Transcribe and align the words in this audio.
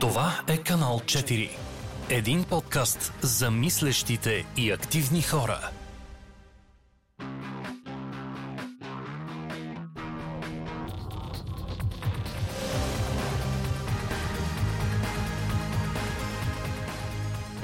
Това 0.00 0.32
е 0.48 0.58
канал 0.58 1.00
4. 1.04 1.50
Един 2.10 2.44
подкаст 2.44 3.12
за 3.22 3.50
мислещите 3.50 4.44
и 4.56 4.70
активни 4.70 5.22
хора. 5.22 5.70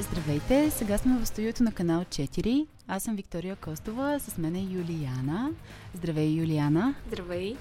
Здравейте, 0.01 0.71
сега 0.71 0.99
сме 0.99 1.19
в 1.19 1.27
студиото 1.27 1.63
на 1.63 1.73
канал 1.73 2.01
4. 2.01 2.67
Аз 2.89 3.03
съм 3.03 3.17
Виктория 3.17 3.57
Костова, 3.57 4.19
с 4.19 4.39
мен 4.39 4.57
е 4.57 4.61
Юлияна. 4.61 5.51
Здравей, 5.95 6.29
Юлияна. 6.29 6.95
Здравей, 7.07 7.57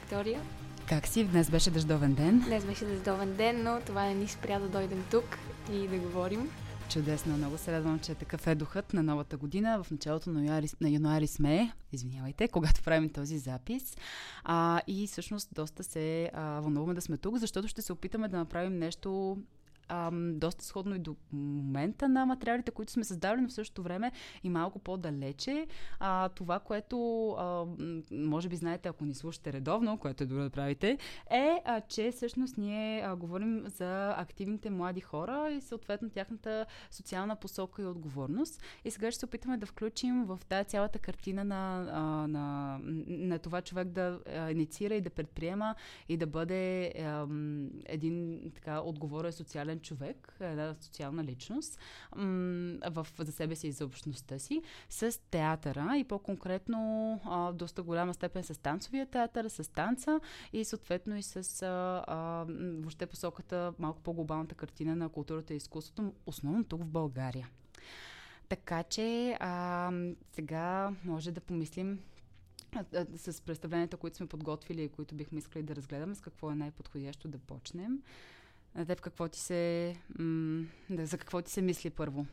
Виктория. 0.00 0.40
Как 0.88 1.06
си? 1.06 1.24
Днес 1.24 1.50
беше 1.50 1.70
дъждовен 1.70 2.14
ден. 2.14 2.40
Днес 2.40 2.64
беше 2.64 2.84
дъждовен 2.84 3.36
ден, 3.36 3.62
но 3.62 3.80
това 3.86 4.04
не 4.04 4.14
ни 4.14 4.28
спря 4.28 4.58
да 4.58 4.68
дойдем 4.68 5.04
тук 5.10 5.24
и 5.72 5.88
да 5.88 5.98
говорим. 5.98 6.50
Чудесно, 6.88 7.36
много 7.36 7.58
се 7.58 7.72
радвам, 7.72 7.98
че 7.98 8.14
такъв 8.14 8.46
е 8.46 8.54
духът 8.54 8.92
на 8.92 9.02
новата 9.02 9.36
година. 9.36 9.82
В 9.82 9.90
началото 9.90 10.30
на 10.30 10.44
януари, 10.44 10.68
на 10.80 10.88
януари 10.88 11.26
сме, 11.26 11.72
извинявайте, 11.92 12.48
когато 12.48 12.82
правим 12.82 13.08
този 13.08 13.38
запис. 13.38 13.96
А, 14.44 14.80
и 14.86 15.06
всъщност 15.06 15.48
доста 15.54 15.84
се 15.84 16.30
а, 16.34 16.60
вълнуваме 16.60 16.94
да 16.94 17.00
сме 17.00 17.16
тук, 17.16 17.38
защото 17.38 17.68
ще 17.68 17.82
се 17.82 17.92
опитаме 17.92 18.28
да 18.28 18.36
направим 18.36 18.78
нещо 18.78 19.38
ам, 19.88 20.38
доста 20.38 20.64
сходно 20.64 20.94
и 20.94 20.98
до 20.98 21.16
момента 21.32 22.08
на 22.08 22.26
материалите, 22.26 22.70
които 22.70 22.92
сме 22.92 23.04
създали, 23.04 23.40
но 23.40 23.48
в 23.48 23.52
същото 23.52 23.82
време 23.82 24.12
и 24.44 24.50
малко 24.50 24.78
по-далече. 24.78 25.66
А, 26.00 26.28
това, 26.28 26.58
което 26.58 27.28
а, 27.30 27.66
може 28.12 28.48
би 28.48 28.56
знаете, 28.56 28.88
ако 28.88 29.04
ни 29.04 29.14
слушате 29.14 29.52
редовно, 29.52 29.98
което 29.98 30.24
е 30.24 30.26
добре 30.26 30.42
да 30.42 30.50
правите, 30.50 30.98
е, 31.30 31.62
а, 31.64 31.80
че 31.80 32.10
всъщност 32.10 32.58
ние 32.58 33.02
а, 33.02 33.16
говорим 33.16 33.64
за 33.66 34.14
активните 34.16 34.70
млади 34.70 35.00
хора 35.00 35.50
и 35.52 35.60
съответно 35.60 36.10
тяхната 36.10 36.66
социална 36.90 37.36
посока 37.36 37.82
и 37.82 37.86
отговорност. 37.86 38.62
И 38.84 38.90
сега 38.90 39.10
ще 39.10 39.18
се 39.18 39.26
опитаме 39.26 39.56
да 39.56 39.66
включим 39.66 40.24
в 40.24 40.40
тази 40.48 40.68
цялата 40.68 40.98
картина 40.98 41.44
на, 41.44 41.88
а, 41.92 42.00
на, 42.26 42.78
на 43.06 43.38
това 43.38 43.62
човек 43.62 43.88
да 43.88 44.20
а, 44.26 44.50
инициира 44.50 44.94
и 44.94 45.00
да 45.00 45.10
предприема 45.10 45.74
и 46.08 46.16
да 46.16 46.26
бъде 46.26 46.86
а, 46.86 47.26
един 47.86 48.40
така 48.54 48.80
отговорен 48.80 49.32
социален 49.32 49.73
социален 49.74 49.80
човек, 49.80 50.36
една 50.40 50.74
социална 50.80 51.24
личност 51.24 51.78
в, 52.90 53.06
за 53.18 53.32
себе 53.32 53.56
си 53.56 53.68
и 53.68 53.72
за 53.72 53.84
общността 53.84 54.38
си, 54.38 54.62
с 54.88 55.20
театъра 55.30 55.96
и 55.96 56.04
по-конкретно 56.04 57.20
а, 57.24 57.52
доста 57.52 57.82
голяма 57.82 58.14
степен 58.14 58.42
с 58.42 58.62
танцовия 58.62 59.06
театър, 59.06 59.48
с 59.48 59.72
танца 59.72 60.20
и 60.52 60.64
съответно 60.64 61.16
и 61.16 61.22
с 61.22 61.62
а, 61.62 62.04
а, 62.06 62.44
въобще 62.48 63.06
посоката 63.06 63.74
малко 63.78 64.00
по-глобалната 64.00 64.54
картина 64.54 64.96
на 64.96 65.08
културата 65.08 65.54
и 65.54 65.56
изкуството, 65.56 66.12
основно 66.26 66.64
тук 66.64 66.82
в 66.82 66.86
България. 66.86 67.48
Така 68.48 68.82
че 68.82 69.36
а, 69.40 69.92
сега 70.32 70.90
може 71.04 71.32
да 71.32 71.40
помислим 71.40 71.98
с 73.16 73.40
представленията, 73.40 73.96
които 73.96 74.16
сме 74.16 74.26
подготвили 74.26 74.82
и 74.82 74.88
които 74.88 75.14
бихме 75.14 75.38
искали 75.38 75.62
да 75.62 75.76
разгледаме, 75.76 76.14
с 76.14 76.20
какво 76.20 76.50
е 76.50 76.54
най-подходящо 76.54 77.28
да 77.28 77.38
почнем. 77.38 77.98
На 78.74 78.86
теб 78.86 79.00
какво 79.00 79.28
ти 79.28 79.40
се... 79.40 79.94
М- 80.18 80.64
да, 80.90 81.06
за 81.06 81.18
какво 81.18 81.42
ти 81.42 81.52
се 81.52 81.62
мисли 81.62 81.90
първо? 81.90 82.26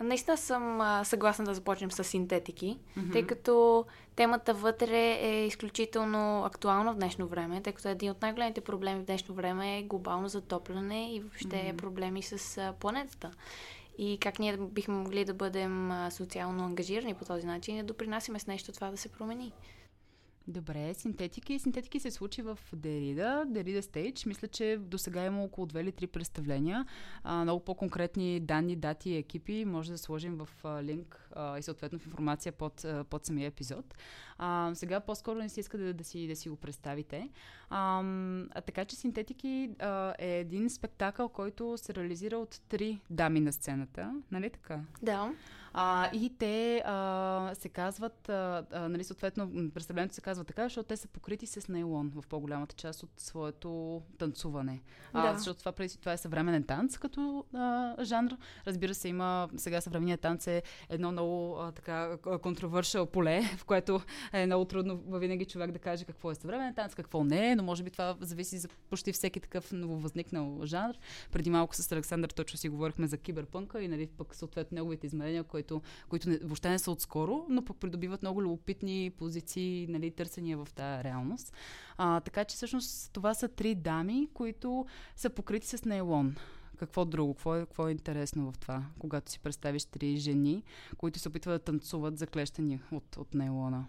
Наистина 0.00 0.36
съм 0.36 0.80
а, 0.80 1.04
съгласна 1.04 1.44
да 1.44 1.54
започнем 1.54 1.90
с 1.90 2.04
синтетики, 2.04 2.78
mm-hmm. 2.96 3.12
тъй 3.12 3.26
като 3.26 3.84
темата 4.16 4.54
вътре 4.54 4.98
е 5.20 5.46
изключително 5.46 6.44
актуална 6.44 6.92
в 6.92 6.96
днешно 6.96 7.28
време, 7.28 7.62
тъй 7.62 7.72
като 7.72 7.88
един 7.88 8.10
от 8.10 8.22
най-големите 8.22 8.60
проблеми 8.60 9.00
в 9.00 9.04
днешно 9.04 9.34
време 9.34 9.78
е 9.78 9.82
глобално 9.82 10.28
затопляне 10.28 11.14
и 11.14 11.20
въобще 11.20 11.56
mm-hmm. 11.56 11.76
проблеми 11.76 12.22
с 12.22 12.58
а, 12.58 12.72
планетата. 12.72 13.30
И 13.98 14.18
как 14.20 14.38
ние 14.38 14.56
бихме 14.56 14.94
могли 14.94 15.24
да 15.24 15.34
бъдем 15.34 15.90
а, 15.90 16.10
социално 16.10 16.64
ангажирани 16.64 17.14
по 17.14 17.24
този 17.24 17.46
начин 17.46 17.76
и 17.76 17.78
да 17.78 17.86
допринасяме 17.86 18.38
с 18.38 18.46
нещо 18.46 18.72
това 18.72 18.90
да 18.90 18.96
се 18.96 19.08
промени. 19.08 19.52
Добре, 20.48 20.94
синтетики. 20.94 21.58
Синтетики 21.58 22.00
се 22.00 22.10
случи 22.10 22.42
в 22.42 22.58
Дерида, 22.72 23.44
Дерида 23.46 23.82
Стейдж. 23.82 24.26
Мисля, 24.26 24.48
че 24.48 24.78
до 24.80 24.98
сега 24.98 25.24
има 25.24 25.42
около 25.42 25.66
две 25.66 25.80
или 25.80 25.92
три 25.92 26.06
представления. 26.06 26.86
А, 27.22 27.42
много 27.42 27.64
по-конкретни 27.64 28.40
данни, 28.40 28.76
дати 28.76 29.10
и 29.10 29.16
екипи 29.16 29.64
може 29.64 29.90
да 29.90 29.98
сложим 29.98 30.38
в 30.38 30.48
линк 30.82 31.27
а, 31.32 31.58
и 31.58 31.62
съответно 31.62 31.98
в 31.98 32.06
информация 32.06 32.52
под, 32.52 32.84
под 33.10 33.26
самия 33.26 33.46
епизод. 33.46 33.94
А, 34.38 34.70
сега 34.74 35.00
по-скоро 35.00 35.38
не 35.38 35.48
си 35.48 35.60
иска 35.60 35.78
да, 35.78 35.94
да, 35.94 36.04
си, 36.04 36.28
да 36.28 36.36
си 36.36 36.48
го 36.48 36.56
представите. 36.56 37.28
А, 37.70 38.02
а, 38.50 38.60
така 38.60 38.84
че 38.84 38.96
Синтетики 38.96 39.70
а, 39.78 40.14
е 40.18 40.38
един 40.38 40.70
спектакъл, 40.70 41.28
който 41.28 41.74
се 41.76 41.94
реализира 41.94 42.36
от 42.36 42.60
три 42.68 43.00
дами 43.10 43.40
на 43.40 43.52
сцената. 43.52 44.22
Нали 44.30 44.50
така? 44.50 44.80
Да. 45.02 45.32
А, 45.72 46.10
и 46.12 46.32
те 46.38 46.82
а, 46.86 47.50
се 47.54 47.68
казват, 47.68 48.28
а, 48.28 48.64
а, 48.72 48.88
нали, 48.88 49.04
съответно, 49.04 49.70
представлението 49.74 50.14
се 50.14 50.20
казва 50.20 50.44
така, 50.44 50.62
защото 50.62 50.86
те 50.86 50.96
са 50.96 51.08
покрити 51.08 51.46
с 51.46 51.68
нейлон 51.68 52.12
в 52.14 52.26
по-голямата 52.28 52.74
част 52.74 53.02
от 53.02 53.10
своето 53.16 54.02
танцуване. 54.18 54.80
А, 55.12 55.32
да. 55.32 55.38
Защото 55.38 55.58
това, 55.58 55.72
това 55.72 56.12
е 56.12 56.16
съвременен 56.16 56.62
танц 56.62 56.98
като 56.98 57.44
а, 57.54 57.94
жанр. 58.04 58.30
Разбира 58.66 58.94
се, 58.94 59.08
има 59.08 59.48
сега 59.56 59.80
съвременният 59.80 60.20
танц 60.20 60.46
е 60.46 60.62
едно 60.88 61.12
много 61.18 61.56
а, 61.58 61.72
така 61.72 62.16
контровършал 62.42 63.06
поле, 63.06 63.42
в 63.58 63.64
което 63.64 64.00
е 64.32 64.46
много 64.46 64.64
трудно 64.64 65.18
винаги 65.18 65.44
човек 65.44 65.70
да 65.70 65.78
каже 65.78 66.04
какво 66.04 66.30
е 66.30 66.34
съвременен 66.34 66.74
танц, 66.74 66.94
какво 66.94 67.24
не 67.24 67.50
е, 67.50 67.56
но 67.56 67.62
може 67.62 67.82
би 67.82 67.90
това 67.90 68.16
зависи 68.20 68.58
за 68.58 68.68
почти 68.90 69.12
всеки 69.12 69.40
такъв 69.40 69.72
нововъзникнал 69.72 70.60
жанр. 70.64 70.94
Преди 71.32 71.50
малко 71.50 71.74
с 71.74 71.92
Александър 71.92 72.28
точно 72.28 72.58
си 72.58 72.68
говорихме 72.68 73.06
за 73.06 73.18
киберпънка 73.18 73.82
и 73.82 73.88
нали, 73.88 74.06
пък 74.06 74.34
съответно 74.34 74.74
неговите 74.74 75.06
измерения, 75.06 75.44
които, 75.44 75.82
които 76.08 76.28
не, 76.28 76.38
въобще 76.38 76.68
не 76.68 76.78
са 76.78 76.90
отскоро, 76.90 77.46
но 77.48 77.64
пък 77.64 77.76
придобиват 77.76 78.22
много 78.22 78.42
любопитни 78.42 79.12
позиции, 79.18 79.86
нали, 79.88 80.10
търсения 80.10 80.58
в 80.58 80.68
тази 80.74 81.04
реалност. 81.04 81.52
А, 81.96 82.20
така 82.20 82.44
че 82.44 82.56
всъщност 82.56 83.12
това 83.12 83.34
са 83.34 83.48
три 83.48 83.74
дами, 83.74 84.28
които 84.34 84.86
са 85.16 85.30
покрити 85.30 85.66
с 85.66 85.84
нейлон. 85.84 86.36
Какво 86.78 87.04
друго? 87.04 87.34
Какво 87.34 87.56
е, 87.56 87.60
какво 87.60 87.88
е 87.88 87.90
интересно 87.90 88.52
в 88.52 88.58
това, 88.58 88.82
когато 88.98 89.30
си 89.30 89.40
представиш 89.40 89.84
три 89.84 90.16
жени, 90.16 90.62
които 90.96 91.18
се 91.18 91.28
опитват 91.28 91.54
да 91.54 91.64
танцуват 91.64 92.18
заклещени 92.18 92.80
от, 92.92 93.16
от 93.16 93.34
нейлона? 93.34 93.84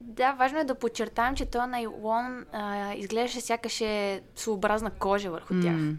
Да, 0.00 0.32
важно 0.32 0.58
е 0.58 0.64
да 0.64 0.74
подчертаем, 0.74 1.34
че 1.34 1.46
този 1.46 1.70
нейлон 1.70 2.46
а, 2.52 2.94
изглеждаше 2.94 3.40
сякаш 3.40 3.80
е 3.80 4.22
своеобразна 4.34 4.90
кожа 4.90 5.30
върху 5.30 5.54
тях. 5.54 5.76
Mm. 5.76 5.96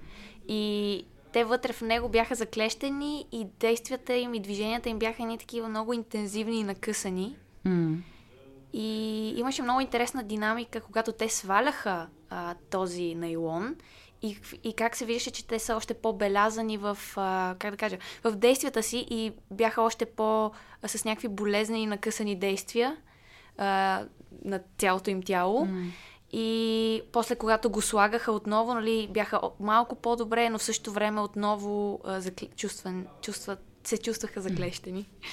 И 0.47 1.05
те 1.31 1.43
вътре 1.43 1.73
в 1.73 1.81
него 1.81 2.09
бяха 2.09 2.35
заклещени 2.35 3.25
и 3.31 3.47
действията 3.59 4.13
им 4.13 4.33
и 4.33 4.39
движенията 4.39 4.89
им 4.89 4.99
бяха 4.99 5.25
ни 5.25 5.37
такива 5.37 5.69
много 5.69 5.93
интензивни 5.93 6.59
и 6.59 6.63
накъсани. 6.63 7.37
Mm. 7.65 7.97
И 8.73 9.27
имаше 9.37 9.61
много 9.61 9.81
интересна 9.81 10.23
динамика, 10.23 10.81
когато 10.81 11.11
те 11.11 11.29
сваляха 11.29 12.07
а, 12.29 12.55
този 12.69 13.15
нейлон 13.15 13.75
и, 14.27 14.39
и 14.63 14.73
как 14.73 14.95
се 14.95 15.05
виждаше, 15.05 15.31
че 15.31 15.47
те 15.47 15.59
са 15.59 15.75
още 15.75 15.93
по-белязани 15.93 16.77
в, 16.77 16.97
а, 17.15 17.55
как 17.59 17.71
да 17.71 17.77
кажа, 17.77 17.97
в 18.23 18.31
действията 18.31 18.83
си 18.83 19.07
и 19.09 19.31
бяха 19.51 19.81
още 19.81 20.05
по- 20.05 20.51
а, 20.81 20.87
с 20.87 21.05
някакви 21.05 21.27
болезнени 21.27 21.85
накъсани 21.85 22.35
действия 22.35 22.97
а, 23.57 24.03
на 24.45 24.59
цялото 24.77 25.09
им 25.09 25.23
тяло. 25.23 25.65
Mm. 25.65 25.89
И 26.31 27.01
после, 27.11 27.35
когато 27.35 27.69
го 27.69 27.81
слагаха 27.81 28.31
отново, 28.31 28.73
нали, 28.73 29.07
бяха 29.11 29.41
малко 29.59 29.95
по-добре, 29.95 30.49
но 30.49 30.57
в 30.57 30.63
същото 30.63 30.91
време 30.91 31.21
отново 31.21 32.01
а, 32.03 32.21
закли... 32.21 32.49
чувстван, 32.55 33.07
чувстват, 33.21 33.59
се 33.83 33.97
чувстваха 33.97 34.41
заклещени. 34.41 35.01
Mm. 35.01 35.27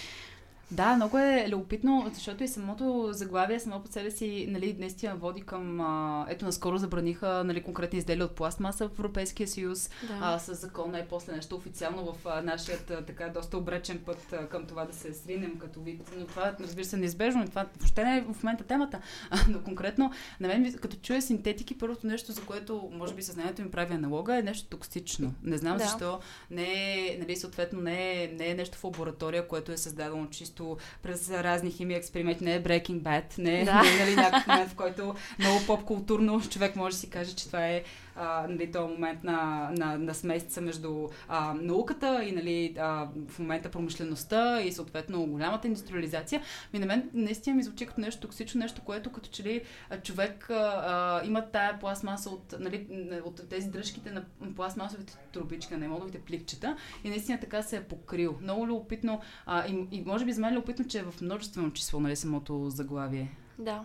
Да, 0.72 0.96
много 0.96 1.18
е 1.18 1.46
любопитно, 1.48 2.10
защото 2.14 2.44
и 2.44 2.48
самото 2.48 3.08
заглавие 3.12 3.60
само 3.60 3.82
по 3.82 3.92
себе 3.92 4.10
си 4.10 4.46
нали, 4.50 4.76
наистина 4.78 5.16
води 5.16 5.42
към... 5.42 5.80
А, 5.80 6.26
ето, 6.28 6.44
наскоро 6.44 6.78
забраниха 6.78 7.44
нали, 7.44 7.62
конкретни 7.62 7.98
изделия 7.98 8.24
от 8.24 8.34
пластмаса 8.34 8.88
в 8.88 8.92
Европейския 8.92 9.48
съюз 9.48 9.90
да. 10.08 10.18
а, 10.20 10.38
с 10.38 10.54
закона 10.54 10.98
и 10.98 11.02
после 11.10 11.32
нещо 11.32 11.56
официално 11.56 12.12
в 12.12 12.26
а, 12.26 12.42
нашият 12.42 12.90
а, 12.90 13.04
така 13.04 13.28
доста 13.28 13.58
обречен 13.58 13.98
път 14.06 14.32
а, 14.32 14.48
към 14.48 14.66
това 14.66 14.84
да 14.84 14.92
се 14.92 15.14
сринем 15.14 15.58
като 15.58 15.80
вид. 15.80 16.12
Но 16.18 16.26
това, 16.26 16.54
разбира 16.60 16.84
се, 16.84 16.96
неизбежно 16.96 17.44
и 17.44 17.48
това 17.48 17.66
въобще 17.76 18.04
не 18.04 18.18
е 18.18 18.20
в 18.20 18.42
момента 18.42 18.64
темата. 18.64 19.00
А, 19.30 19.36
но 19.48 19.60
конкретно, 19.60 20.10
на 20.40 20.48
мен, 20.48 20.72
като 20.72 20.96
чуя 20.96 21.22
синтетики, 21.22 21.78
първото 21.78 22.06
нещо, 22.06 22.32
за 22.32 22.40
което 22.40 22.90
може 22.92 23.14
би 23.14 23.22
съзнанието 23.22 23.62
ми 23.62 23.70
прави 23.70 23.94
аналога, 23.94 24.38
е 24.38 24.42
нещо 24.42 24.68
токсично. 24.68 25.34
Не 25.42 25.58
знам 25.58 25.76
да. 25.76 25.84
защо 25.84 26.20
не 26.50 26.72
е, 26.72 27.16
нали, 27.20 27.36
съответно, 27.36 27.80
не 27.80 28.24
е, 28.24 28.28
не 28.28 28.48
е 28.48 28.54
нещо 28.54 28.78
в 28.78 28.84
лаборатория, 28.84 29.48
което 29.48 29.72
е 29.72 29.76
създадено 29.76 30.26
чисто 30.30 30.61
като 30.62 30.76
през 31.02 31.30
разни 31.30 31.70
химии 31.70 31.96
експерименти. 31.96 32.44
Не 32.44 32.54
е 32.54 32.62
Breaking 32.62 33.00
Bad, 33.00 33.38
не 33.38 33.60
е 33.60 33.64
Да. 33.64 33.74
нали, 33.74 34.16
някакъв 34.16 34.46
момент, 34.46 34.70
в 34.70 34.74
който 34.74 35.14
много 35.38 35.60
поп-културно 35.66 36.48
човек 36.48 36.76
може 36.76 36.94
да 36.94 37.00
си 37.00 37.10
каже, 37.10 37.34
че 37.34 37.46
това 37.46 37.66
е 37.66 37.82
а, 38.16 38.46
нали, 38.48 38.72
този 38.72 38.92
момент 38.92 39.24
на, 39.24 39.70
на, 39.76 39.98
на 39.98 40.14
смесица 40.14 40.60
между 40.60 41.08
а, 41.28 41.54
науката 41.54 42.24
и 42.24 42.32
нали, 42.32 42.76
а, 42.78 43.08
в 43.28 43.38
момента 43.38 43.70
промишлеността 43.70 44.62
и 44.62 44.72
съответно 44.72 45.26
голямата 45.26 45.66
индустриализация. 45.66 46.42
Ми 46.72 46.78
на 46.78 46.86
мен 46.86 47.10
наистина 47.14 47.56
ми 47.56 47.62
звучи 47.62 47.86
като 47.86 48.00
нещо 48.00 48.20
токсично, 48.20 48.58
нещо, 48.58 48.80
което 48.84 49.12
като 49.12 49.28
че 49.28 49.42
ли 49.42 49.62
човек 50.02 50.50
а, 50.50 51.20
има 51.24 51.42
тая 51.46 51.78
пластмаса 51.78 52.30
от, 52.30 52.54
нали, 52.58 52.86
от 53.24 53.48
тези 53.48 53.70
дръжките 53.70 54.10
на 54.10 54.24
пластмасовите 54.56 55.18
трубички, 55.32 55.72
на 55.72 55.78
наймоловите 55.78 56.20
пликчета 56.20 56.76
и 57.04 57.08
наистина 57.08 57.40
така 57.40 57.62
се 57.62 57.76
е 57.76 57.82
покрил. 57.82 58.38
Много 58.42 58.66
любопитно 58.66 59.20
а, 59.46 59.66
и, 59.66 59.86
и 59.90 60.02
може 60.06 60.24
би 60.24 60.32
за 60.32 60.40
мен 60.40 60.52
е 60.52 60.56
любопитно, 60.56 60.84
че 60.84 60.98
е 60.98 61.02
в 61.02 61.20
множествено 61.20 61.70
число, 61.72 62.00
нали, 62.00 62.16
самото 62.16 62.70
заглавие. 62.70 63.36
Да, 63.58 63.84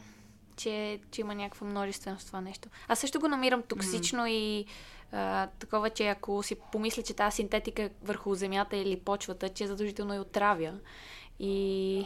че, 0.58 1.00
че 1.12 1.22
има 1.22 1.36
някаква 1.36 1.68
множественост 1.68 2.28
това 2.28 2.42
нещо. 2.42 2.70
Аз 2.88 3.00
също 3.00 3.20
го 3.20 3.28
намирам 3.28 3.62
токсично 3.62 4.24
mm. 4.24 4.30
и 4.30 4.66
а, 5.12 5.48
такова, 5.48 5.90
че 5.90 6.08
ако 6.08 6.44
си 6.44 6.56
помисля, 6.72 7.04
че 7.04 7.14
тази 7.14 7.36
синтетика 7.36 7.90
върху 8.04 8.36
земята 8.36 8.78
или 8.78 9.00
почвата, 9.00 9.50
че 9.50 9.68
задължително 9.68 10.14
я 10.14 10.22
отравя. 10.22 10.74
И 11.40 12.06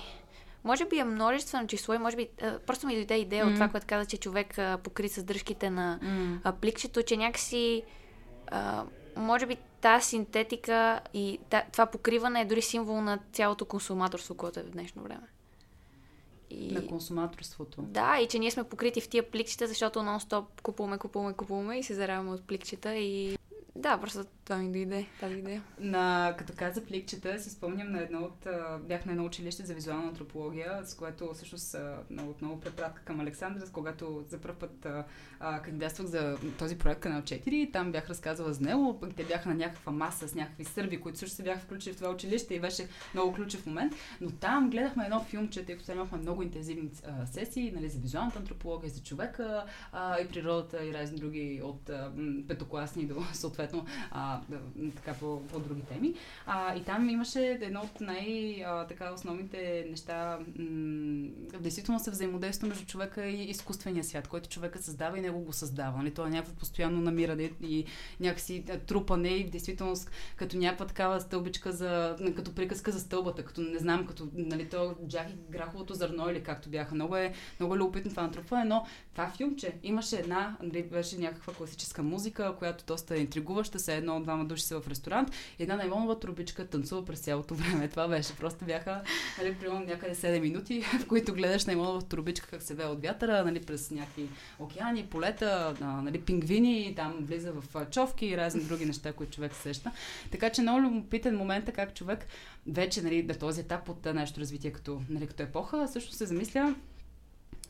може 0.64 0.86
би 0.86 0.98
е 0.98 1.04
множествено 1.04 1.68
число 1.68 1.94
и 1.94 1.98
може 1.98 2.16
би 2.16 2.30
а, 2.42 2.60
просто 2.60 2.88
ми 2.88 2.96
дойде 2.96 3.16
идея 3.16 3.46
mm. 3.46 3.48
от 3.48 3.54
това, 3.54 3.68
което 3.68 3.88
каза, 3.88 4.06
че 4.06 4.18
човек 4.18 4.58
а, 4.58 4.78
покри 4.84 5.10
с 5.10 5.24
дръжките 5.24 5.70
на 5.70 6.00
Mm. 6.02 6.40
а, 6.44 6.52
пликчето, 6.52 7.04
че 7.04 7.18
някакси 7.18 7.84
а, 8.48 8.84
може 9.16 9.46
би 9.46 9.58
тази 9.82 10.08
синтетика 10.08 11.00
и 11.14 11.40
та, 11.50 11.64
това 11.72 11.86
покриване 11.86 12.42
е 12.42 12.46
дори 12.46 12.62
символ 12.62 13.02
на 13.02 13.20
цялото 13.34 13.66
консуматорство, 13.66 14.36
което 14.36 14.60
е 14.60 14.64
в 14.64 14.70
днешно 14.70 15.04
време. 15.04 15.28
И... 16.52 16.72
На 16.72 16.88
консуматорството. 16.88 17.82
Да, 17.82 18.20
и 18.20 18.28
че 18.28 18.40
ние 18.40 18.52
сме 18.52 18.64
покрити 18.64 19.02
в 19.02 19.10
тия 19.10 19.32
пликчета, 19.32 19.68
защото 19.68 20.00
нон-стоп 20.00 20.46
купуваме, 20.64 20.98
купуваме, 20.98 21.34
купуваме 21.34 21.80
и 21.80 21.84
се 21.84 21.94
заравяме 21.94 22.32
от 22.32 22.48
пликчета 22.48 22.96
и... 22.96 23.38
Да, 23.76 23.98
просто 23.98 24.26
това 24.52 24.64
ми 24.64 24.72
дойде, 24.72 25.06
тази 25.20 25.36
идея. 25.36 25.64
На, 25.80 26.36
като 26.38 26.54
каза 26.56 26.86
пликчета, 26.86 27.40
си 27.40 27.50
спомням 27.50 27.92
на 27.92 28.02
едно 28.02 28.20
от... 28.20 28.48
Бях 28.88 29.06
на 29.06 29.12
едно 29.12 29.26
училище 29.26 29.66
за 29.66 29.74
визуална 29.74 30.08
антропология, 30.08 30.82
с 30.86 30.96
което 30.96 31.34
всъщност 31.34 31.76
отново 32.28 32.60
препратка 32.60 33.02
към 33.02 33.20
Александър, 33.20 33.66
с 33.66 33.72
когато 33.72 34.26
за 34.30 34.38
първ 34.38 34.56
път 34.56 34.88
а, 35.40 35.62
кандидатствах 35.62 36.08
за 36.08 36.38
този 36.60 36.78
проект 36.78 37.02
Канал 37.02 37.22
4 37.22 37.50
и 37.50 37.72
там 37.72 37.92
бях 37.92 38.10
разказала 38.10 38.54
за 38.54 38.62
него. 38.62 38.98
Пък 39.00 39.16
те 39.16 39.24
бяха 39.24 39.50
на 39.50 39.56
някаква 39.56 39.92
маса 39.92 40.28
с 40.28 40.36
някакви 40.36 40.66
сърби, 40.66 41.02
които 41.02 41.20
също 41.20 41.36
се 41.36 41.44
бяха 41.44 41.60
включили 41.60 41.94
в 41.94 41.98
това 41.98 42.10
училище 42.10 42.54
и 42.54 42.60
беше 42.60 42.88
много 43.14 43.34
ключов 43.34 43.66
момент. 43.66 43.94
Но 44.22 44.32
там 44.32 44.70
гледахме 44.70 45.04
едно 45.04 45.24
филмче, 45.24 45.66
тъй 45.66 45.78
като 45.78 45.92
имахме 45.92 46.18
много 46.18 46.44
интензивни 46.44 46.90
а, 47.08 47.26
сесии 47.26 47.72
нали, 47.72 47.90
за 47.90 48.00
визуалната 48.00 48.40
антропология, 48.40 48.90
за 48.90 49.04
човека 49.04 49.66
а, 49.92 50.20
и 50.20 50.28
природата 50.28 50.86
и 50.86 50.94
разни 50.94 51.20
други 51.20 51.62
от 51.64 51.90
а, 51.90 52.12
петокласни 52.48 53.06
до 53.06 53.24
съответно 53.34 53.86
а, 54.12 54.41
така 54.96 55.14
по, 55.14 55.42
по 55.42 55.60
други 55.60 55.82
теми. 55.82 56.14
А, 56.46 56.76
и 56.76 56.84
там 56.84 57.10
имаше 57.10 57.60
едно 57.62 57.82
от 57.82 58.02
най-така 58.02 59.14
основните 59.14 59.86
неща, 59.90 60.40
м- 60.40 61.30
в 61.54 61.62
действителност 61.62 62.08
е 62.08 62.12
взаимодействието 62.12 62.68
между 62.68 62.86
човека 62.86 63.26
и 63.26 63.44
изкуствения 63.44 64.04
свят, 64.04 64.28
който 64.28 64.50
човека 64.50 64.80
създава 64.80 65.18
и 65.18 65.22
него 65.22 65.40
го 65.40 65.54
създава. 65.54 65.98
Нали? 65.98 66.14
Това 66.14 66.28
е 66.28 66.32
някакво 66.32 66.56
постоянно 66.56 67.02
намиране 67.02 67.52
и 67.62 67.86
някакси 68.20 68.64
трупане 68.88 69.30
и 69.30 69.44
в 69.44 69.50
действителност 69.50 70.12
като 70.36 70.58
някаква 70.58 70.86
такава 70.86 71.22
стълбичка 71.22 71.72
за, 71.72 72.16
като 72.36 72.56
приказка 72.56 72.92
за 72.92 73.00
стълбата, 73.00 73.46
като 73.46 73.62
не 73.62 73.80
знам, 73.80 74.08
като 74.08 74.28
нали, 74.34 74.70
то 74.70 74.96
Джак 75.08 75.30
и 75.30 75.52
Граховото 75.52 75.94
зърно 75.94 76.30
или 76.30 76.44
както 76.44 76.70
бяха. 76.70 76.96
Много 76.96 77.16
е, 77.16 77.34
много 77.60 77.76
е 77.76 77.78
любопитно 77.78 78.12
това 78.12 78.24
натрупване, 78.24 78.66
но 78.66 78.86
това 79.12 79.30
филмче 79.30 79.74
имаше 79.84 80.16
една, 80.16 80.58
нали, 80.64 80.84
беше 80.84 81.18
някаква 81.18 81.54
класическа 81.54 82.04
музика, 82.04 82.56
която 82.60 82.86
доста 82.86 83.18
интригуваща, 83.18 83.80
се 83.80 83.96
едно 83.96 84.21
двама 84.24 84.46
души 84.46 84.64
са 84.64 84.82
в 84.82 84.88
ресторант 84.88 85.32
една 85.60 85.76
найлонова 85.76 86.20
трубичка 86.20 86.68
танцува 86.68 87.06
през 87.06 87.20
цялото 87.20 87.56
време. 87.56 87.88
Това 87.88 88.08
беше. 88.08 88.36
Просто 88.36 88.66
бяха, 88.66 89.02
нали, 89.38 89.56
примерно 89.56 89.86
някъде 89.86 90.16
7 90.16 90.40
минути, 90.40 90.82
в 91.02 91.08
които 91.08 91.34
гледаш 91.34 91.66
найлонова 91.66 92.02
трубичка 92.02 92.48
как 92.48 92.62
се 92.62 92.74
вее 92.74 92.86
от 92.86 93.02
вятъра, 93.02 93.46
нали, 93.46 93.62
през 93.62 93.92
някакви 93.92 94.30
океани, 94.60 95.06
полета, 95.06 95.76
нали, 95.82 96.22
пингвини, 96.22 96.94
там 96.96 97.14
влиза 97.22 97.52
в 97.52 97.86
човки 97.92 98.26
и 98.26 98.38
разни 98.38 98.64
други 98.64 98.86
неща, 98.86 99.14
които 99.14 99.34
човек 99.34 99.54
сеща. 99.56 99.92
Така 100.32 100.50
че 100.50 100.62
много 100.62 100.82
любопитен 100.82 101.38
момент 101.38 101.70
е 101.70 101.72
как 101.72 101.94
човек 101.94 102.26
вече 102.68 103.02
нали, 103.02 103.24
на 103.24 103.34
този 103.34 103.62
етап 103.62 103.90
от 103.90 104.06
нашето 104.06 104.40
развитие 104.40 104.72
като, 104.72 105.02
нали, 105.10 105.28
като 105.28 105.44
епоха 105.44 105.88
също 105.88 106.14
се 106.14 106.26
замисля 106.26 106.76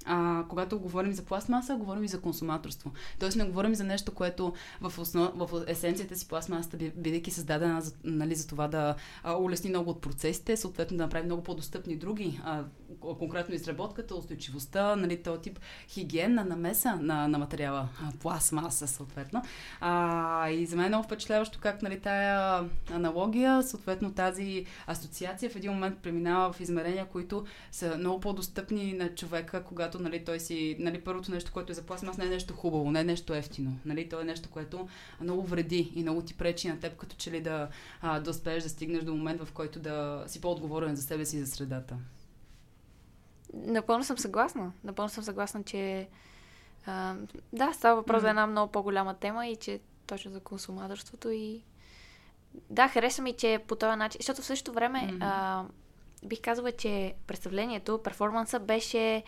а, 0.05 0.43
когато 0.49 0.79
говорим 0.79 1.13
за 1.13 1.21
пластмаса, 1.25 1.75
говорим 1.75 2.03
и 2.03 2.07
за 2.07 2.21
консуматорство. 2.21 2.91
Тоест 3.19 3.37
не 3.37 3.45
говорим 3.45 3.75
за 3.75 3.83
нещо, 3.83 4.13
което 4.13 4.53
в, 4.81 4.99
основ... 4.99 5.31
в 5.35 5.63
есенцията 5.67 6.15
си 6.15 6.27
пластмасата, 6.27 6.77
би- 6.77 6.93
бидейки 6.95 7.31
създадена 7.31 7.81
за, 7.81 7.93
нали, 8.03 8.35
за 8.35 8.47
това 8.47 8.67
да 8.67 8.95
а, 9.23 9.37
улесни 9.37 9.69
много 9.69 9.89
от 9.89 10.01
процесите, 10.01 10.57
съответно 10.57 10.97
да 10.97 11.03
направи 11.03 11.25
много 11.25 11.43
по-достъпни 11.43 11.95
други, 11.95 12.39
а, 12.43 12.63
конкретно 12.99 13.55
изработката, 13.55 14.15
устойчивостта, 14.15 14.95
нали, 14.95 15.23
този 15.23 15.41
тип 15.41 15.59
хигиенна 15.87 16.45
намеса 16.45 16.95
на, 16.95 17.27
на 17.27 17.37
материала, 17.37 17.89
пластмаса 18.19 18.87
съответно. 18.87 19.43
А, 19.79 20.49
и 20.49 20.65
за 20.65 20.75
мен 20.75 20.85
е 20.85 20.89
много 20.89 21.03
впечатляващо 21.03 21.59
как 21.61 21.81
нали, 21.81 21.99
тая 21.99 22.63
аналогия, 22.91 23.63
съответно 23.63 24.13
тази 24.13 24.65
асоциация 24.87 25.49
в 25.49 25.55
един 25.55 25.71
момент 25.71 25.97
преминава 25.97 26.53
в 26.53 26.59
измерения, 26.59 27.05
които 27.05 27.45
са 27.71 27.97
много 27.97 28.19
по-достъпни 28.19 28.93
на 28.93 29.15
човека, 29.15 29.63
когато 29.63 29.99
нали, 29.99 30.25
той 30.25 30.39
си, 30.39 30.75
нали, 30.79 31.01
първото 31.01 31.31
нещо, 31.31 31.51
което 31.53 31.71
е 31.71 31.75
за 31.75 31.81
пластмас, 31.81 32.17
не 32.17 32.25
е 32.25 32.29
нещо 32.29 32.53
хубаво, 32.53 32.91
не 32.91 32.99
е 32.99 33.03
нещо 33.03 33.33
ефтино. 33.33 33.77
Нали, 33.85 34.09
то 34.09 34.21
е 34.21 34.23
нещо, 34.23 34.49
което 34.49 34.87
много 35.21 35.43
вреди 35.43 35.91
и 35.95 36.01
много 36.01 36.21
ти 36.21 36.33
пречи 36.33 36.67
на 36.67 36.79
теб, 36.79 36.97
като 36.97 37.15
че 37.15 37.31
ли 37.31 37.41
да, 37.41 37.67
а, 38.01 38.19
да 38.19 38.29
успееш 38.29 38.63
да 38.63 38.69
стигнеш 38.69 39.03
до 39.03 39.15
момент, 39.15 39.43
в 39.43 39.51
който 39.51 39.79
да 39.79 40.23
си 40.27 40.41
по-отговорен 40.41 40.95
за 40.95 41.01
себе 41.01 41.25
си 41.25 41.37
и 41.37 41.39
за 41.39 41.47
средата. 41.47 41.95
Напълно 43.53 44.03
съм 44.03 44.17
съгласна. 44.17 44.71
Напълно 44.83 45.09
съм 45.09 45.23
съгласна, 45.23 45.63
че 45.63 46.07
а, 46.85 47.15
да, 47.53 47.73
става 47.73 47.95
въпрос 47.95 48.21
за 48.21 48.27
Мгм. 48.27 48.29
една 48.29 48.47
много 48.47 48.71
по-голяма 48.71 49.13
тема 49.13 49.47
и 49.47 49.55
че 49.55 49.79
точно 50.07 50.31
за 50.31 50.39
консуматорството 50.39 51.29
и 51.29 51.61
да, 52.69 52.87
хареса 52.87 53.21
ми, 53.21 53.33
че 53.33 53.59
по 53.67 53.75
този 53.75 53.97
начин, 53.97 54.19
защото 54.19 54.41
в 54.41 54.45
същото 54.45 54.73
време 54.73 55.01
Мгм. 55.11 55.21
а, 55.21 55.65
бих 56.25 56.41
казала, 56.41 56.71
че 56.71 57.13
представлението, 57.27 58.03
перформанса 58.03 58.59
беше, 58.59 59.23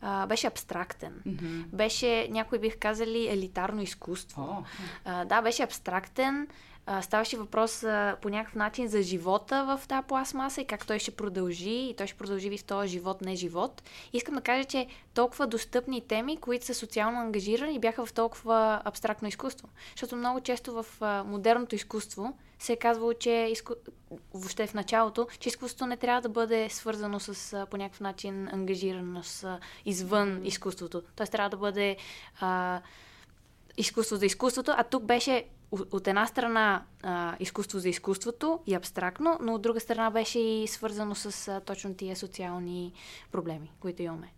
а, 0.00 0.26
беше 0.26 0.46
абстрактен. 0.46 1.22
Mm-hmm. 1.26 1.64
Беше, 1.66 2.28
някои 2.30 2.58
бих 2.58 2.78
казали, 2.78 3.28
елитарно 3.28 3.82
изкуство. 3.82 4.42
О, 4.42 4.64
А, 5.04 5.24
да, 5.24 5.42
беше 5.42 5.62
абстрактен. 5.62 6.48
А, 6.86 7.02
ставаше 7.02 7.36
въпрос 7.36 7.84
а, 7.84 8.16
по 8.22 8.28
някакъв 8.28 8.54
начин 8.54 8.88
за 8.88 9.02
живота 9.02 9.64
в 9.64 9.88
тази 9.88 10.06
пластмаса 10.06 10.60
и 10.60 10.64
как 10.64 10.86
той 10.86 10.98
ще 10.98 11.10
продължи. 11.10 11.70
И 11.70 11.94
той 11.96 12.06
ще 12.06 12.16
продължи 12.16 12.48
и 12.48 12.58
в 12.58 12.64
този 12.64 12.88
живот, 12.88 13.20
не 13.20 13.36
живот. 13.36 13.82
Искам 14.12 14.34
да 14.34 14.40
кажа, 14.40 14.64
че 14.64 14.86
толкова 15.14 15.46
достъпни 15.46 16.00
теми, 16.00 16.36
които 16.36 16.66
са 16.66 16.74
социално 16.74 17.20
ангажирани, 17.20 17.78
бяха 17.78 18.06
в 18.06 18.12
толкова 18.12 18.82
абстрактно 18.84 19.28
изкуство. 19.28 19.68
Защото 19.90 20.16
много 20.16 20.40
често 20.40 20.82
в 20.82 20.86
а, 21.00 21.24
модерното 21.24 21.74
изкуство 21.74 22.38
се 22.58 22.72
е 22.72 22.76
казвало, 22.76 23.12
че 23.12 23.48
изку... 23.50 23.72
въобще 24.34 24.66
в 24.66 24.74
началото, 24.74 25.26
че 25.38 25.48
изкуството 25.48 25.86
не 25.86 25.96
трябва 25.96 26.20
да 26.20 26.28
бъде 26.28 26.68
свързано 26.68 27.20
с 27.20 27.66
по 27.70 27.76
някакъв 27.76 28.00
начин 28.00 28.48
ангажираност 28.52 29.46
извън 29.84 30.40
изкуството. 30.44 31.02
Тоест 31.16 31.32
трябва 31.32 31.50
да 31.50 31.56
бъде 31.56 31.96
а, 32.40 32.80
изкуство 33.76 34.16
за 34.16 34.26
изкуството, 34.26 34.72
а 34.76 34.84
тук 34.84 35.04
беше 35.04 35.44
от 35.90 36.08
една 36.08 36.26
страна 36.26 36.82
а, 37.02 37.36
изкуство 37.40 37.78
за 37.78 37.88
изкуството 37.88 38.60
и 38.66 38.74
абстрактно, 38.74 39.38
но 39.42 39.54
от 39.54 39.62
друга 39.62 39.80
страна 39.80 40.10
беше 40.10 40.38
и 40.38 40.66
свързано 40.68 41.14
с 41.14 41.48
а, 41.48 41.60
точно 41.60 41.94
тия 41.94 42.16
социални 42.16 42.92
проблеми, 43.32 43.72
които 43.80 44.02
имаме. 44.02 44.32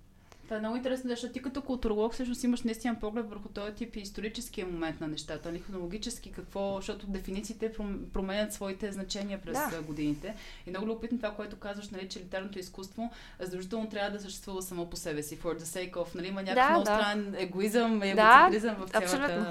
Това 0.44 0.56
е 0.56 0.60
много 0.60 0.76
интересно, 0.76 1.10
защото 1.10 1.32
ти 1.32 1.42
като 1.42 1.62
културолог 1.62 2.12
всъщност 2.12 2.44
имаш 2.44 2.62
наистина 2.62 3.00
поглед 3.00 3.30
върху 3.30 3.48
този 3.48 3.72
тип 3.72 3.96
историческия 3.96 4.66
момент 4.66 5.00
на 5.00 5.08
нещата, 5.08 5.48
нали, 5.48 5.58
хронологически 5.60 6.32
какво, 6.32 6.76
защото 6.76 7.06
дефинициите 7.06 7.72
пром- 7.72 8.08
променят 8.12 8.52
своите 8.52 8.92
значения 8.92 9.40
през 9.40 9.52
Да. 9.52 9.82
годините. 9.82 10.34
И 10.66 10.70
много 10.70 10.86
любопитно 10.86 11.18
това, 11.18 11.30
което 11.30 11.56
казваш, 11.56 11.88
нали, 11.88 12.08
че 12.08 12.18
литературното 12.20 12.58
изкуство 12.58 13.10
задължително 13.40 13.88
трябва 13.88 14.10
да 14.10 14.20
съществува 14.20 14.62
само 14.62 14.90
по 14.90 14.96
себе 14.96 15.22
си, 15.22 15.38
for 15.38 15.58
the 15.58 15.62
sake 15.62 15.92
of, 15.92 16.14
нали, 16.14 16.26
има 16.26 16.42
някакъв 16.42 16.64
Да, 16.64 16.70
много 16.70 16.84
да. 16.84 16.94
странен 16.94 17.34
егоизъм 17.38 18.02
и 18.02 18.14
Да, 18.14 18.46
егоцентризъм 18.48 18.76
в 18.76 18.94
абсолютно. 18.94 19.46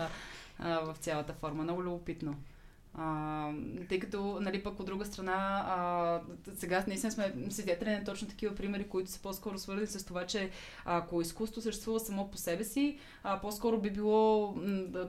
А, 0.60 0.80
в 0.80 0.98
цялата 0.98 1.34
форма. 1.34 1.64
Много 1.64 1.84
любопитно. 1.84 2.36
А, 2.96 3.50
тъй 3.90 4.00
като, 4.00 4.38
нали, 4.42 4.64
пък 4.64 4.80
от 4.80 4.86
друга 4.86 5.06
страна, 5.06 5.66
а, 5.68 6.22
сега 6.56 6.84
наистина 6.88 7.12
сме 7.12 7.34
свидетели 7.50 7.90
на 7.90 8.04
точно 8.04 8.28
такива 8.28 8.56
примери, 8.56 8.84
които 8.84 9.12
са 9.12 9.22
по-скоро 9.22 9.58
свързани 9.58 9.88
с 9.88 10.06
това, 10.06 10.26
че 10.26 10.50
ако 10.86 11.22
изкуство 11.22 11.62
съществува 11.62 12.00
само 12.00 12.32
по 12.32 12.38
себе 12.38 12.64
си, 12.64 12.98
а, 13.24 13.42
по-скоро 13.42 13.82
би 13.82 13.90
било 13.92 14.56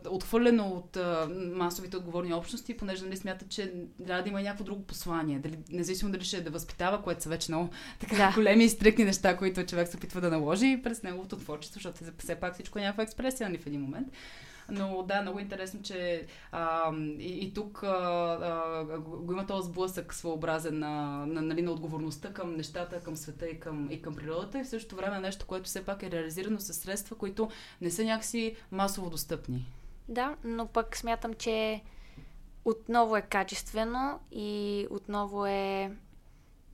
отхвърлено 0.08 0.68
от 0.68 0.96
а, 0.96 1.28
масовите 1.54 1.96
отговорни 1.96 2.34
общности, 2.34 2.76
понеже 2.76 3.04
нали, 3.04 3.16
смятат, 3.16 3.48
че 3.48 3.72
трябва 4.06 4.22
да 4.22 4.28
има 4.28 4.42
някакво 4.42 4.64
друго 4.64 4.82
послание. 4.82 5.38
Дали, 5.38 5.58
независимо 5.70 6.12
дали 6.12 6.24
ще 6.24 6.36
е 6.36 6.40
да 6.40 6.50
възпитава, 6.50 7.02
което 7.02 7.22
са 7.22 7.28
вече 7.28 7.52
много 7.52 7.70
така, 8.00 8.16
да. 8.16 8.32
големи 8.34 8.64
и 8.64 8.68
стрикни 8.68 9.04
неща, 9.04 9.36
които 9.36 9.66
човек 9.66 9.88
се 9.88 9.96
опитва 9.96 10.20
да 10.20 10.30
наложи 10.30 10.80
през 10.84 11.02
неговото 11.02 11.36
творчество, 11.36 11.80
защото 11.82 12.12
все 12.18 12.34
пак 12.34 12.54
всичко 12.54 12.78
е 12.78 12.82
някаква 12.82 13.02
експресия 13.02 13.48
нали, 13.48 13.58
в 13.58 13.66
един 13.66 13.80
момент. 13.80 14.08
Но 14.68 15.02
да, 15.02 15.22
много 15.22 15.38
интересно, 15.38 15.82
че 15.82 16.26
а, 16.52 16.92
и, 17.18 17.38
и 17.46 17.54
тук 17.54 17.82
а, 17.82 17.88
а, 17.88 18.98
го 18.98 19.32
има 19.32 19.46
този 19.46 19.66
сблъсък 19.66 20.14
своеобразен 20.14 20.78
на, 20.78 21.26
на, 21.26 21.42
нали, 21.42 21.62
на 21.62 21.70
отговорността 21.70 22.32
към 22.32 22.56
нещата, 22.56 23.00
към 23.00 23.16
света 23.16 23.48
и 23.48 23.60
към, 23.60 23.88
и 23.90 24.02
към 24.02 24.14
природата 24.14 24.58
и 24.58 24.64
в 24.64 24.68
същото 24.68 24.96
време 24.96 25.20
нещо, 25.20 25.46
което 25.46 25.66
все 25.66 25.84
пак 25.84 26.02
е 26.02 26.10
реализирано 26.10 26.60
с 26.60 26.74
средства, 26.74 27.16
които 27.16 27.50
не 27.80 27.90
са 27.90 28.04
някакси 28.04 28.56
масово 28.70 29.10
достъпни. 29.10 29.66
Да, 30.08 30.36
но 30.44 30.66
пък 30.66 30.96
смятам, 30.96 31.34
че 31.34 31.82
отново 32.64 33.16
е 33.16 33.22
качествено 33.22 34.20
и 34.32 34.86
отново 34.90 35.46
е 35.46 35.92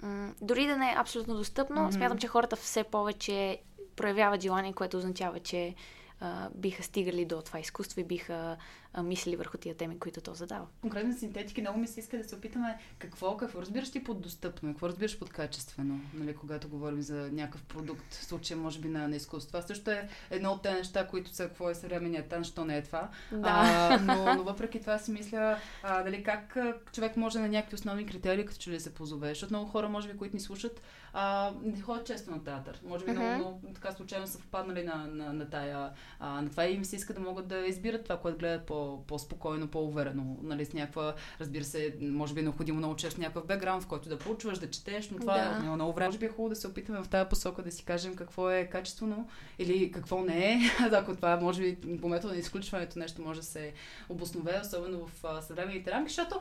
м- 0.03 0.33
дори 0.41 0.67
да 0.67 0.77
не 0.77 0.91
е 0.91 0.95
абсолютно 0.97 1.35
достъпно, 1.35 1.77
mm-hmm. 1.77 1.95
смятам, 1.95 2.19
че 2.19 2.27
хората 2.27 2.57
все 2.57 2.85
повече 2.85 3.61
проявяват 3.97 4.43
желание, 4.43 4.73
което 4.73 4.97
означава, 4.97 5.41
че 5.41 5.75
а, 6.21 6.49
биха 6.55 6.83
стигали 6.83 7.25
до 7.25 7.43
това 7.43 7.59
изкуство 7.59 8.01
и 8.01 8.05
биха 8.05 8.57
а, 8.93 9.03
мислили 9.03 9.37
върху 9.37 9.59
тия 9.59 9.75
теми, 9.75 9.99
които 9.99 10.21
то 10.21 10.35
задава. 10.35 10.67
Конкретно 10.81 11.19
синтетики, 11.19 11.61
много 11.61 11.79
ми 11.79 11.87
се 11.87 12.01
иска 12.01 12.19
да 12.19 12.25
се 12.25 12.35
опитаме 12.35 12.79
какво, 12.99 13.37
какво 13.37 13.61
разбираш 13.61 13.91
ти 13.91 14.05
под 14.05 14.21
достъпно, 14.21 14.73
какво 14.73 14.89
разбираш 14.89 15.19
под 15.19 15.31
качествено, 15.31 16.01
нали, 16.15 16.37
когато 16.37 16.69
говорим 16.69 17.03
за 17.03 17.29
някакъв 17.33 17.63
продукт, 17.63 18.15
в 18.15 18.25
случая 18.25 18.57
може 18.57 18.81
би 18.81 18.89
на, 18.89 19.09
на 19.09 19.17
изкуство. 19.17 19.49
Това 19.49 19.63
също 19.63 19.91
е 19.91 20.09
едно 20.31 20.51
от 20.51 20.63
тези 20.63 20.77
неща, 20.77 21.07
които 21.07 21.31
са 21.31 21.49
какво 21.49 21.71
е 21.71 21.75
съвременният 21.75 22.29
тан, 22.29 22.45
що 22.45 22.65
не 22.65 22.77
е 22.77 22.83
това. 22.83 23.11
Да. 23.33 23.41
А, 23.45 23.99
но, 24.03 24.35
но, 24.35 24.43
въпреки 24.45 24.81
това 24.81 24.99
си 24.99 25.11
мисля, 25.11 25.59
а, 25.83 26.03
дали 26.03 26.23
как 26.23 26.57
човек 26.93 27.17
може 27.17 27.39
на 27.39 27.49
някакви 27.49 27.75
основни 27.75 28.07
критерии, 28.07 28.47
като 28.47 28.59
че 28.59 28.71
ли 28.71 28.81
се 28.81 28.95
позове. 28.95 29.29
Защото 29.29 29.53
много 29.53 29.71
хора, 29.71 29.89
може 29.89 30.09
би, 30.09 30.19
които 30.19 30.37
ни 30.37 30.41
слушат, 30.41 30.83
а, 31.13 31.53
не 31.63 31.81
ходят 31.81 32.07
често 32.07 32.31
на 32.31 32.45
театър. 32.45 32.81
Може 32.85 33.05
би 33.05 33.11
mm-hmm. 33.11 33.37
много, 33.37 33.59
много 33.59 33.75
така 33.75 33.93
случайно 33.93 34.27
са 34.27 34.39
впаднали 34.39 34.85
на, 34.85 35.07
на, 35.07 35.33
на, 35.33 35.51
тая, 35.51 35.91
а, 36.21 36.43
на 36.43 36.51
това 36.51 36.67
и 36.67 36.75
им 36.75 36.85
се 36.85 36.97
иска 36.97 37.15
да 37.15 37.21
могат 37.21 37.49
да 37.49 37.59
избират 37.67 38.03
това, 38.03 38.19
което 38.19 38.39
гледат 38.39 38.67
по, 38.67 38.80
по-спокойно, 39.07 39.69
по-уверено. 39.69 40.37
Нали, 40.43 40.65
с 40.65 40.73
някаква, 40.73 41.15
разбира 41.41 41.65
се, 41.65 41.95
може 42.01 42.35
би 42.35 42.41
е 42.41 42.43
необходимо 42.43 42.79
много 42.79 42.97
често 42.97 43.21
някакъв 43.21 43.47
бекграунд, 43.47 43.83
в 43.83 43.87
който 43.87 44.09
да 44.09 44.19
получваш, 44.19 44.59
да 44.59 44.71
четеш, 44.71 45.11
но 45.11 45.19
това 45.19 45.35
да. 45.35 45.67
е 45.67 45.71
много 45.71 45.93
време. 45.93 46.09
Може 46.09 46.19
би 46.19 46.27
е 46.27 46.29
хубаво 46.29 46.49
да 46.49 46.57
се 46.57 46.69
опитаме 46.69 47.03
в 47.03 47.09
тази 47.09 47.29
посока 47.29 47.63
да 47.63 47.73
си 47.73 47.85
кажем 47.85 48.17
какво 48.17 48.51
е 48.51 48.69
качествено 48.73 49.29
или 49.59 49.93
какво 49.93 50.23
не 50.25 50.53
е. 50.53 50.61
Ако 50.93 51.17
това, 51.17 51.37
може 51.37 51.63
би, 51.63 51.99
по 52.01 52.09
метода 52.09 52.33
на 52.33 52.39
изключването 52.39 52.99
нещо 52.99 53.23
може 53.23 53.41
да 53.41 53.47
се 53.47 53.73
обоснове, 54.09 54.61
особено 54.63 55.07
в 55.07 55.43
съвременните 55.43 55.91
рамки, 55.91 56.09
защото, 56.09 56.41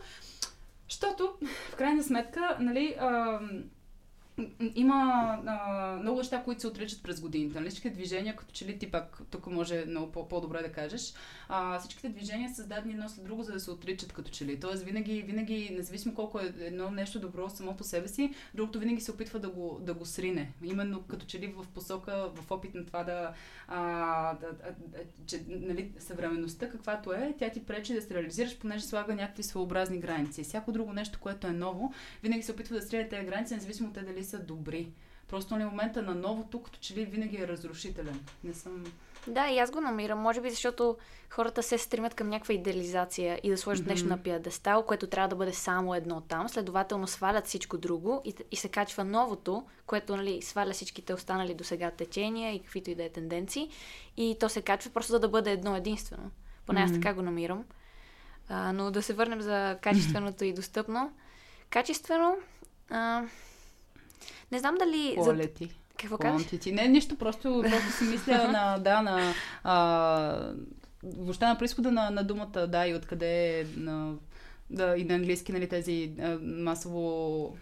защото 0.89 1.37
в 1.71 1.75
крайна 1.75 2.03
сметка, 2.03 2.57
нали, 2.59 2.95
а, 2.99 3.39
има 4.75 5.37
а, 5.45 5.97
много 6.01 6.17
неща, 6.17 6.43
които 6.43 6.61
се 6.61 6.67
отричат 6.67 7.03
през 7.03 7.21
годините. 7.21 7.59
Нали? 7.59 7.69
Всичките 7.69 7.95
движения, 7.95 8.35
като 8.35 8.51
че 8.51 8.65
ли 8.65 8.79
ти 8.79 8.91
пак, 8.91 9.21
тук 9.29 9.47
може 9.47 9.85
много 9.87 10.11
по-добре 10.11 10.61
да 10.61 10.71
кажеш, 10.71 11.13
а, 11.49 11.79
всичките 11.79 12.09
движения 12.09 12.49
са 12.49 12.55
създадени 12.55 12.93
едно 12.93 13.09
след 13.09 13.25
друго, 13.25 13.43
за 13.43 13.51
да 13.51 13.59
се 13.59 13.71
отричат 13.71 14.13
като 14.13 14.31
че 14.31 14.45
ли. 14.45 14.59
Тоест 14.59 14.83
винаги, 14.83 15.21
винаги, 15.21 15.69
независимо 15.77 16.15
колко 16.15 16.39
е 16.39 16.53
едно 16.59 16.91
нещо 16.91 17.19
добро 17.19 17.49
само 17.49 17.77
по 17.77 17.83
себе 17.83 18.07
си, 18.07 18.33
другото 18.53 18.79
винаги 18.79 19.01
се 19.01 19.11
опитва 19.11 19.39
да 19.39 19.49
го, 19.49 19.79
да 19.81 19.93
го 19.93 20.05
срине. 20.05 20.51
Именно 20.63 21.03
като 21.07 21.25
че 21.25 21.39
ли 21.39 21.47
в 21.47 21.67
посока, 21.67 22.29
в 22.35 22.51
опит 22.51 22.75
на 22.75 22.85
това 22.85 23.03
да, 23.03 23.33
а, 23.67 24.33
да, 24.33 24.47
да 24.53 24.73
че 25.25 25.43
нали, 25.47 25.91
съвременността 25.99 26.69
каквато 26.69 27.13
е, 27.13 27.35
тя 27.39 27.49
ти 27.49 27.65
пречи 27.65 27.93
да 27.93 28.01
се 28.01 28.13
реализираш, 28.13 28.57
понеже 28.57 28.83
слага 28.83 29.15
някакви 29.15 29.43
своеобразни 29.43 29.99
граници. 29.99 30.43
Всяко 30.43 30.71
друго 30.71 30.93
нещо, 30.93 31.19
което 31.21 31.47
е 31.47 31.51
ново, 31.51 31.93
винаги 32.23 32.43
се 32.43 32.51
опитва 32.51 32.75
да 32.75 32.81
срине 32.81 33.09
тези 33.09 33.25
граници, 33.25 33.53
независимо 33.53 33.93
те 33.93 34.01
дали 34.01 34.23
са 34.29 34.39
добри. 34.39 34.91
Просто 35.29 35.53
на 35.53 35.59
нали, 35.59 35.69
момента 35.69 36.01
на 36.01 36.15
новото, 36.15 36.63
като 36.63 36.79
че 36.79 36.95
ли 36.95 37.05
винаги 37.05 37.37
е 37.37 37.47
разрушителен. 37.47 38.25
Не 38.43 38.53
съм... 38.53 38.83
Да, 39.27 39.49
и 39.49 39.59
аз 39.59 39.71
го 39.71 39.81
намирам. 39.81 40.19
Може 40.19 40.41
би 40.41 40.49
защото 40.49 40.97
хората 41.29 41.63
се 41.63 41.77
стремят 41.77 42.13
към 42.13 42.29
някаква 42.29 42.53
идеализация 42.53 43.39
и 43.43 43.49
да 43.49 43.57
сложат 43.57 43.85
mm-hmm. 43.85 43.89
нещо 43.89 44.07
на 44.07 44.17
пиадестал, 44.17 44.85
което 44.85 45.07
трябва 45.07 45.27
да 45.27 45.35
бъде 45.35 45.53
само 45.53 45.95
едно 45.95 46.21
там. 46.21 46.49
Следователно 46.49 47.07
свалят 47.07 47.47
всичко 47.47 47.77
друго 47.77 48.21
и, 48.25 48.33
и 48.51 48.55
се 48.55 48.69
качва 48.69 49.03
новото, 49.03 49.63
което 49.85 50.17
нали, 50.17 50.41
сваля 50.41 50.71
всичките 50.71 51.13
останали 51.13 51.53
до 51.53 51.63
сега 51.63 51.91
течения 51.91 52.55
и 52.55 52.59
каквито 52.59 52.89
и 52.89 52.95
да 52.95 53.03
е 53.03 53.09
тенденции. 53.09 53.69
И 54.17 54.37
то 54.39 54.49
се 54.49 54.61
качва 54.61 54.91
просто 54.91 55.11
за 55.11 55.19
да 55.19 55.29
бъде 55.29 55.51
едно 55.51 55.75
единствено. 55.75 56.31
Поне 56.65 56.79
mm-hmm. 56.79 56.85
аз 56.85 56.91
така 56.91 57.13
го 57.13 57.21
намирам. 57.21 57.65
А, 58.49 58.73
но 58.73 58.91
да 58.91 59.01
се 59.01 59.13
върнем 59.13 59.41
за 59.41 59.77
качественото 59.81 60.43
и 60.43 60.53
достъпно. 60.53 61.11
Качествено. 61.69 62.37
А, 62.89 63.23
не 64.51 64.59
знам 64.59 64.75
дали... 64.75 65.15
Quality. 65.17 65.67
За... 65.67 65.73
Какво 65.97 66.17
казваш? 66.17 66.65
Не, 66.65 66.87
нищо, 66.87 67.15
просто, 67.15 67.63
просто 67.69 67.91
си 67.91 68.03
мисля 68.03 68.47
на, 68.47 68.77
да, 68.77 69.01
на... 69.01 69.33
А, 69.63 70.53
въобще 71.03 71.45
на 71.45 71.57
происхода 71.57 71.91
на, 71.91 72.09
на 72.09 72.23
думата, 72.23 72.67
да, 72.67 72.87
и 72.87 72.95
откъде 72.95 73.59
е 73.59 73.65
на 73.77 74.13
да, 74.69 74.95
и 74.97 75.03
на 75.03 75.15
английски, 75.15 75.51
нали, 75.51 75.69
тези 75.69 76.11
а, 76.21 76.37
масово 76.41 77.57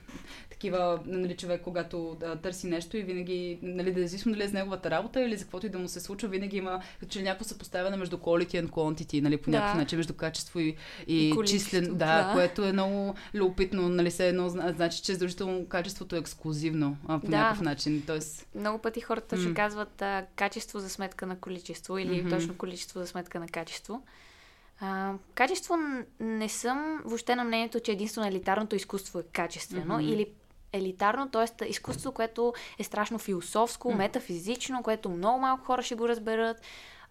такива, 0.58 1.00
нали, 1.06 1.38
човек, 1.38 1.62
когато 1.64 2.18
да, 2.20 2.36
търси 2.36 2.68
нещо 2.68 2.98
и 2.98 3.04
винаги, 3.04 3.60
нали, 3.62 3.94
да 3.94 4.08
зависимо 4.08 4.34
дали 4.36 4.44
е 4.44 4.48
за 4.48 4.54
неговата 4.54 4.92
работа 4.92 5.22
или 5.22 5.38
за 5.38 5.44
каквото 5.44 5.66
и 5.66 5.70
да 5.70 5.80
му 5.80 5.88
се 5.88 6.00
случва, 6.00 6.30
винаги 6.30 6.58
има 6.58 6.82
че 7.10 7.22
някакво 7.22 7.46
съпоставяне 7.46 7.98
между 7.98 8.18
quality 8.18 8.64
and 8.64 8.70
quantity, 8.70 9.22
нали, 9.22 9.38
по 9.38 9.50
някакъв 9.50 9.76
да. 9.76 9.82
начин, 9.82 9.98
между 9.98 10.14
качество 10.14 10.60
и, 10.60 10.76
и, 11.08 11.30
и 11.30 11.46
числен, 11.46 11.84
да, 11.84 12.24
да, 12.24 12.32
което 12.34 12.66
е 12.66 12.74
много 12.74 13.16
любопитно, 13.34 13.90
нали, 13.90 14.12
се 14.12 14.28
едно, 14.28 14.50
значи, 14.50 15.02
че 15.02 15.14
задължително 15.14 15.66
качеството 15.66 16.16
е 16.16 16.20
ексклюзивно 16.20 16.98
а, 17.08 17.20
по 17.20 17.28
да. 17.28 17.38
някакъв 17.38 17.62
начин. 17.62 18.04
Тоест... 18.08 18.48
Много 18.56 18.80
пъти 18.80 19.02
хората 19.02 19.38
mm. 19.38 19.42
ще 19.42 19.54
казват 19.54 20.02
а, 20.02 20.26
качество 20.36 20.80
за 20.80 20.90
сметка 20.90 21.26
на 21.26 21.40
количество 21.40 21.98
или 21.98 22.24
mm-hmm. 22.24 22.30
точно 22.30 22.58
количество 22.58 23.00
за 23.00 23.08
сметка 23.08 23.40
на 23.40 23.48
качество. 23.48 24.04
А, 24.80 25.14
качество 25.36 25.76
не 26.20 26.50
съм 26.50 27.02
въобще 27.06 27.36
на 27.36 27.44
мнението, 27.44 27.80
че 27.80 27.92
единствено 27.92 28.28
елитарното 28.28 28.76
изкуство 28.76 29.20
е 29.20 29.24
качествено 29.34 29.96
mm-hmm. 29.96 30.14
или 30.14 30.28
елитарно, 30.74 31.30
т.е. 31.30 31.66
изкуство, 31.66 32.12
което 32.12 32.54
е 32.80 32.84
страшно 32.84 33.20
философско, 33.20 33.94
метафизично, 33.94 34.84
което 34.84 35.10
много 35.10 35.40
малко 35.40 35.66
хора 35.66 35.84
ще 35.84 35.96
го 35.96 36.08
разберат. 36.08 36.62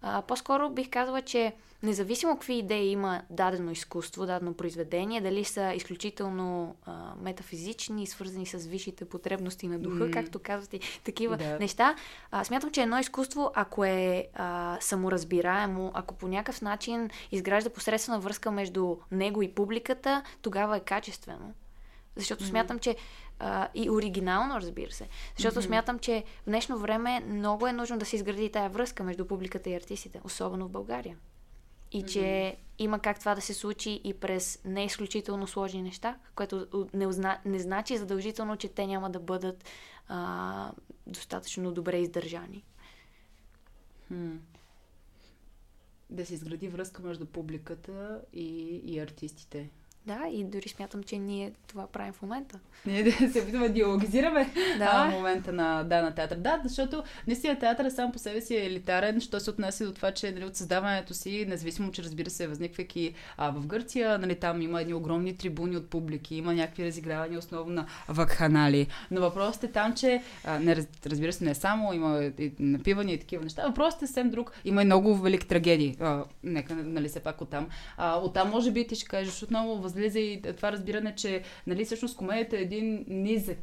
А, 0.03 0.23
по-скоро 0.23 0.71
бих 0.71 0.91
казала, 0.91 1.23
че 1.23 1.53
независимо 1.83 2.35
какви 2.35 2.55
идеи 2.55 2.89
има 2.89 3.23
дадено 3.31 3.71
изкуство, 3.71 4.27
дадено 4.27 4.55
произведение, 4.55 5.21
дали 5.21 5.45
са 5.45 5.73
изключително 5.75 6.77
а, 6.85 7.15
метафизични, 7.23 8.07
свързани 8.07 8.47
с 8.47 8.59
висшите 8.67 9.05
потребности 9.05 9.69
на 9.69 9.79
духа, 9.79 10.05
mm. 10.05 10.13
както 10.13 10.39
казвате, 10.39 10.81
такива 11.05 11.37
да. 11.37 11.59
неща, 11.59 11.95
а, 12.31 12.45
смятам, 12.45 12.71
че 12.71 12.83
едно 12.83 12.99
изкуство, 12.99 13.51
ако 13.55 13.85
е 13.85 14.27
а, 14.35 14.77
саморазбираемо, 14.81 15.91
ако 15.95 16.15
по 16.15 16.29
някакъв 16.29 16.63
начин 16.63 17.11
изгражда 17.33 17.71
посредствена 17.71 18.21
връзка 18.21 18.51
между 18.51 18.97
него 19.13 19.43
и 19.43 19.55
публиката, 19.55 20.23
тогава 20.43 20.77
е 20.77 20.81
качествено. 20.81 21.55
Защото 22.17 22.45
mm. 22.45 22.49
смятам, 22.49 22.79
че 22.79 22.97
а, 23.39 23.69
и 23.75 23.91
оригинално, 23.91 24.61
разбира 24.61 24.91
се. 24.91 25.09
Защото 25.37 25.61
mm-hmm. 25.61 25.67
смятам, 25.67 25.99
че 25.99 26.25
в 26.43 26.45
днешно 26.45 26.79
време 26.79 27.21
много 27.21 27.67
е 27.67 27.73
нужно 27.73 27.99
да 27.99 28.05
се 28.05 28.17
изгради 28.17 28.53
тая 28.53 28.71
връзка 28.71 29.05
между 29.05 29.27
публиката 29.27 29.71
и 29.71 29.75
артистите, 29.75 30.21
особено 30.25 30.67
в 30.67 30.71
България. 30.71 31.17
И 31.93 32.03
mm-hmm. 32.03 32.13
че 32.13 32.57
има 32.79 32.99
как 32.99 33.19
това 33.19 33.35
да 33.35 33.41
се 33.41 33.55
случи 33.55 34.01
и 34.05 34.15
през 34.15 34.61
не 34.65 34.85
изключително 34.85 35.47
сложни 35.47 35.83
неща, 35.83 36.19
което 36.35 36.89
не, 36.95 37.07
узна, 37.07 37.39
не 37.45 37.59
значи 37.59 37.97
задължително, 37.97 38.57
че 38.57 38.69
те 38.69 38.87
няма 38.87 39.11
да 39.11 39.21
бъдат 39.21 39.65
а, 40.09 40.73
достатъчно 41.07 41.73
добре 41.73 41.99
издържани. 41.99 42.65
Hmm. 44.13 44.39
Да 46.11 46.27
се 46.27 46.35
изгради 46.35 46.69
връзка 46.69 47.03
между 47.03 47.27
публиката 47.27 48.23
и, 48.33 48.81
и 48.85 48.99
артистите. 48.99 49.71
Да, 50.07 50.21
и 50.33 50.45
дори 50.45 50.69
смятам, 50.69 51.03
че 51.03 51.19
ние 51.19 51.53
това 51.67 51.87
правим 51.87 52.13
в 52.13 52.23
момента. 52.23 52.59
Ние 52.87 53.03
да 53.03 53.13
се 53.33 53.41
опитваме 53.41 53.69
да 53.69 53.75
диалогизираме 53.75 54.53
Да. 54.79 54.91
а, 54.93 55.11
момента 55.11 55.53
на, 55.53 55.85
да, 55.85 56.03
на 56.03 56.15
театър. 56.15 56.37
Да, 56.37 56.61
защото 56.65 57.03
наистина 57.27 57.59
театър 57.59 57.91
сам 57.91 58.13
по 58.13 58.19
себе 58.19 58.41
си 58.41 58.57
е 58.57 58.67
елитарен, 58.67 59.21
що 59.21 59.41
се 59.41 59.51
отнася 59.51 59.87
до 59.87 59.93
това, 59.93 60.13
че 60.13 60.33
нали, 60.33 60.45
от 60.45 60.57
създаването 60.57 61.15
си, 61.15 61.45
независимо, 61.49 61.93
че 61.93 62.03
разбира 62.03 62.31
се, 62.31 62.47
възниквайки 62.47 63.15
а, 63.37 63.51
в 63.51 63.67
Гърция, 63.67 64.19
нали, 64.19 64.35
там 64.35 64.63
има 64.63 64.81
едни 64.81 64.95
огромни 64.95 65.37
трибуни 65.37 65.77
от 65.77 65.91
публики, 65.91 66.37
има 66.37 66.55
някакви 66.55 66.85
разигравания 66.85 67.39
основно 67.39 67.75
на 67.75 67.87
вакханали. 68.09 68.87
Но 69.11 69.21
въпросът 69.21 69.65
е 69.65 69.73
там, 69.73 69.95
че 69.95 70.23
а, 70.45 70.59
не, 70.59 70.77
раз- 70.77 71.07
разбира 71.07 71.33
се, 71.33 71.45
не 71.45 71.55
само 71.55 71.93
има 71.93 72.25
и 72.39 72.53
напивания 72.59 73.15
и 73.15 73.21
такива 73.21 73.45
неща, 73.45 73.67
въпросът 73.67 74.03
е 74.03 74.07
съвсем 74.07 74.31
друг. 74.31 74.53
Има 74.65 74.83
и 74.83 74.85
много 74.85 75.17
велики 75.17 75.47
трагедии. 75.49 75.97
А, 76.01 76.25
нека, 76.45 76.75
нали, 76.75 77.09
все 77.09 77.21
пак 77.21 77.41
оттам. 77.41 77.69
А, 77.97 78.19
оттам, 78.19 78.51
може 78.51 78.71
би, 78.71 78.87
ти 78.87 78.95
ще 78.95 79.07
кажеш 79.07 79.43
отново, 79.43 79.77
възлиза 79.97 80.21
и 80.21 80.43
това 80.57 80.73
разбиране, 80.73 81.15
че 81.15 81.43
нали, 81.67 81.85
всъщност 81.85 82.17
комедията 82.17 82.57
е 82.57 82.61
един 82.61 83.05
низък 83.09 83.59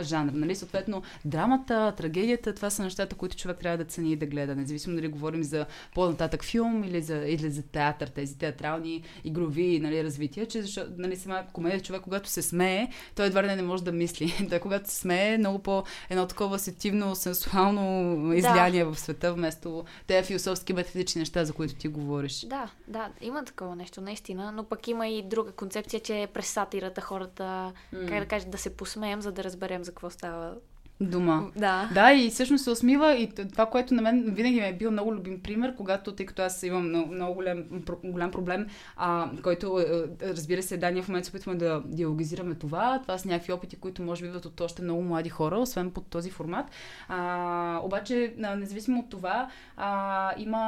жанр. 0.00 0.30
Нали? 0.32 0.54
Съответно, 0.54 1.02
драмата, 1.24 1.94
трагедията, 1.96 2.54
това 2.54 2.70
са 2.70 2.82
нещата, 2.82 3.16
които 3.16 3.36
човек 3.36 3.58
трябва 3.58 3.78
да 3.78 3.84
цени 3.84 4.12
и 4.12 4.16
да 4.16 4.26
гледа. 4.26 4.56
Независимо 4.56 4.96
дали 4.96 5.08
говорим 5.08 5.42
за 5.42 5.66
по-нататък 5.94 6.44
филм 6.44 6.84
или 6.84 7.02
за, 7.02 7.16
или 7.16 7.50
за 7.50 7.62
театър, 7.62 8.08
тези 8.08 8.38
театрални 8.38 9.02
игрови 9.24 9.80
нали, 9.80 10.04
развития, 10.04 10.46
че 10.46 10.62
защото, 10.62 10.90
нали, 10.98 11.16
сама 11.16 11.44
комедия 11.52 11.80
човек, 11.80 12.02
когато 12.02 12.28
се 12.28 12.42
смее, 12.42 12.88
той 13.14 13.26
едва 13.26 13.42
ли 13.42 13.46
не, 13.46 13.62
може 13.62 13.84
да 13.84 13.92
мисли. 13.92 14.46
Той 14.50 14.58
когато 14.58 14.90
се 14.90 14.96
смее, 14.96 15.34
е 15.34 15.38
много 15.38 15.58
по 15.58 15.84
едно 16.10 16.26
такова 16.26 16.58
сетивно, 16.58 17.14
сенсуално 17.14 18.32
излияние 18.32 18.84
в 18.84 18.96
света, 18.96 19.34
вместо 19.34 19.84
тези 20.06 20.26
философски 20.26 20.72
метафизични 20.72 21.18
неща, 21.18 21.44
за 21.44 21.52
които 21.52 21.74
ти 21.74 21.88
говориш. 21.88 22.46
Да, 22.46 22.70
да, 22.88 23.08
има 23.20 23.44
такова 23.44 23.76
нещо, 23.76 24.00
наистина, 24.00 24.52
но 24.52 24.64
пък 24.64 24.88
има 24.88 25.08
и 25.08 25.22
друга 25.22 25.52
концепция, 25.52 26.00
че 26.00 26.28
през 26.34 26.46
сатирата 26.46 27.00
хората, 27.00 27.72
как 27.90 28.20
да 28.20 28.26
кажа, 28.26 28.46
да 28.46 28.58
се 28.58 28.76
посмеем, 28.76 29.22
за 29.22 29.32
да 29.32 29.44
разберем 29.44 29.77
за 29.84 29.90
какво 29.90 30.10
става. 30.10 30.56
Дума. 31.00 31.50
Да. 31.56 31.90
Да, 31.94 32.12
и 32.12 32.30
всъщност 32.30 32.64
се 32.64 32.70
усмива 32.70 33.14
и 33.14 33.28
това, 33.52 33.66
което 33.66 33.94
на 33.94 34.02
мен 34.02 34.24
винаги 34.34 34.60
ми 34.60 34.66
е 34.66 34.76
бил 34.78 34.90
много 34.90 35.14
любим 35.14 35.42
пример, 35.42 35.74
когато, 35.76 36.12
тъй 36.12 36.26
като 36.26 36.42
аз 36.42 36.62
имам 36.62 36.88
много, 36.88 37.12
много 37.12 37.34
голям, 37.34 37.64
голям 38.04 38.30
проблем, 38.30 38.66
а, 38.96 39.30
който, 39.42 39.80
е, 39.80 39.84
разбира 40.28 40.62
се, 40.62 40.76
да, 40.76 40.90
ние 40.90 41.02
в 41.02 41.08
момента 41.08 41.26
се 41.26 41.30
опитваме 41.30 41.58
да 41.58 41.82
диалогизираме 41.84 42.54
това. 42.54 42.98
Това 43.02 43.18
са 43.18 43.28
някакви 43.28 43.52
опити, 43.52 43.76
които 43.76 44.02
може 44.02 44.22
би 44.22 44.28
идват 44.28 44.44
от 44.44 44.60
още 44.60 44.82
много 44.82 45.02
млади 45.02 45.28
хора, 45.28 45.58
освен 45.58 45.90
под 45.90 46.06
този 46.06 46.30
формат. 46.30 46.66
А, 47.08 47.80
обаче, 47.82 48.34
независимо 48.36 49.00
от 49.00 49.10
това, 49.10 49.48
а, 49.76 50.32
има 50.38 50.58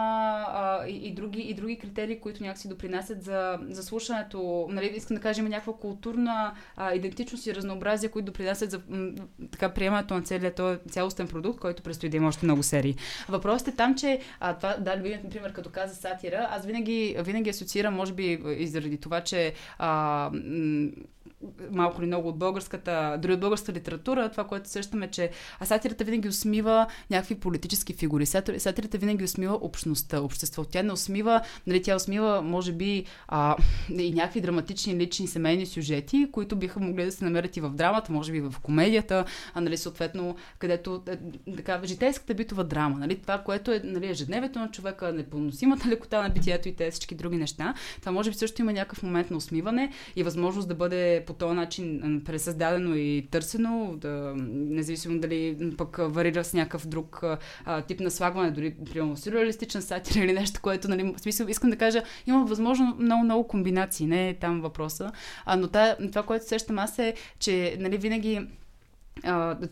а, 0.49 0.87
и, 0.87 0.97
и, 0.97 1.15
други, 1.15 1.41
и 1.41 1.55
други 1.55 1.79
критерии, 1.79 2.21
които 2.21 2.43
някакси 2.43 2.69
допринасят 2.69 3.23
за, 3.23 3.59
за 3.69 3.83
слушането. 3.83 4.67
Нали, 4.71 4.93
искам 4.97 5.15
да 5.15 5.21
кажа, 5.21 5.41
има 5.41 5.49
някаква 5.49 5.73
културна 5.73 6.53
а, 6.77 6.95
идентичност 6.95 7.47
и 7.47 7.55
разнообразие, 7.55 8.09
които 8.09 8.27
допринасят 8.27 8.71
за 8.71 8.81
м, 8.89 9.13
така 9.51 9.69
приемането 9.69 10.20
на 10.21 10.27
целият 10.27 10.55
този 10.55 10.79
цялостен 10.91 11.29
продукт, 11.29 11.61
който 11.61 11.83
предстои 11.83 12.09
да 12.09 12.17
има 12.17 12.29
още 12.29 12.47
много 12.47 12.63
серии. 12.63 12.97
Въпросът 13.29 13.69
е 13.69 13.77
там, 13.77 13.95
че 13.95 14.21
а, 14.41 14.55
това, 14.55 14.77
да, 14.81 14.97
любимият, 14.97 15.25
например, 15.25 15.53
като 15.53 15.71
каза 15.71 15.95
сатира, 15.95 16.49
аз 16.51 16.67
винаги, 16.67 17.17
винаги 17.19 17.51
асоциирам, 17.51 17.95
може 17.95 18.13
би 18.13 18.43
и 18.59 18.67
заради 18.67 18.99
това, 18.99 19.21
че 19.21 19.53
а, 19.79 20.31
малко 21.71 22.01
или 22.01 22.07
много 22.07 22.29
от 22.29 22.39
българската, 22.39 23.19
дори 23.23 23.33
от 23.33 23.41
българската 23.41 23.73
литература, 23.73 24.29
това, 24.31 24.45
което 24.45 24.69
сещаме, 24.69 25.11
че 25.11 25.31
а 25.61 25.67
сатирата 25.67 26.05
винаги 26.05 26.29
усмива 26.29 26.87
някакви 27.11 27.35
политически 27.35 27.93
фигури. 27.93 28.27
Сатир- 28.27 28.59
Сатирата 28.59 28.99
винаги 28.99 29.25
усмива 29.25 29.55
общността, 29.55 30.21
обществото. 30.21 30.71
Тя 30.71 30.83
не 30.83 30.93
усмива, 30.93 31.41
нали, 31.67 31.83
тя 31.83 31.97
усмива, 31.97 32.43
може 32.43 32.73
би, 32.73 33.05
а, 33.29 33.57
и 33.99 34.13
някакви 34.13 34.41
драматични 34.41 34.97
лични 34.97 35.27
семейни 35.27 35.67
сюжети, 35.67 36.29
които 36.33 36.57
биха 36.57 36.81
могли 36.81 37.05
да 37.05 37.13
се 37.13 37.25
намерят 37.25 37.57
и 37.57 37.61
в 37.61 37.71
драмата, 37.71 38.13
може 38.13 38.33
би 38.33 38.41
в 38.41 38.55
комедията, 38.63 39.25
а, 39.55 39.61
нали, 39.61 39.77
съответно, 39.77 40.37
където 40.59 41.03
е, 41.09 41.19
така, 41.57 41.81
житейската 41.85 42.35
битова 42.35 42.65
драма, 42.65 42.99
нали, 42.99 43.17
това, 43.17 43.39
което 43.39 43.73
е 43.73 43.81
нали, 43.85 44.11
ежедневието 44.11 44.59
на 44.59 44.71
човека, 44.71 45.13
непоносимата 45.13 45.89
лекота 45.89 46.23
на 46.23 46.29
битието 46.29 46.69
и 46.69 46.77
те 46.77 46.91
всички 46.91 47.15
други 47.15 47.37
неща, 47.37 47.75
това 48.01 48.13
може 48.13 48.31
би 48.31 48.37
също 48.37 48.63
има 48.63 48.73
някакъв 48.73 49.03
момент 49.03 49.31
на 49.31 49.37
усмиване 49.37 49.93
и 50.17 50.23
възможност 50.23 50.69
да 50.69 50.75
бъде 50.75 51.25
по 51.31 51.35
този 51.35 51.55
начин 51.55 52.23
пресъздадено 52.25 52.95
и 52.97 53.29
търсено, 53.31 53.95
да, 53.97 54.35
независимо 54.51 55.19
дали 55.19 55.57
пък 55.79 55.97
варира 56.01 56.45
с 56.45 56.55
някакъв 56.55 56.87
друг 56.87 57.21
а, 57.65 57.83
тип 57.83 58.01
на 58.01 58.11
слагване, 58.11 58.51
дори 58.51 58.75
примерно 58.93 59.17
сюрреалистичен 59.17 59.83
сатир 59.83 60.15
или 60.15 60.33
нещо, 60.33 60.61
което, 60.63 60.89
нали, 60.89 61.03
в 61.03 61.21
смисъл, 61.21 61.47
искам 61.47 61.71
да 61.71 61.77
кажа, 61.77 62.03
има 62.27 62.45
възможно 62.45 62.97
много, 62.99 63.25
много 63.25 63.49
комбинации, 63.49 64.07
не 64.07 64.29
е 64.29 64.35
там 64.35 64.61
въпроса. 64.61 65.13
А, 65.45 65.57
но 65.57 65.69
та, 65.69 65.97
това, 65.97 66.23
което 66.23 66.49
сещам 66.49 66.79
аз 66.79 66.99
е, 66.99 67.15
че 67.39 67.77
нали, 67.81 67.99
винаги 67.99 68.41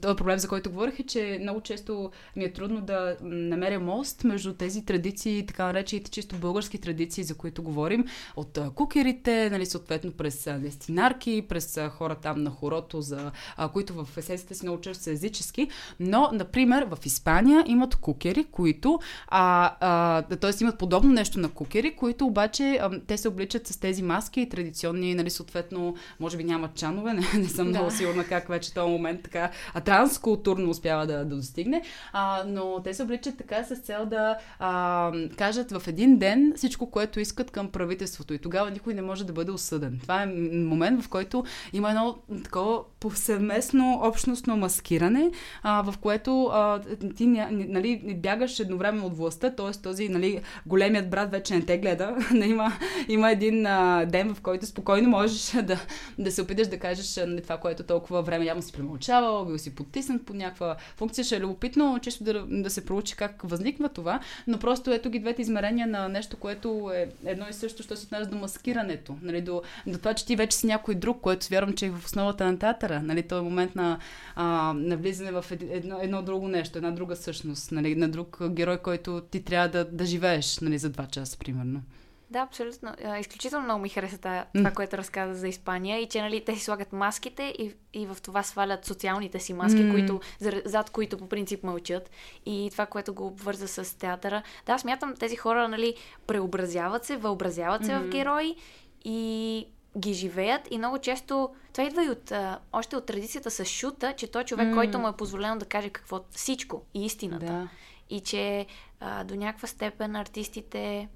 този 0.01 0.17
проблем, 0.17 0.39
за 0.39 0.49
който 0.49 0.71
говорих, 0.71 1.01
е, 1.01 1.03
че 1.03 1.39
много 1.43 1.61
често 1.61 2.11
ми 2.37 2.45
е 2.45 2.53
трудно 2.53 2.81
да 2.81 3.17
намеря 3.23 3.81
мост 3.81 4.25
между 4.25 4.55
тези 4.55 4.85
традиции, 4.85 5.47
така 5.47 5.65
наречените 5.65 6.11
чисто 6.11 6.37
български 6.37 6.79
традиции, 6.79 7.25
за 7.25 7.35
които 7.35 7.63
говорим, 7.63 8.05
от 8.37 8.59
кукерите, 8.75 9.51
нали, 9.51 9.67
съответно 9.67 10.13
през 10.13 10.49
дестинарки, 10.59 11.45
през 11.49 11.79
хора 11.91 12.15
там 12.15 12.43
на 12.43 12.51
хорото, 12.51 13.01
за, 13.01 13.33
uh, 13.59 13.73
които 13.73 14.05
в 14.05 14.17
есенцията 14.17 14.55
си 14.55 14.65
много 14.65 14.81
често 14.81 15.05
са 15.05 15.11
езически, 15.11 15.69
но, 16.01 16.31
например, 16.33 16.87
в 16.91 17.07
Испания 17.07 17.65
имат 17.67 17.97
кукери, 17.97 18.45
които, 18.45 18.99
а, 19.29 19.75
а, 19.81 20.23
т.е. 20.23 20.51
имат 20.61 20.79
подобно 20.79 21.13
нещо 21.13 21.39
на 21.39 21.49
кукери, 21.51 21.97
които 21.97 22.27
обаче 22.27 22.79
а, 22.83 23.01
те 23.07 23.17
се 23.17 23.29
обличат 23.29 23.67
с 23.67 23.77
тези 23.77 24.03
маски 24.03 24.41
и 24.41 24.49
традиционни, 24.49 25.15
нали, 25.15 25.31
съответно, 25.31 25.95
може 26.21 26.37
би 26.37 26.45
нямат 26.45 26.75
чанове, 26.75 27.13
не, 27.15 27.23
не 27.35 27.49
съм 27.49 27.67
Да. 27.67 27.71
много 27.71 27.91
сигурна 27.91 28.25
как 28.25 28.49
вече 28.49 28.75
този 28.75 28.91
момент 28.91 29.28
така 29.31 29.51
транскултурно 29.85 30.71
успява 30.71 31.07
да, 31.07 31.25
да 31.25 31.37
достигне, 31.37 31.83
а, 32.13 32.45
но 32.47 32.83
те 32.85 32.95
се 32.95 33.03
обличат 33.03 33.39
така 33.39 33.65
с 33.65 33.77
цел 33.77 34.07
да 34.07 34.37
а, 34.59 35.13
кажат 35.37 35.73
в 35.73 35.89
един 35.89 36.19
ден 36.19 36.53
всичко, 36.57 36.91
което 36.91 37.21
искат 37.21 37.51
към 37.51 37.71
правителството 37.71 38.35
и 38.35 38.39
тогава 38.39 38.71
никой 38.71 38.95
не 38.95 39.03
може 39.03 39.27
да 39.27 39.33
бъде 39.33 39.51
осъден. 39.51 39.99
Това 40.03 40.23
е 40.23 40.27
момент, 40.53 41.03
в 41.03 41.09
който 41.09 41.45
има 41.73 41.89
едно 41.89 42.17
такова 42.45 42.81
повсеместно 43.01 44.01
общностно 44.03 44.57
маскиране, 44.57 45.31
а, 45.63 45.83
в 45.83 45.99
което 45.99 46.45
а, 46.45 46.81
ти 47.17 47.27
нали, 47.27 48.15
бягаш 48.17 48.61
едновременно 48.61 49.07
от 49.07 49.17
властта, 49.17 49.51
т.е. 49.51 49.83
този 49.83 50.09
нали, 50.09 50.41
големият 50.67 51.11
брат 51.11 51.31
вече 51.31 51.55
не 51.55 51.63
те 51.63 51.79
гледа. 51.79 52.17
има, 52.45 52.73
има 53.09 53.31
един 53.31 53.67
а, 53.67 54.05
ден, 54.07 54.35
в 54.35 54.41
който 54.41 54.67
спокойно 54.67 55.09
можеш 55.09 55.53
да, 55.63 55.81
да 56.19 56.33
се 56.33 56.43
опиташ 56.43 56.67
да 56.67 56.79
кажеш 56.79 57.17
нали, 57.17 57.43
това, 57.43 57.57
което 57.57 57.83
толкова 57.83 58.23
време 58.23 58.45
явно 58.45 58.63
си 58.63 58.73
премълчавал, 59.19 59.45
бил 59.45 59.59
си 59.59 59.75
потиснат 59.75 60.27
по 60.27 60.35
някаква 60.35 60.77
функция. 60.97 61.25
Ще 61.25 61.37
е 61.37 61.41
любопитно 61.41 61.99
често 62.03 62.25
да, 62.25 62.47
да 62.49 62.71
се 62.71 62.85
проучи 62.85 63.17
как 63.17 63.43
възниква 63.45 63.89
това, 63.89 64.21
но 64.47 64.59
просто 64.59 64.93
ето 64.93 65.11
ги 65.11 65.19
двете 65.19 65.43
измерения 65.43 65.87
на 65.87 66.09
нещо, 66.09 66.37
което 66.37 66.91
е 66.95 67.11
едно 67.25 67.49
и 67.51 67.53
също, 67.53 67.83
що 67.83 67.97
се 67.97 68.07
отнася 68.07 68.31
до 68.31 68.37
маскирането. 68.37 69.17
Нали, 69.23 69.41
до, 69.41 69.63
до 69.87 69.99
това, 69.99 70.15
че 70.15 70.27
ти 70.27 70.37
вече 70.37 70.57
си 70.57 70.67
някой 70.67 70.95
друг, 70.95 71.21
което 71.21 71.47
вярвам, 71.51 71.75
че 71.75 71.87
е 71.87 71.91
в 71.91 72.05
основата 72.05 72.47
на 72.47 72.59
театъра. 72.59 73.03
Нали, 73.03 73.23
този 73.23 73.45
момент 73.45 73.75
на, 73.75 73.99
а, 74.37 74.73
на 74.77 74.97
влизане 74.97 75.31
в 75.31 75.45
ед- 75.51 75.63
едно, 75.71 75.99
едно 76.03 76.23
друго 76.23 76.49
нещо, 76.49 76.79
една 76.79 76.91
друга 76.91 77.17
същност, 77.17 77.73
нали, 77.73 77.95
на 77.95 78.09
друг 78.09 78.39
герой, 78.49 78.79
който 78.79 79.21
ти 79.31 79.43
трябва 79.43 79.69
да, 79.69 79.85
да 79.85 80.07
живееш 80.07 80.59
нали, 80.59 80.79
за 80.79 80.91
два 80.91 81.07
часа, 81.07 81.39
примерно. 81.39 81.83
Да, 82.31 82.39
абсолютно. 82.39 82.95
Изключително 83.21 83.65
много 83.65 83.83
ми 83.83 83.89
хареса 83.89 84.19
това, 84.19 84.45
това 84.55 84.71
което 84.71 84.99
разказа 84.99 85.35
за 85.35 85.49
Испания 85.49 85.99
и 85.99 86.09
че 86.09 86.23
нали, 86.23 86.45
те 86.45 86.57
си 86.57 86.65
слагат 86.65 86.93
маските 86.93 87.43
и, 87.43 87.73
и 87.95 88.07
в 88.07 88.17
това 88.23 88.43
свалят 88.43 88.85
социалните 88.85 89.39
си 89.39 89.53
маски, 89.53 89.83
М. 89.83 89.93
които, 89.93 90.21
зад 90.65 90.91
които 90.91 91.19
по 91.19 91.29
принцип 91.29 91.63
мълчат. 91.65 92.11
И 92.47 92.69
това, 92.73 92.87
което 92.87 93.15
го 93.15 93.27
обвърза 93.27 93.69
с 93.69 93.99
театъра. 93.99 94.43
Да, 94.67 94.79
смятам, 94.79 95.15
тези 95.15 95.37
хора 95.37 95.69
нали, 95.69 95.95
преобразяват 96.27 97.05
се, 97.05 97.17
въобразяват 97.17 97.85
се 97.85 97.95
в 97.95 98.01
Мгм. 98.01 98.11
герои 98.11 98.57
и 99.05 99.67
ги 99.99 100.13
живеят 100.15 100.63
и 100.71 100.79
много 100.79 100.99
често 100.99 101.51
това 101.73 101.85
идва 101.85 102.05
и 102.05 102.11
от, 102.11 102.33
а, 102.33 102.59
още 102.73 102.97
от 102.97 103.07
традицията 103.07 103.51
с 103.51 103.65
шута, 103.65 104.13
че 104.17 104.31
той 104.31 104.45
човек, 104.45 104.69
М. 104.69 104.75
който 104.75 104.99
му 104.99 105.09
е 105.09 105.17
позволено 105.17 105.59
да 105.59 105.67
каже 105.67 105.91
какво 105.91 106.21
всичко 106.31 106.83
и 106.95 107.05
истината. 107.07 107.47
Да. 107.47 107.69
И 108.11 108.21
че 108.21 108.67
а, 109.01 109.25
до 109.25 109.35
някаква 109.35 109.69
степен 109.69 110.17
артистите 110.17 111.09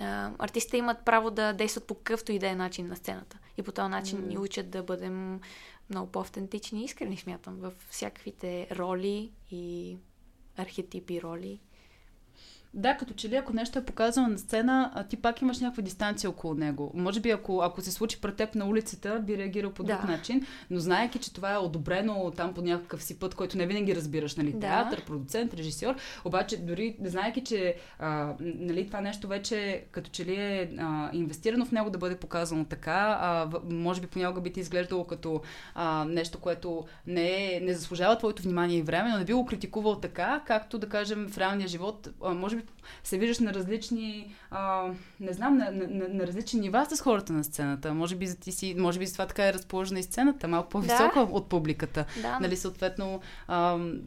а, 0.00 0.30
артистите 0.38 0.76
имат 0.76 1.04
право 1.04 1.30
да 1.30 1.52
действат 1.52 1.86
по 1.86 1.94
какъвто 1.94 2.32
и 2.32 2.38
да 2.38 2.48
е 2.48 2.54
начин 2.54 2.86
на 2.86 2.96
сцената. 2.96 3.38
И 3.56 3.62
по 3.62 3.72
този 3.72 3.88
начин 3.88 4.20
М. 4.20 4.26
ни 4.26 4.38
учат 4.38 4.70
да 4.70 4.82
бъдем 4.82 5.40
много 5.90 6.12
по-автентични 6.12 6.80
и 6.80 6.84
искрени, 6.84 7.16
смятам, 7.16 7.56
в 7.56 7.72
всякаквите 7.90 8.66
роли 8.72 9.32
и 9.50 9.96
архетипи 10.56 11.22
роли. 11.22 11.60
Да, 12.74 12.96
като 12.96 13.14
че 13.14 13.28
ли 13.28 13.36
ако 13.36 13.52
нещо 13.52 13.78
е 13.78 13.84
показано 13.84 14.28
на 14.28 14.38
сцена, 14.38 14.90
а 14.94 15.04
ти 15.04 15.16
пак 15.16 15.42
имаш 15.42 15.60
някаква 15.60 15.82
дистанция 15.82 16.30
около 16.30 16.54
него. 16.54 16.90
Може 16.94 17.20
би 17.20 17.30
ако, 17.30 17.60
ако 17.62 17.80
се 17.80 17.92
случи 17.92 18.20
пред 18.20 18.36
теб 18.36 18.54
на 18.54 18.66
улицата, 18.66 19.20
би 19.26 19.38
реагирал 19.38 19.70
по 19.72 19.82
друг 19.82 20.00
Да. 20.00 20.06
начин, 20.06 20.46
но 20.70 20.80
знаеки, 20.80 21.18
че 21.18 21.34
това 21.34 21.52
е 21.52 21.58
одобрено 21.58 22.32
там 22.36 22.54
по 22.54 22.62
някакъв 22.62 23.02
си 23.02 23.18
път, 23.18 23.34
който 23.34 23.58
не 23.58 23.66
винаги 23.66 23.96
разбираш, 23.96 24.36
нали, 24.36 24.52
Да. 24.52 24.58
театър, 24.60 25.04
продуцент, 25.04 25.54
режисьор, 25.54 25.94
обаче 26.24 26.56
дори 26.56 26.96
знаеки, 27.04 27.44
че 27.44 27.76
а, 27.98 28.34
нали, 28.40 28.86
това 28.86 29.00
нещо 29.00 29.28
вече 29.28 29.84
като 29.90 30.10
че 30.10 30.24
ли 30.24 30.34
е 30.34 30.70
а, 30.78 31.10
инвестирано 31.12 31.64
в 31.66 31.72
него 31.72 31.90
да 31.90 31.98
бъде 31.98 32.16
показано 32.16 32.64
така, 32.64 33.18
а, 33.20 33.50
може 33.70 34.00
би 34.00 34.06
понякога 34.06 34.40
би 34.40 34.52
ти 34.52 34.60
изглеждало 34.60 35.04
като 35.04 35.42
а, 35.74 36.04
нещо, 36.04 36.38
което 36.38 36.84
не, 37.06 37.54
е, 37.54 37.60
не 37.60 37.74
заслужава 37.74 38.18
твоето 38.18 38.42
внимание 38.42 38.78
и 38.78 38.82
време, 38.82 39.10
но 39.10 39.18
не 39.18 39.24
би 39.24 39.32
го 39.32 39.46
критикувал 39.46 40.00
така, 40.00 40.42
както 40.46 40.78
да 40.78 40.88
кажем 40.88 41.28
в 41.28 41.38
реалния 41.38 41.68
живот, 41.68 42.08
а, 42.24 42.34
може 42.34 42.56
би 42.56 42.59
се 43.04 43.18
виждаш 43.18 43.38
на 43.38 43.54
различни, 43.54 44.34
а, 44.50 44.90
не 45.20 45.32
знам, 45.32 45.56
на, 45.56 45.70
на, 45.70 45.88
на, 45.88 46.08
на 46.08 46.26
различни 46.26 46.60
нива 46.60 46.86
с 46.90 47.00
хората 47.00 47.32
на 47.32 47.44
сцената. 47.44 47.94
Може 47.94 48.16
би 48.16 48.26
за 48.26 48.36
ти 48.36 48.52
си, 48.52 48.74
може 48.78 48.98
би 48.98 49.06
за 49.06 49.12
това 49.12 49.26
така 49.26 49.48
е 49.48 49.52
разположена 49.52 50.00
и 50.00 50.02
сцената, 50.02 50.48
малко 50.48 50.68
по-висока 50.68 51.20
от 51.20 51.48
публиката. 51.48 52.04
Да, 52.22 52.40
Нали, 52.40 52.56
съответно, 52.56 53.20
ам, 53.48 54.00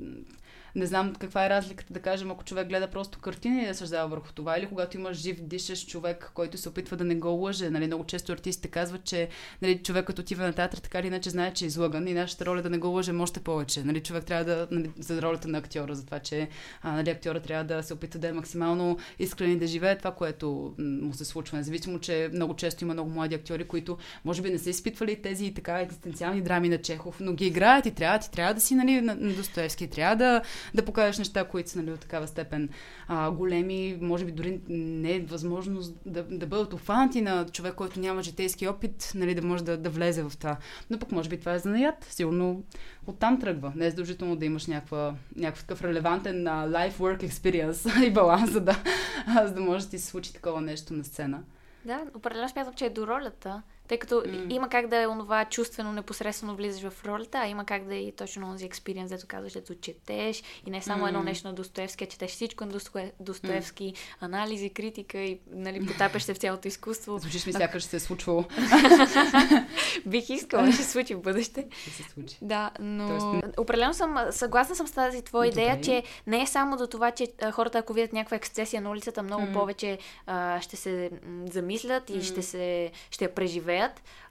не 0.76 0.86
знам 0.86 1.14
каква 1.16 1.46
е 1.46 1.50
разликата, 1.50 1.94
да 1.94 2.00
кажем, 2.00 2.32
ако 2.32 2.44
човек 2.44 2.68
гледа 2.68 2.88
просто 2.88 3.20
картина 3.20 3.62
и 3.62 3.68
да 3.68 3.76
съждава 3.76 4.08
върху 4.08 4.34
това, 4.34 4.58
или 4.58 4.66
когато 4.66 4.98
имаш 4.98 5.18
жив, 5.18 5.42
дишащ 5.42 5.88
човек, 5.88 6.32
който 6.34 6.58
се 6.58 6.70
опитва 6.70 6.98
да 6.98 7.04
не 7.04 7.16
го 7.16 7.28
лъже. 7.28 7.70
Нали, 7.70 7.88
много 7.88 8.04
често 8.04 8.32
артистите 8.32 8.68
казват, 8.68 9.04
че 9.04 9.30
нали, 9.62 9.78
човек 9.84 10.10
отива 10.10 10.44
на 10.44 10.54
театър, 10.54 10.78
така 10.78 11.00
или 11.00 11.08
иначе 11.08 11.30
знае, 11.30 11.54
че 11.54 11.66
е 11.66 11.68
излъган 11.68 12.08
и 12.08 12.14
нашата 12.14 12.46
роля 12.46 12.60
е 12.60 12.62
да 12.62 12.70
не 12.70 12.78
го 12.78 12.88
лъжем 12.88 13.22
още 13.22 13.40
повече. 13.40 13.84
Нали, 13.84 14.00
човек 14.00 14.26
трябва 14.26 14.46
да, 14.46 14.68
нали, 14.72 14.92
за 15.00 15.22
ролята 15.22 15.48
на 15.48 15.58
актьора, 15.58 15.96
за 15.96 16.06
това, 16.06 16.20
че 16.20 16.50
а, 16.82 16.92
нали, 16.92 17.10
актьора 17.10 17.40
трябва 17.40 17.64
да 17.64 17.84
се 17.84 17.94
опита 17.94 18.20
да 18.20 18.28
е 18.28 18.34
максимално 18.34 18.98
искрен 19.20 19.52
и 19.52 19.60
да 19.60 19.68
живее 19.68 19.98
това, 19.98 20.12
което 20.12 20.74
му 20.80 21.14
се 21.14 21.26
случва. 21.26 21.58
Независимо, 21.58 22.00
че 22.00 22.30
много 22.34 22.56
често 22.56 22.84
има 22.84 22.94
много 22.94 23.10
млади 23.10 23.36
актьори, 23.36 23.64
които 23.64 23.98
може 24.26 24.42
би 24.42 24.50
не 24.50 24.58
са 24.58 24.70
изпитвали 24.70 25.22
тези 25.22 25.54
така 25.54 25.80
екзистенциални 25.80 26.42
драми 26.42 26.70
на 26.70 26.78
Чехов, 26.78 27.18
но 27.20 27.34
ги 27.34 27.46
играят 27.46 27.86
и 27.86 27.92
трябва, 27.92 28.20
ти 28.20 28.32
трябва 28.32 28.54
да 28.54 28.62
си 28.62 28.76
нали, 28.76 29.02
на, 29.02 29.16
на 29.16 29.34
Достоевски, 29.34 29.88
трябва 29.88 30.16
да, 30.16 30.42
да 30.74 30.86
покажеш 30.86 31.18
неща, 31.18 31.44
които 31.44 31.70
са 31.70 31.80
нали, 31.80 31.92
от 31.92 32.00
такава 32.00 32.28
степен 32.28 32.70
а, 33.08 33.32
големи, 33.32 33.98
може 34.02 34.26
би 34.26 34.32
дори 34.32 34.60
не 34.70 35.16
е 35.16 35.20
възможност 35.20 35.96
да, 36.06 36.24
да 36.24 36.48
бъдат 36.48 36.74
офанати 36.74 37.22
на 37.22 37.46
човек, 37.46 37.74
който 37.74 38.00
няма 38.00 38.22
житейски 38.22 38.68
опит, 38.68 39.12
нали, 39.16 39.36
да 39.36 39.42
може 39.42 39.64
да, 39.64 39.78
да 39.78 39.90
влезе 39.90 40.24
в 40.24 40.32
това. 40.40 40.58
Но 40.90 41.00
пък 41.00 41.12
може 41.12 41.30
би 41.30 41.40
това 41.40 41.54
е 41.54 41.60
занаят. 41.60 42.06
Сигурно 42.10 42.64
оттам 43.08 43.40
тръгва. 43.40 43.74
Не 43.76 43.86
е 43.86 43.90
задължително 43.90 44.36
да 44.36 44.46
имаш 44.46 44.68
някаква, 44.68 45.16
някакъв 45.36 45.62
такъв 45.62 45.84
релевантен 45.84 46.48
а, 46.48 46.68
life-work 46.68 47.30
experience 47.30 48.06
и 48.08 48.14
баланс, 48.14 48.52
за 48.52 48.62
да, 48.62 48.76
за 49.46 49.54
да 49.54 49.62
може 49.62 49.86
да 49.86 49.90
ти 49.90 50.00
се 50.00 50.08
случи 50.08 50.34
такова 50.34 50.62
нещо 50.62 50.94
на 50.94 51.04
сцена. 51.04 51.44
Да, 51.86 52.04
определено 52.14 52.50
смятам, 52.50 52.74
че 52.74 52.86
е 52.86 52.90
до 52.90 53.08
ролята. 53.08 53.62
Тъй 53.88 53.98
като 53.98 54.24
М. 54.28 54.46
има 54.50 54.70
как 54.70 54.88
да 54.88 54.98
е 54.98 55.08
онова 55.08 55.46
чувствено, 55.46 55.94
непосредствено 55.94 56.56
влизаш 56.56 56.84
в 56.84 57.06
ролята, 57.06 57.38
а 57.38 57.48
има 57.48 57.66
как 57.66 57.86
да 57.86 57.96
е 57.96 58.00
и 58.00 58.12
точно 58.12 58.52
този 58.52 58.66
експириенс, 58.66 59.10
дето 59.10 59.28
казваш, 59.28 59.54
дето 59.54 59.76
четеш 59.76 60.44
и 60.68 60.72
не 60.72 60.82
само 60.82 61.08
едно 61.08 61.20
М. 61.20 61.26
нещо 61.26 61.48
на 61.48 61.54
Достоевски, 61.54 62.04
а 62.04 62.08
четеш 62.08 62.32
всичко 62.32 62.66
на 62.66 62.72
Достое- 62.72 63.12
Достоевски, 63.20 63.94
анализи, 64.20 64.70
критика 64.70 65.18
и 65.18 65.40
нали, 65.48 65.86
потапяш 65.86 66.24
се 66.24 66.34
в 66.34 66.38
цялото 66.38 66.68
изкуство. 66.68 67.18
Звучиш 67.18 67.46
ми 67.46 67.54
сякаш 67.54 67.84
се 67.84 67.96
е 67.96 68.00
случвало 68.00 68.44
Бих 70.06 70.30
искала 70.30 70.64
да 70.64 70.74
се 70.74 70.84
случи 70.84 71.16
в 71.16 71.22
бъдеще. 71.22 71.68
да 71.86 71.94
се 71.94 72.04
случи. 72.04 72.38
Да, 72.42 72.72
но 72.80 73.08
Тоест- 73.10 73.60
определено 73.60 73.94
съм 73.94 74.18
съгласна 74.32 74.76
съм 74.76 74.88
с 74.88 74.92
тази 74.92 75.22
твоя 75.22 75.50
Добре. 75.52 75.62
идея, 75.62 75.82
че 75.82 76.04
не 76.28 76.42
е 76.42 76.48
само 76.48 76.78
до 76.78 76.88
това, 76.88 77.12
че 77.12 77.28
хората, 77.52 77.78
ако 77.78 77.94
видят 77.94 78.14
някаква 78.14 78.38
ексцесия 78.38 78.82
на 78.82 78.90
улицата, 78.90 79.24
много 79.24 79.42
М. 79.42 79.54
повече 79.54 79.98
а, 80.26 80.62
ще 80.62 80.76
се 80.76 81.10
замислят 81.46 82.10
и 82.10 82.16
М. 82.16 82.22
ще, 82.22 82.42
се, 82.42 82.92
ще 83.12 83.26
я 83.26 83.36
преживеят. 83.36 83.73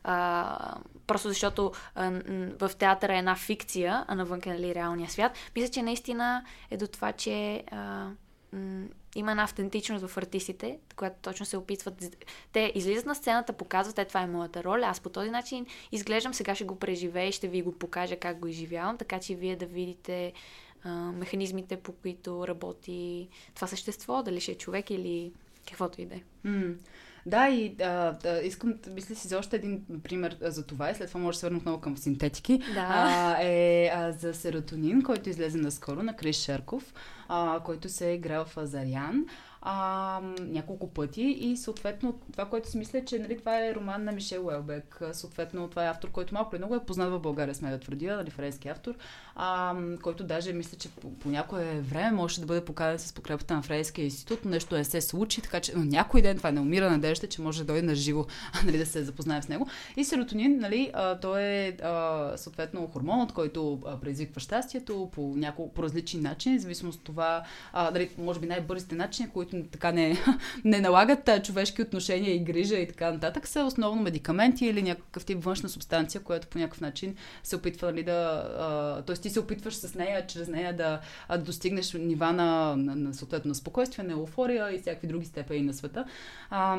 А, 0.05 0.77
просто 1.07 1.29
защото 1.29 1.73
а, 1.95 2.11
в 2.59 2.71
театъра 2.79 3.15
е 3.15 3.19
една 3.19 3.37
фикция, 3.37 4.05
а 4.09 4.15
навън 4.15 4.41
е 4.47 4.49
нали, 4.49 4.75
реалния 4.75 5.11
свят. 5.11 5.33
Мисля, 5.57 5.69
че 5.69 5.83
наистина 5.83 6.45
е 6.71 6.77
до 6.77 6.87
това, 6.87 7.13
че 7.13 7.65
а, 7.71 8.11
м, 8.53 8.87
има 9.15 9.31
една 9.31 9.43
автентичност 9.43 10.07
в 10.07 10.19
артистите, 10.19 10.79
която 10.97 11.17
точно 11.23 11.47
се 11.47 11.57
опитват. 11.57 12.25
Те 12.53 12.73
излизат 12.75 13.07
на 13.07 13.15
сцената, 13.15 13.53
показват, 13.53 13.99
е 13.99 14.05
това 14.05 14.21
е 14.21 14.27
моята 14.27 14.65
роля. 14.65 14.87
Аз 14.87 15.01
по 15.01 15.11
този 15.11 15.31
начин 15.31 15.67
изглеждам, 15.93 16.35
сега 16.35 16.55
ще 16.55 16.65
го 16.65 16.79
преживея 16.79 17.29
и 17.29 17.33
ще 17.33 17.49
ви 17.49 17.63
го 17.63 17.73
покажа 17.73 18.17
как 18.17 18.39
го 18.39 18.49
изживявам, 18.49 18.99
така 18.99 19.21
че 19.21 19.35
вие 19.35 19.57
да 19.57 19.67
видите 19.67 20.33
а, 20.85 20.91
механизмите, 20.91 21.77
по 21.77 21.93
които 21.93 22.49
работи 22.49 23.29
това 23.55 23.67
същество, 23.67 24.23
дали 24.23 24.41
ще 24.41 24.53
е 24.53 24.59
човек 24.59 24.91
или 24.91 25.33
каквото 25.69 26.01
и 26.01 26.07
да 26.07 26.15
е. 26.15 26.23
Да, 27.27 27.49
и 27.49 27.77
а, 27.83 28.13
да, 28.13 28.41
искам, 28.41 28.75
мисля 28.91 29.15
си 29.15 29.29
за 29.29 29.39
още 29.39 29.57
един 29.57 29.85
пример 30.03 30.37
за 30.41 30.67
това 30.67 30.91
и 30.91 30.95
след 30.95 31.09
това 31.09 31.21
може 31.21 31.37
да 31.37 31.41
се 31.41 31.47
върна 31.47 31.59
отново 31.59 31.81
към 31.81 31.97
синтетики. 31.97 32.59
Да. 32.59 32.87
А, 32.91 33.43
е 33.43 33.91
а, 33.95 34.13
за 34.13 34.35
серотонин, 34.35 35.03
който 35.03 35.29
излезе 35.29 35.59
наскоро 35.59 36.03
на 36.03 36.17
Крис 36.17 36.45
Шерков, 36.45 36.95
а, 37.29 37.61
който 37.65 37.89
се 37.89 38.11
е 38.11 38.15
играл 38.15 38.45
в 38.45 38.57
Азарян 38.57 39.25
а, 39.63 40.21
няколко 40.41 40.91
пъти 40.91 41.23
и 41.23 41.57
съответно 41.57 42.21
това, 42.33 42.45
което 42.45 42.71
си 42.71 42.79
мисля, 42.79 43.05
че 43.05 43.19
нали, 43.19 43.39
това 43.39 43.67
е 43.67 43.75
роман 43.75 44.05
на 44.05 44.13
Мишел 44.13 44.47
Уелбек. 44.47 45.03
Съответно 45.13 45.69
това 45.69 45.85
е 45.85 45.89
автор, 45.89 46.11
който 46.11 46.35
малко 46.35 46.57
или 46.57 46.61
много 46.61 46.75
е 46.75 46.85
познат 46.85 47.11
в 47.11 47.21
България, 47.21 47.55
сме 47.55 47.71
да 47.71 47.81
твърдя, 47.81 48.17
нали, 48.17 48.31
френски 48.31 48.69
автор, 48.69 48.95
а, 49.37 49.75
който 50.03 50.25
даже 50.25 50.53
мисля, 50.53 50.79
че 50.79 50.89
по, 50.89 51.15
по 51.15 51.29
някое 51.29 51.81
време 51.81 52.11
може 52.11 52.41
да 52.41 52.47
бъде 52.47 52.65
поканен 52.65 52.99
с 52.99 53.13
подкрепата 53.13 53.55
на 53.55 53.63
Френския 53.63 54.05
институт, 54.05 54.41
но 54.45 54.51
нещо 54.51 54.75
не 54.75 54.85
се 54.85 55.01
случи, 55.01 55.41
така 55.41 55.61
че 55.61 55.73
но 55.77 55.85
някой 55.85 56.23
ден 56.23 56.37
това 56.37 56.51
не 56.51 56.61
умира 56.61 56.91
надежда, 56.91 57.27
че 57.27 57.43
може 57.43 57.59
да 57.59 57.65
дойде 57.65 57.87
на 57.87 57.95
живо 57.95 58.27
нали, 58.65 58.79
да 58.79 58.87
се 58.87 59.05
запознае 59.05 59.43
с 59.43 59.49
него. 59.49 59.67
И 59.97 60.05
серотонин, 60.05 60.59
нали, 60.59 60.91
а, 60.95 61.21
той 61.21 61.43
е 61.43 61.69
а, 61.83 62.33
съответно 62.37 62.87
хормонът, 62.87 63.33
който 63.33 63.81
а, 63.87 64.01
предизвиква 64.01 64.41
щастието 64.41 65.11
по, 65.13 65.33
няколко, 65.37 65.75
по 65.75 65.83
различни 65.83 66.21
начини, 66.21 66.59
зависимост 66.59 66.99
от 66.99 67.05
това, 67.05 67.43
а, 67.73 67.91
нали, 67.91 68.11
може 68.19 68.41
би 68.41 68.47
най-бързите 68.47 68.95
начини, 68.95 69.29
които 69.29 69.63
така 69.73 69.93
не, 69.93 70.17
не 70.65 70.81
налагат 70.81 71.29
а, 71.29 71.43
човешки 71.43 71.83
отношения 71.83 72.35
и 72.35 72.45
грижа 72.45 72.77
и 72.77 72.89
така 72.89 73.13
нататък, 73.13 73.49
са 73.49 73.65
основно 73.65 74.03
медикаменти 74.03 74.67
или 74.67 74.83
някакъв 74.83 75.25
тип 75.25 75.45
външна 75.45 75.69
субстанция, 75.69 76.21
която 76.21 76.49
по 76.49 76.59
някакъв 76.59 76.81
начин 76.81 77.17
се 77.43 77.57
опитва 77.57 77.93
нали, 77.93 78.03
да. 78.03 78.13
А, 78.59 79.03
т.е. 79.03 79.22
ти 79.23 79.31
се 79.31 79.41
опитваш 79.41 79.75
с 79.75 79.95
нея, 79.95 80.27
чрез 80.27 80.49
нея 80.49 80.77
да, 80.77 81.01
достигнеш 81.39 81.93
нива 81.93 82.33
на, 82.33 82.77
на, 82.77 82.97
на 82.97 83.15
съответно 83.15 83.55
спокойствие, 83.55 84.05
на 84.05 84.13
еуфория 84.13 84.75
и 84.75 84.79
всякакви 84.79 85.09
други 85.09 85.27
степени 85.27 85.63
на 85.63 85.75
света. 85.75 86.05
А, 86.51 86.79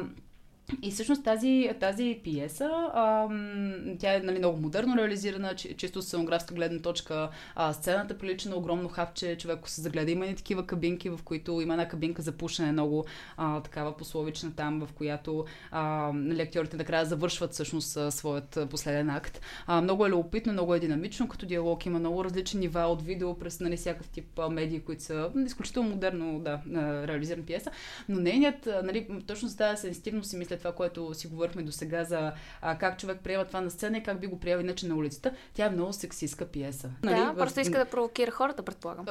и 0.81 0.91
всъщност 0.91 1.23
тази, 1.23 1.69
тази 1.79 2.19
пиеса, 2.23 2.71
ам, 2.93 3.83
тя 3.99 4.15
е 4.15 4.19
нали, 4.19 4.37
много 4.37 4.61
модерно 4.61 4.97
реализирана, 4.97 5.55
чи, 5.55 5.73
чисто 5.73 6.01
с 6.01 6.05
сценографска 6.05 6.55
гледна 6.55 6.79
точка. 6.79 7.29
А, 7.55 7.73
сцената 7.73 8.17
прилича 8.17 8.49
на 8.49 8.55
огромно 8.55 8.89
хапче, 8.89 9.37
човек 9.37 9.57
ако 9.57 9.69
се 9.69 9.81
загледа. 9.81 10.11
Има 10.11 10.25
и 10.25 10.35
такива 10.35 10.67
кабинки, 10.67 11.09
в 11.09 11.19
които 11.23 11.61
има 11.61 11.73
една 11.73 11.87
кабинка 11.87 12.21
за 12.21 12.31
пушене, 12.31 12.71
много 12.71 13.05
а, 13.37 13.61
такава 13.61 13.97
пословична 13.97 14.51
там, 14.55 14.85
в 14.85 14.93
която 14.93 15.45
а, 15.71 16.11
нали, 16.13 16.49
накрая 16.73 17.05
завършват 17.05 17.53
всъщност 17.53 17.97
своят 18.09 18.59
последен 18.69 19.09
акт. 19.09 19.41
А, 19.67 19.81
много 19.81 20.05
е 20.05 20.09
любопитно, 20.09 20.53
много 20.53 20.75
е 20.75 20.79
динамично, 20.79 21.27
като 21.27 21.45
диалог 21.45 21.85
има 21.85 21.99
много 21.99 22.23
различни 22.23 22.59
нива 22.59 22.81
от 22.81 23.01
видео 23.01 23.39
през 23.39 23.59
нали, 23.59 23.77
всякакъв 23.77 24.09
тип 24.09 24.39
медии, 24.51 24.79
които 24.79 25.03
са 25.03 25.31
изключително 25.45 25.89
модерно 25.89 26.39
да, 26.39 26.61
реализирана 27.07 27.45
пиеса. 27.45 27.71
Но 28.09 28.19
нейният, 28.19 28.69
нали, 28.83 29.07
точно 29.27 29.47
за 29.47 29.57
тази 29.57 29.81
сенситивност 29.81 30.29
си 30.29 30.37
мисля 30.37 30.52
това, 30.57 30.71
което 30.71 31.13
си 31.13 31.27
говорихме 31.27 31.63
до 31.63 31.71
сега 31.71 32.03
за 32.03 32.31
а, 32.61 32.77
как 32.77 32.99
човек 32.99 33.19
приема 33.23 33.45
това 33.45 33.61
на 33.61 33.71
сцена 33.71 33.97
и 33.97 34.03
как 34.03 34.19
би 34.19 34.27
го 34.27 34.39
приел 34.39 34.59
иначе 34.59 34.87
на 34.87 34.95
улицата. 34.95 35.31
Тя 35.53 35.65
е 35.65 35.69
много 35.69 35.93
сексистка 35.93 36.45
пиеса. 36.45 36.89
Нали, 37.03 37.15
да, 37.15 37.35
просто 37.37 37.59
иска 37.59 37.77
да 37.77 37.85
провокира 37.85 38.31
хората, 38.31 38.63
предполагам. 38.63 39.05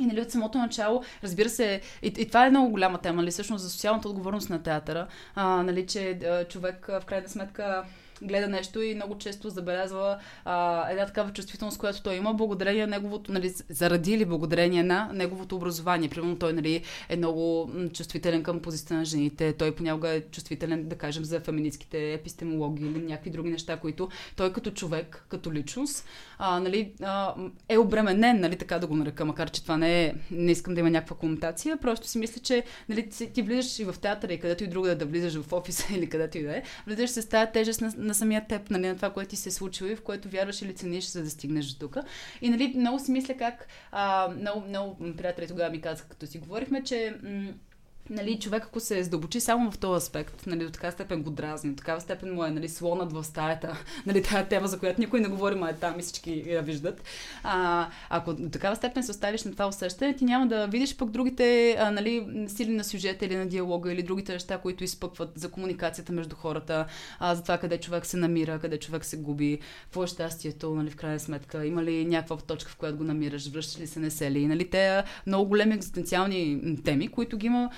и 0.00 0.06
нали, 0.06 0.20
от 0.20 0.30
самото 0.30 0.58
начало, 0.58 1.02
разбира 1.22 1.48
се, 1.48 1.80
и, 2.02 2.06
и 2.06 2.28
това 2.28 2.46
е 2.46 2.50
много 2.50 2.70
голяма 2.70 2.98
тема, 2.98 3.16
нали, 3.16 3.30
всъщност 3.30 3.64
за 3.64 3.70
социалната 3.70 4.08
отговорност 4.08 4.50
на 4.50 4.62
театъра, 4.62 5.06
а, 5.34 5.62
нали, 5.62 5.86
че 5.86 6.10
а, 6.10 6.44
човек 6.44 6.86
в 6.86 7.02
крайна 7.06 7.28
сметка 7.28 7.84
гледа 8.22 8.48
нещо 8.48 8.82
и 8.82 8.94
много 8.94 9.18
често 9.18 9.50
забелязва 9.50 10.18
а, 10.44 10.90
една 10.90 11.06
такава 11.06 11.32
чувствителност, 11.32 11.78
която 11.78 12.02
той 12.02 12.14
има, 12.14 12.34
благодарение 12.34 12.86
на 12.86 12.90
неговото, 12.90 13.32
нали, 13.32 13.54
заради 13.68 14.12
или 14.12 14.24
благодарение 14.24 14.82
на 14.82 15.10
неговото 15.12 15.56
образование. 15.56 16.08
Примерно 16.08 16.38
той 16.38 16.52
нали, 16.52 16.82
е 17.08 17.16
много 17.16 17.70
чувствителен 17.92 18.42
към 18.42 18.60
позицията 18.60 18.94
на 18.94 19.04
жените, 19.04 19.52
той 19.52 19.74
понякога 19.74 20.08
е 20.08 20.20
чувствителен, 20.20 20.88
да 20.88 20.96
кажем, 20.96 21.24
за 21.24 21.40
феминистските 21.40 22.12
епистемологии 22.12 22.86
или 22.86 23.02
някакви 23.02 23.30
други 23.30 23.50
неща, 23.50 23.76
които 23.76 24.08
той 24.36 24.52
като 24.52 24.70
човек, 24.70 25.24
като 25.28 25.52
личност, 25.52 26.06
а, 26.44 26.60
нали, 26.60 26.92
а, 27.02 27.34
е 27.68 27.78
обременен, 27.78 28.40
нали, 28.40 28.56
така 28.56 28.78
да 28.78 28.86
го 28.86 28.96
нарека, 28.96 29.24
макар 29.24 29.50
че 29.50 29.62
това 29.62 29.76
не 29.76 30.04
е, 30.04 30.14
не 30.30 30.52
искам 30.52 30.74
да 30.74 30.80
има 30.80 30.90
някаква 30.90 31.16
конотация, 31.16 31.76
просто 31.76 32.06
си 32.06 32.18
мисля, 32.18 32.40
че 32.40 32.64
нали, 32.88 33.08
ти, 33.08 33.32
ти 33.32 33.42
влизаш 33.42 33.78
и 33.78 33.84
в 33.84 33.94
театъра 34.00 34.32
и 34.32 34.40
където 34.40 34.64
и 34.64 34.66
друга 34.66 34.98
да 34.98 35.06
влизаш 35.06 35.34
в 35.42 35.52
офиса 35.52 35.84
или 35.94 36.08
където 36.08 36.38
и 36.38 36.42
да 36.42 36.56
е, 36.56 36.62
влизаш 36.86 37.10
с 37.10 37.28
тази 37.28 37.52
тежест 37.52 37.80
на, 37.80 37.92
на 37.96 38.14
самия 38.14 38.46
теб, 38.46 38.70
нали, 38.70 38.88
на 38.88 38.96
това, 38.96 39.10
което 39.10 39.30
ти 39.30 39.36
се 39.36 39.48
е 39.48 39.52
случило 39.52 39.90
и 39.90 39.96
в 39.96 40.02
което 40.02 40.28
вярваш 40.28 40.62
или 40.62 40.74
цениш, 40.74 41.04
за 41.04 41.22
да 41.22 41.30
стигнеш 41.30 41.66
до 41.66 41.78
тук. 41.78 41.96
И 42.40 42.50
нали, 42.50 42.74
много 42.76 42.98
си 42.98 43.10
мисля 43.12 43.34
как 43.36 43.66
а, 43.92 44.28
много, 44.28 44.60
много 44.68 44.96
приятели 45.16 45.48
тогава 45.48 45.70
ми 45.70 45.80
казаха, 45.80 46.08
като 46.08 46.26
си 46.26 46.38
говорихме, 46.38 46.82
че 46.82 47.14
м- 47.22 47.52
нали, 48.10 48.38
човек, 48.38 48.64
ако 48.64 48.80
се 48.80 49.02
задълбочи 49.02 49.40
само 49.40 49.70
в 49.70 49.78
този 49.78 49.96
аспект, 49.96 50.46
нали, 50.46 50.64
до 50.64 50.70
така 50.70 50.90
степен 50.90 51.22
го 51.22 51.30
дразни, 51.30 51.70
до 51.70 51.76
такава 51.76 52.00
степен 52.00 52.34
му 52.34 52.44
е 52.44 52.50
нали, 52.50 52.68
слонът 52.68 53.12
в 53.12 53.24
стаята, 53.24 53.76
нали, 54.06 54.22
тази 54.22 54.48
тема, 54.48 54.68
за 54.68 54.78
която 54.78 55.00
никой 55.00 55.20
не 55.20 55.28
говори, 55.28 55.54
ма 55.54 55.70
е 55.70 55.74
там 55.74 55.98
и 55.98 56.02
всички 56.02 56.44
я 56.46 56.62
виждат. 56.62 57.02
А, 57.42 57.88
ако 58.10 58.34
до 58.34 58.50
такава 58.50 58.76
степен 58.76 59.02
се 59.02 59.10
оставиш 59.10 59.44
на 59.44 59.52
това 59.52 59.66
усещане, 59.66 60.16
ти 60.16 60.24
няма 60.24 60.46
да 60.46 60.66
видиш 60.66 60.96
пък 60.96 61.10
другите 61.10 61.76
а, 61.78 61.90
нали, 61.90 62.26
сили 62.48 62.70
на 62.70 62.84
сюжета 62.84 63.26
или 63.26 63.36
на 63.36 63.46
диалога 63.46 63.92
или 63.92 64.02
другите 64.02 64.32
неща, 64.32 64.58
които 64.58 64.84
изпъкват 64.84 65.30
за 65.34 65.50
комуникацията 65.50 66.12
между 66.12 66.36
хората, 66.36 66.86
а, 67.18 67.34
за 67.34 67.42
това 67.42 67.58
къде 67.58 67.78
човек 67.78 68.06
се 68.06 68.16
намира, 68.16 68.58
къде 68.58 68.78
човек 68.78 69.04
се 69.04 69.16
губи, 69.16 69.58
какво 69.82 70.04
е 70.04 70.06
щастието, 70.06 70.74
нали, 70.74 70.90
в 70.90 70.96
крайна 70.96 71.20
сметка, 71.20 71.66
има 71.66 71.82
ли 71.82 72.04
някаква 72.04 72.36
точка, 72.36 72.70
в 72.70 72.76
която 72.76 72.96
го 72.96 73.04
намираш, 73.04 73.48
връщаш 73.48 73.80
ли 73.80 73.86
се, 73.86 74.00
не 74.00 74.10
се 74.10 74.30
ли. 74.30 74.46
Нали, 74.46 74.70
те 74.70 75.02
много 75.26 75.48
големи 75.48 75.74
екзистенциални 75.74 76.60
теми, 76.84 77.08
които 77.08 77.36
ги 77.36 77.46
има 77.46 77.70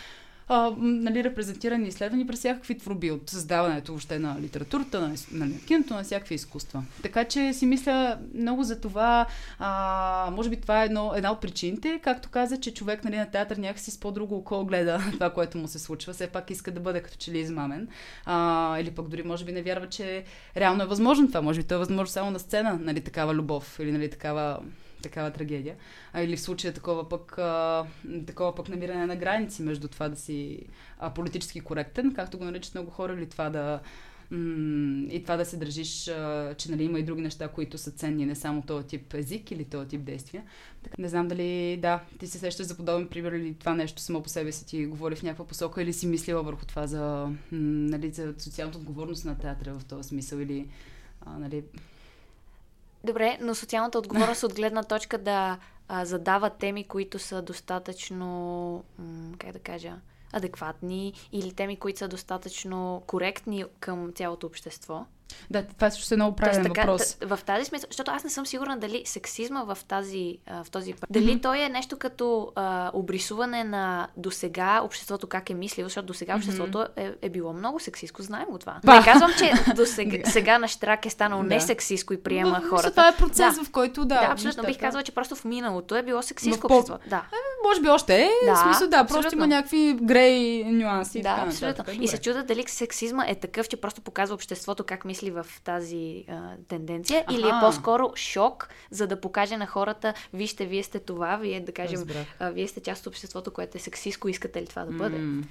а, 0.48 0.72
нали, 0.78 1.24
репрезентирани 1.24 1.88
изследвания 1.88 2.26
през 2.26 2.38
всякакви 2.38 2.78
творби 2.78 3.10
от 3.10 3.30
създаването 3.30 3.92
въобще 3.92 4.18
на 4.18 4.36
литературата, 4.40 5.00
на, 5.00 5.14
на, 5.32 5.46
на 5.46 5.58
киното, 5.58 5.94
на 5.94 6.02
всякакви 6.02 6.34
изкуства. 6.34 6.84
Така 7.02 7.24
че 7.24 7.52
си 7.52 7.66
мисля 7.66 8.18
много 8.34 8.62
за 8.62 8.80
това, 8.80 9.26
а, 9.58 10.30
може 10.32 10.50
би 10.50 10.60
това 10.60 10.82
е 10.82 10.84
едно, 10.84 11.12
една 11.16 11.32
от 11.32 11.40
причините, 11.40 12.00
както 12.02 12.28
каза, 12.28 12.60
че 12.60 12.74
човек 12.74 13.04
нали, 13.04 13.16
на 13.16 13.30
театър 13.30 13.56
някакси 13.56 13.90
с 13.90 14.00
по-друго 14.00 14.36
око 14.36 14.64
гледа 14.64 15.00
това, 15.12 15.30
което 15.30 15.58
му 15.58 15.68
се 15.68 15.78
случва, 15.78 16.12
все 16.12 16.26
пак 16.26 16.50
иска 16.50 16.70
да 16.70 16.80
бъде 16.80 17.02
като 17.02 17.16
че 17.16 17.32
ли 17.32 17.38
измамен. 17.38 17.88
А, 18.24 18.78
или 18.80 18.90
пък 18.90 19.08
дори 19.08 19.22
може 19.22 19.44
би 19.44 19.52
не 19.52 19.62
вярва, 19.62 19.88
че 19.88 20.24
реално 20.56 20.82
е 20.82 20.86
възможно 20.86 21.28
това. 21.28 21.42
Може 21.42 21.60
би 21.60 21.66
то 21.66 21.74
е 21.74 21.78
възможно 21.78 22.06
само 22.06 22.30
на 22.30 22.38
сцена, 22.38 22.78
нали, 22.80 23.00
такава 23.00 23.34
любов 23.34 23.78
или 23.80 23.92
нали, 23.92 24.10
такава 24.10 24.58
такава 25.04 25.30
трагедия. 25.30 25.76
А, 26.12 26.22
или 26.22 26.36
в 26.36 26.40
случая 26.40 26.74
такова 26.74 27.08
пък, 27.08 27.38
а, 27.38 27.86
такова 28.26 28.54
пък 28.54 28.68
намиране 28.68 29.06
на 29.06 29.16
граници 29.16 29.62
между 29.62 29.88
това 29.88 30.08
да 30.08 30.16
си 30.16 30.66
а, 30.98 31.14
политически 31.14 31.60
коректен, 31.60 32.14
както 32.14 32.38
го 32.38 32.44
наричат 32.44 32.74
много 32.74 32.90
хора, 32.90 33.14
или 33.14 33.28
това 33.28 33.50
да 33.50 33.80
и 35.10 35.20
това 35.22 35.36
да 35.36 35.44
се 35.44 35.56
държиш, 35.56 36.04
че 36.56 36.70
нали, 36.70 36.84
има 36.84 36.98
и 36.98 37.02
други 37.02 37.22
неща, 37.22 37.48
които 37.48 37.78
са 37.78 37.90
ценни, 37.90 38.26
не 38.26 38.34
само 38.34 38.62
този 38.62 38.86
тип 38.86 39.14
език 39.14 39.50
или 39.50 39.64
този 39.64 39.88
тип 39.88 40.04
действия. 40.04 40.44
Така, 40.82 40.94
не 40.98 41.08
знам 41.08 41.28
дали, 41.28 41.78
да, 41.82 42.02
ти 42.18 42.26
се 42.26 42.38
сещаш 42.38 42.66
за 42.66 42.76
подобен 42.76 43.08
пример 43.08 43.32
или 43.32 43.54
това 43.54 43.74
нещо 43.74 44.02
само 44.02 44.22
по 44.22 44.28
себе 44.28 44.52
си 44.52 44.66
ти 44.66 44.86
говори 44.86 45.16
в 45.16 45.22
някаква 45.22 45.46
посока 45.46 45.82
или 45.82 45.92
си 45.92 46.06
мислила 46.06 46.42
върху 46.42 46.66
това 46.66 46.86
за, 46.86 47.28
нали, 47.52 48.10
за 48.10 48.34
социалната 48.38 48.78
отговорност 48.78 49.24
на 49.24 49.38
театъра 49.38 49.74
в 49.78 49.84
този 49.84 50.08
смисъл 50.08 50.38
или 50.38 50.68
а, 51.20 51.38
нали, 51.38 51.62
Добре, 53.04 53.38
но 53.40 53.54
социалната 53.54 53.98
отговорност 53.98 54.42
от 54.42 54.54
гледна 54.54 54.82
точка 54.82 55.18
да 55.18 55.58
а, 55.88 56.04
задава 56.04 56.50
теми, 56.50 56.84
които 56.84 57.18
са 57.18 57.42
достатъчно, 57.42 58.26
м- 58.98 59.32
как 59.38 59.52
да 59.52 59.58
кажа, 59.58 59.92
адекватни 60.32 61.12
или 61.32 61.52
теми, 61.52 61.76
които 61.76 61.98
са 61.98 62.08
достатъчно 62.08 63.02
коректни 63.06 63.64
към 63.80 64.12
цялото 64.12 64.46
общество. 64.46 65.06
Да, 65.50 65.62
това 65.62 65.90
също 65.90 66.14
е 66.14 66.16
много 66.16 66.36
правилен 66.36 66.62
така, 66.62 66.80
въпрос. 66.80 67.16
В 67.20 67.38
тази 67.46 67.64
смисъл, 67.64 67.86
защото 67.90 68.10
аз 68.10 68.24
не 68.24 68.30
съм 68.30 68.46
сигурна 68.46 68.78
дали 68.78 69.02
сексизма 69.04 69.62
в, 69.62 69.78
тази, 69.88 70.38
в 70.64 70.70
този... 70.70 70.94
Дали 71.10 71.36
mm-hmm. 71.36 71.42
той 71.42 71.60
е 71.60 71.68
нещо 71.68 71.96
като 71.96 72.52
а, 72.54 72.90
обрисуване 72.94 73.64
на 73.64 74.08
досега 74.16 74.80
обществото 74.82 75.26
как 75.26 75.50
е 75.50 75.54
мислило, 75.54 75.88
защото 75.88 76.06
досега 76.06 76.32
mm-hmm. 76.32 76.36
обществото 76.36 76.86
е, 76.96 77.12
е 77.22 77.28
било 77.28 77.52
много 77.52 77.80
сексистко, 77.80 78.22
знаем 78.22 78.46
го 78.50 78.58
това. 78.58 78.80
Ба. 78.84 78.94
Не 78.94 79.04
казвам, 79.04 79.30
че 79.38 79.52
до 79.74 79.86
сега, 79.86 80.18
сега 80.30 80.58
на 80.58 80.68
Штрак 80.68 81.06
е 81.06 81.10
станало 81.10 81.42
да. 81.42 81.48
несексистко 81.48 82.12
и 82.12 82.22
приема 82.22 82.60
Но, 82.62 82.68
хората. 82.68 82.90
Това 82.90 83.08
е 83.08 83.16
процес, 83.16 83.58
да. 83.58 83.64
в 83.64 83.70
който 83.70 84.04
да. 84.04 84.14
Да, 84.14 84.28
абсолютно. 84.32 84.64
Бих 84.64 84.80
казала, 84.80 85.02
че 85.02 85.12
просто 85.12 85.36
в 85.36 85.44
миналото 85.44 85.96
е 85.96 86.02
било 86.02 86.22
сексистко 86.22 86.68
по... 86.68 86.74
общество. 86.74 86.98
Да. 87.06 87.16
Е, 87.32 87.68
може 87.68 87.80
би 87.80 87.88
още 87.88 88.22
е. 88.22 88.30
Да, 88.46 88.54
в 88.54 88.58
смисъл, 88.58 88.88
да, 88.88 88.96
абсолютно. 88.96 89.22
просто 89.22 89.36
има 89.36 89.46
някакви 89.46 89.98
грей 90.02 90.64
нюанси. 90.64 91.22
Да, 91.22 91.34
така, 91.34 91.46
абсолютно. 91.46 91.84
И 92.00 92.08
се 92.08 92.18
чуда 92.18 92.42
дали 92.42 92.64
сексизма 92.66 93.24
е 93.28 93.34
такъв, 93.34 93.68
че 93.68 93.76
просто 93.76 94.00
показва 94.00 94.34
обществото 94.34 94.84
как 94.84 95.04
мисли 95.04 95.13
в 95.22 95.46
тази 95.64 96.24
а, 96.28 96.52
тенденция, 96.68 97.24
Аха. 97.26 97.34
или 97.34 97.46
е 97.46 97.52
по-скоро 97.60 98.12
шок, 98.16 98.68
за 98.90 99.06
да 99.06 99.20
покаже 99.20 99.56
на 99.56 99.66
хората, 99.66 100.14
вижте, 100.32 100.66
вие 100.66 100.82
сте 100.82 100.98
това, 100.98 101.36
вие, 101.36 101.60
да 101.60 101.72
кажем, 101.72 102.06
а, 102.38 102.50
вие 102.50 102.68
сте 102.68 102.80
част 102.80 103.00
от 103.00 103.06
обществото, 103.06 103.50
което 103.50 103.76
е 103.76 103.80
сексистко, 103.80 104.28
искате 104.28 104.62
ли 104.62 104.66
това 104.66 104.84
да 104.84 104.92
бъде? 104.92 105.16
Mm. 105.16 105.44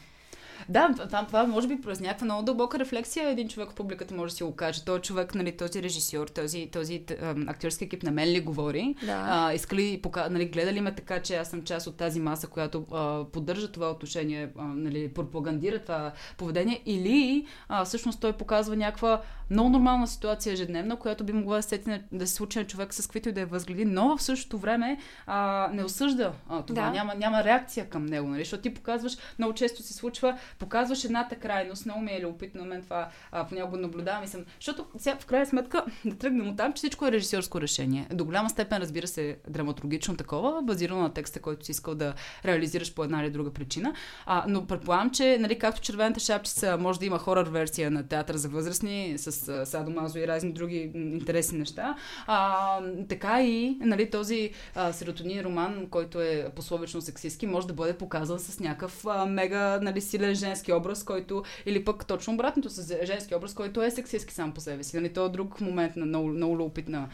Да, 0.69 0.89
това, 1.07 1.25
това 1.25 1.47
може 1.47 1.67
би 1.67 1.81
през 1.81 1.99
някаква 1.99 2.25
много 2.25 2.43
дълбока 2.43 2.79
рефлексия 2.79 3.29
един 3.29 3.49
човек 3.49 3.71
в 3.71 3.75
публиката 3.75 4.15
може 4.15 4.31
да 4.33 4.37
си 4.37 4.43
го 4.43 4.55
каже. 4.55 4.85
Той 4.85 4.99
човек, 4.99 5.35
нали, 5.35 5.57
този 5.57 5.83
режисьор, 5.83 6.27
този, 6.27 6.69
този 6.71 7.03
актьорски 7.47 7.83
екип 7.83 8.03
на 8.03 8.11
мен 8.11 8.29
ли 8.29 8.41
говори? 8.41 8.95
Да. 9.05 9.25
А, 9.29 9.53
иска 9.53 9.75
ли, 9.75 9.99
пока, 10.03 10.29
нали, 10.29 10.45
гледа 10.45 10.73
ли 10.73 10.81
ме 10.81 10.95
така, 10.95 11.19
че 11.19 11.35
аз 11.35 11.49
съм 11.49 11.63
част 11.63 11.87
от 11.87 11.97
тази 11.97 12.19
маса, 12.19 12.47
която 12.47 12.85
а, 12.91 13.23
поддържа 13.31 13.71
това 13.71 13.89
отношение, 13.91 14.49
а, 14.57 14.63
нали, 14.63 15.13
пропагандира 15.13 15.79
това 15.79 16.11
поведение, 16.37 16.81
или 16.85 17.47
а, 17.69 17.85
всъщност 17.85 18.21
той 18.21 18.33
показва 18.33 18.75
някаква 18.75 19.21
много 19.49 19.69
нормална 19.69 20.07
ситуация 20.07 20.53
ежедневна, 20.53 20.95
която 20.95 21.23
би 21.23 21.33
могла 21.33 21.55
да, 21.55 21.63
сети, 21.63 22.01
да 22.11 22.27
се 22.27 22.33
случи 22.33 22.59
на 22.59 22.67
човек 22.67 22.93
с 22.93 23.01
каквито 23.01 23.29
и 23.29 23.31
да 23.31 23.41
е 23.41 23.45
възгледи, 23.45 23.85
но 23.85 24.17
в 24.17 24.23
същото 24.23 24.57
време 24.57 24.97
а, 25.27 25.69
не 25.73 25.83
осъжда 25.83 26.33
а, 26.49 26.61
това. 26.61 26.81
Да. 26.81 26.91
Няма, 26.91 27.15
няма 27.15 27.43
реакция 27.43 27.89
към 27.89 28.05
него, 28.05 28.27
нали? 28.27 28.41
Защото 28.41 28.63
ти 28.63 28.73
показваш, 28.73 29.17
много 29.39 29.53
често 29.53 29.83
се 29.83 29.93
случва, 29.93 30.37
показваш 30.59 31.03
едната 31.03 31.35
крайност, 31.35 31.85
много 31.85 32.01
ми 32.01 32.11
е 32.11 32.21
любопитно 32.21 32.61
на 32.61 32.67
мен 32.67 32.81
това, 32.81 33.09
а, 33.31 33.47
понякога 33.47 33.77
наблюдавам 33.77 34.23
и 34.23 34.27
съм. 34.27 34.45
Защото 34.59 34.85
сега, 34.97 35.15
в 35.19 35.25
крайна 35.25 35.45
сметка 35.45 35.85
да 36.05 36.15
тръгнем 36.15 36.49
от 36.49 36.57
там, 36.57 36.73
че 36.73 36.77
всичко 36.77 37.05
е 37.05 37.11
режисьорско 37.11 37.61
решение. 37.61 38.07
До 38.13 38.25
голяма 38.25 38.49
степен, 38.49 38.77
разбира 38.77 39.07
се, 39.07 39.37
драматургично 39.49 40.17
такова, 40.17 40.61
базирано 40.61 41.01
на 41.01 41.13
текста, 41.13 41.39
който 41.39 41.65
си 41.65 41.71
искал 41.71 41.95
да 41.95 42.13
реализираш 42.45 42.93
по 42.93 43.03
една 43.03 43.21
или 43.21 43.29
друга 43.29 43.53
причина. 43.53 43.93
А, 44.25 44.45
но 44.47 44.65
предполагам, 44.65 45.09
че, 45.09 45.37
нали, 45.39 45.59
както 45.59 45.81
червената 45.81 46.19
шапчица 46.19 46.77
може 46.77 46.99
да 46.99 47.05
има 47.05 47.17
хорър 47.17 47.49
версия 47.49 47.91
на 47.91 48.07
театър 48.07 48.35
за 48.35 48.49
възрастни 48.49 49.13
с 49.17 49.42
садомазо 49.65 50.19
и 50.19 50.27
разни 50.27 50.53
други 50.53 50.91
интересни 50.95 51.59
неща. 51.59 51.95
А, 52.27 52.79
така 53.09 53.43
и 53.43 53.77
нали, 53.81 54.09
този 54.09 54.51
а, 54.75 54.93
серотонин 54.93 55.41
роман, 55.41 55.87
който 55.89 56.21
е 56.21 56.51
пословично 56.55 57.01
сексистски, 57.01 57.47
може 57.47 57.67
да 57.67 57.73
бъде 57.73 57.97
показан 57.97 58.39
с 58.39 58.59
някакъв 58.59 59.05
мега 59.27 59.79
нали, 59.81 60.01
силен 60.01 60.35
женски 60.35 60.73
образ, 60.73 61.03
който 61.03 61.43
или 61.65 61.85
пък 61.85 62.05
точно 62.05 62.33
обратното 62.33 62.69
с 62.69 63.05
женски 63.05 63.35
образ, 63.35 63.53
който 63.53 63.83
е 63.83 63.91
сексистски 63.91 64.33
сам 64.33 64.53
по 64.53 64.61
себе 64.61 64.83
си. 64.83 64.95
Нали, 64.95 65.13
то 65.13 65.25
е 65.25 65.29
друг 65.29 65.61
момент 65.61 65.95
на 65.95 66.05
много, 66.05 66.27
много 66.27 66.57
любопитна 66.57 67.09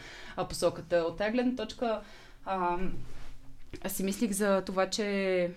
посоката. 0.50 0.98
От 0.98 1.18
тази 1.18 1.32
гледна 1.32 1.56
точка 1.56 2.02
а, 2.46 2.78
аз 3.82 3.92
си 3.92 4.04
мислих 4.04 4.32
за 4.32 4.62
това, 4.62 4.90
че 4.90 5.50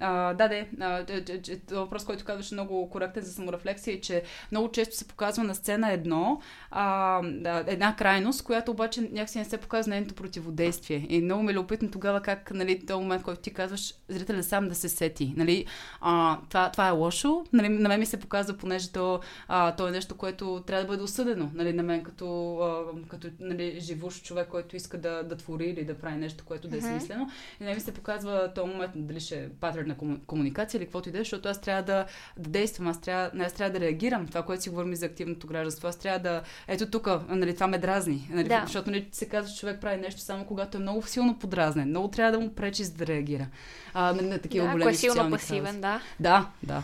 а, 0.00 0.34
да, 0.34 0.48
да. 0.48 0.66
въпрос, 1.80 2.04
който 2.04 2.24
казваше 2.24 2.54
много 2.54 2.90
коректен 2.90 3.22
за 3.22 3.32
саморефлексия 3.32 3.94
е, 3.94 4.00
че 4.00 4.22
много 4.52 4.70
често 4.70 4.96
се 4.96 5.08
показва 5.08 5.44
на 5.44 5.54
сцена 5.54 5.92
едно, 5.92 6.40
а, 6.70 7.22
да, 7.22 7.64
една 7.66 7.96
крайност, 7.96 8.44
която 8.44 8.70
обаче 8.70 9.00
някакси 9.00 9.38
не 9.38 9.44
се 9.44 9.58
показва 9.58 9.90
нейното 9.90 10.14
противодействие. 10.14 11.06
И 11.08 11.20
много 11.20 11.42
ми 11.42 11.52
е 11.52 11.54
любопитно 11.54 11.90
тогава 11.90 12.20
как, 12.20 12.50
нали, 12.50 12.86
този 12.86 13.02
момент, 13.02 13.22
който 13.22 13.40
ти 13.40 13.52
казваш, 13.52 13.94
зрителя 14.08 14.42
сам 14.42 14.68
да 14.68 14.74
се 14.74 14.88
сети. 14.88 15.34
Нали, 15.36 15.66
а, 16.00 16.38
това, 16.48 16.70
това 16.70 16.88
е 16.88 16.90
лошо. 16.90 17.44
Нали, 17.52 17.68
на 17.68 17.88
мен 17.88 18.00
ми 18.00 18.06
се 18.06 18.20
показва, 18.20 18.56
понеже 18.56 18.92
то, 18.92 19.20
а, 19.48 19.76
то 19.76 19.88
е 19.88 19.90
нещо, 19.90 20.16
което 20.16 20.62
трябва 20.66 20.84
да 20.84 20.88
бъде 20.88 21.02
осъдено. 21.02 21.50
Нали, 21.54 21.72
на 21.72 21.82
мен 21.82 22.02
като, 22.02 22.58
а, 22.58 23.08
като 23.08 23.28
нали, 23.40 23.80
живущ 23.80 24.24
човек, 24.24 24.48
който 24.48 24.76
иска 24.76 24.98
да, 24.98 25.22
да 25.22 25.36
твори 25.36 25.64
или 25.64 25.84
да 25.84 25.98
прави 25.98 26.16
нещо, 26.16 26.44
което 26.44 26.68
да 26.68 26.76
е 26.76 26.80
смислено. 26.80 27.30
И 27.60 27.62
на 27.62 27.68
мен 27.68 27.76
ми 27.76 27.80
се 27.80 27.94
показва 27.94 28.52
този 28.54 28.68
момент, 28.68 28.92
дали 28.94 29.20
ще 29.20 29.44
е 29.44 29.48
патърн 29.48 29.87
на 29.88 30.18
комуникация 30.26 30.78
или 30.78 30.84
каквото 30.84 31.08
и 31.08 31.12
да 31.12 31.18
е, 31.18 31.20
защото 31.20 31.48
аз 31.48 31.60
трябва 31.60 31.82
да, 31.82 32.06
да 32.36 32.50
действам, 32.50 32.86
аз 32.86 33.00
трябва, 33.00 33.44
аз 33.44 33.52
трябва 33.52 33.72
да 33.72 33.80
реагирам. 33.80 34.26
Това, 34.26 34.42
което 34.42 34.62
си 34.62 34.70
говорим 34.70 34.94
за 34.94 35.06
активното 35.06 35.46
гражданство, 35.46 35.88
аз 35.88 35.96
трябва 35.96 36.18
да. 36.18 36.42
Ето 36.68 36.90
тук, 36.90 37.08
нали, 37.28 37.54
това 37.54 37.66
ме 37.66 37.78
дразни. 37.78 38.28
Нали, 38.30 38.48
да. 38.48 38.62
Защото 38.64 38.90
нали, 38.90 39.08
се 39.12 39.28
казва, 39.28 39.52
че 39.52 39.60
човек 39.60 39.80
прави 39.80 40.00
нещо 40.00 40.20
само 40.20 40.44
когато 40.44 40.78
е 40.78 40.80
много 40.80 41.06
силно 41.06 41.38
подразнен. 41.38 41.88
Много 41.88 42.08
трябва 42.08 42.32
да 42.32 42.40
му 42.40 42.54
пречи 42.54 42.84
за 42.84 42.92
да 42.92 43.06
реагира. 43.06 43.46
А, 43.94 44.12
на, 44.12 44.22
на 44.22 44.38
такива 44.38 44.66
да, 44.66 44.72
големи 44.72 44.90
е 44.90 44.94
силно 44.94 45.30
пасивен, 45.30 45.80
да. 45.80 46.00
Да, 46.20 46.48
да. 46.62 46.82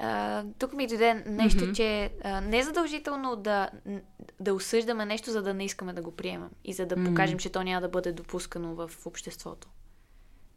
Uh, 0.00 0.44
тук 0.58 0.72
ми 0.72 0.86
дойде 0.86 1.14
нещо, 1.26 1.60
mm-hmm. 1.60 1.72
че 1.72 2.10
uh, 2.24 2.40
не 2.40 2.58
е 2.58 2.62
задължително 2.62 3.36
да, 3.36 3.70
да 4.40 4.54
осъждаме 4.54 5.06
нещо, 5.06 5.30
за 5.30 5.42
да 5.42 5.54
не 5.54 5.64
искаме 5.64 5.92
да 5.92 6.02
го 6.02 6.10
приемем 6.10 6.48
и 6.64 6.72
за 6.72 6.86
да 6.86 6.96
mm-hmm. 6.96 7.08
покажем, 7.08 7.38
че 7.38 7.50
то 7.50 7.62
няма 7.62 7.80
да 7.80 7.88
бъде 7.88 8.12
допускано 8.12 8.74
в 8.74 8.90
обществото. 9.04 9.68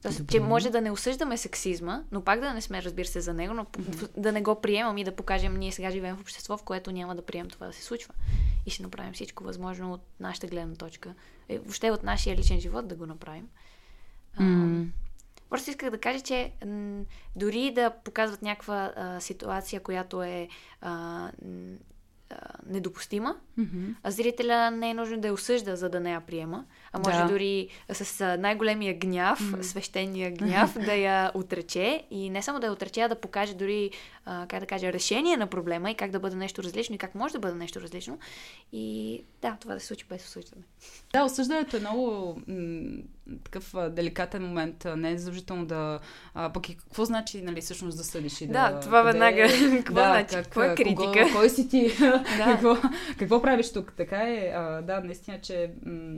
Тоест, 0.03 0.31
че 0.31 0.39
може 0.39 0.69
да 0.69 0.81
не 0.81 0.91
осъждаме 0.91 1.37
сексизма, 1.37 2.03
но 2.11 2.21
пак 2.21 2.39
да 2.39 2.53
не 2.53 2.61
сме, 2.61 2.83
разбира 2.83 3.07
се, 3.07 3.21
за 3.21 3.33
него, 3.33 3.53
но 3.53 3.65
да 4.17 4.31
не 4.31 4.41
го 4.41 4.61
приемам 4.61 4.97
и 4.97 5.03
да 5.03 5.15
покажем, 5.15 5.55
ние 5.55 5.71
сега 5.71 5.91
живеем 5.91 6.15
в 6.15 6.21
общество, 6.21 6.57
в 6.57 6.63
което 6.63 6.91
няма 6.91 7.15
да 7.15 7.25
приемем 7.25 7.49
това 7.49 7.67
да 7.67 7.73
се 7.73 7.83
случва. 7.83 8.13
И 8.65 8.69
ще 8.69 8.83
направим 8.83 9.13
всичко 9.13 9.43
възможно 9.43 9.93
от 9.93 10.01
нашата 10.19 10.47
гледна 10.47 10.75
точка, 10.75 11.13
е, 11.49 11.59
въобще 11.59 11.91
от 11.91 12.03
нашия 12.03 12.35
личен 12.35 12.59
живот 12.59 12.87
да 12.87 12.95
го 12.95 13.05
направим. 13.05 13.47
Mm-hmm. 14.39 14.87
просто 15.49 15.69
исках 15.69 15.89
да 15.89 15.97
кажа, 15.97 16.21
че 16.23 16.51
м- 16.65 17.03
дори 17.35 17.71
да 17.73 17.89
показват 17.89 18.41
някаква 18.41 18.93
а, 18.95 19.19
ситуация, 19.19 19.79
която 19.79 20.23
е 20.23 20.47
а, 20.81 21.31
недопустима, 22.65 23.37
mm-hmm. 23.59 23.95
а 24.03 24.11
зрителя 24.11 24.71
не 24.71 24.89
е 24.89 24.93
нужно 24.93 25.19
да 25.19 25.27
я 25.27 25.33
осъжда, 25.33 25.75
за 25.75 25.89
да 25.89 25.99
не 25.99 26.11
я 26.11 26.21
приема, 26.21 26.65
а 26.93 26.99
може 26.99 27.17
Да. 27.17 27.27
дори 27.27 27.67
с 27.91 28.37
най-големия 28.37 28.93
гняв, 28.93 29.39
М. 29.41 29.63
свещения 29.63 30.31
гняв, 30.31 30.73
да 30.85 30.93
я 30.93 31.31
отрече 31.33 32.03
и 32.11 32.29
не 32.29 32.41
само 32.41 32.59
да 32.59 32.67
я 32.67 32.73
отрече, 32.73 33.01
а 33.01 33.07
да 33.07 33.15
покаже 33.15 33.53
дори, 33.53 33.91
а, 34.25 34.45
как 34.47 34.59
да 34.59 34.65
кажа, 34.65 34.93
решение 34.93 35.37
на 35.37 35.47
проблема 35.47 35.91
и 35.91 35.95
как 35.95 36.11
да 36.11 36.19
бъде 36.19 36.35
нещо 36.35 36.63
различно 36.63 36.95
и 36.95 36.99
как 36.99 37.15
може 37.15 37.33
да 37.33 37.39
бъде 37.39 37.55
нещо 37.55 37.81
различно. 37.81 38.19
И 38.71 39.21
да, 39.41 39.57
това 39.59 39.73
да 39.73 39.79
се 39.79 39.87
случи 39.87 40.05
без 40.09 40.25
осъждане. 40.25 40.61
Да, 41.13 41.23
осъждането 41.23 41.77
е 41.77 41.79
много 41.79 42.35
м- 42.47 43.01
такъв 43.43 43.73
деликатен 43.89 44.43
момент. 44.43 44.87
Не 44.87 45.11
е 45.11 45.17
задължително 45.17 45.65
да... 45.65 45.99
А, 46.33 46.49
пък 46.49 46.69
и 46.69 46.77
какво 46.77 47.05
значи, 47.05 47.41
нали, 47.41 47.61
всъщност 47.61 47.97
да 47.97 48.03
съдиш 48.03 48.41
и 48.41 48.47
да... 48.47 48.53
Да, 48.71 48.79
това 48.79 48.99
къде- 48.99 49.11
веднага. 49.11 49.47
Какво 49.77 49.93
значи? 49.93 50.35
Какво 50.35 50.61
е 50.63 50.75
критика? 50.75 50.95
Кого, 51.23 51.33
кой 51.33 51.49
си 51.49 51.69
ти? 51.69 51.91
Да. 51.99 52.45
какво, 52.45 52.75
какво 53.19 53.41
правиш 53.41 53.73
тук? 53.73 53.93
Така 53.93 54.17
е, 54.23 54.51
а, 54.55 54.81
да, 54.81 54.99
наистина, 54.99 55.41
че... 55.41 55.71
М- 55.85 56.17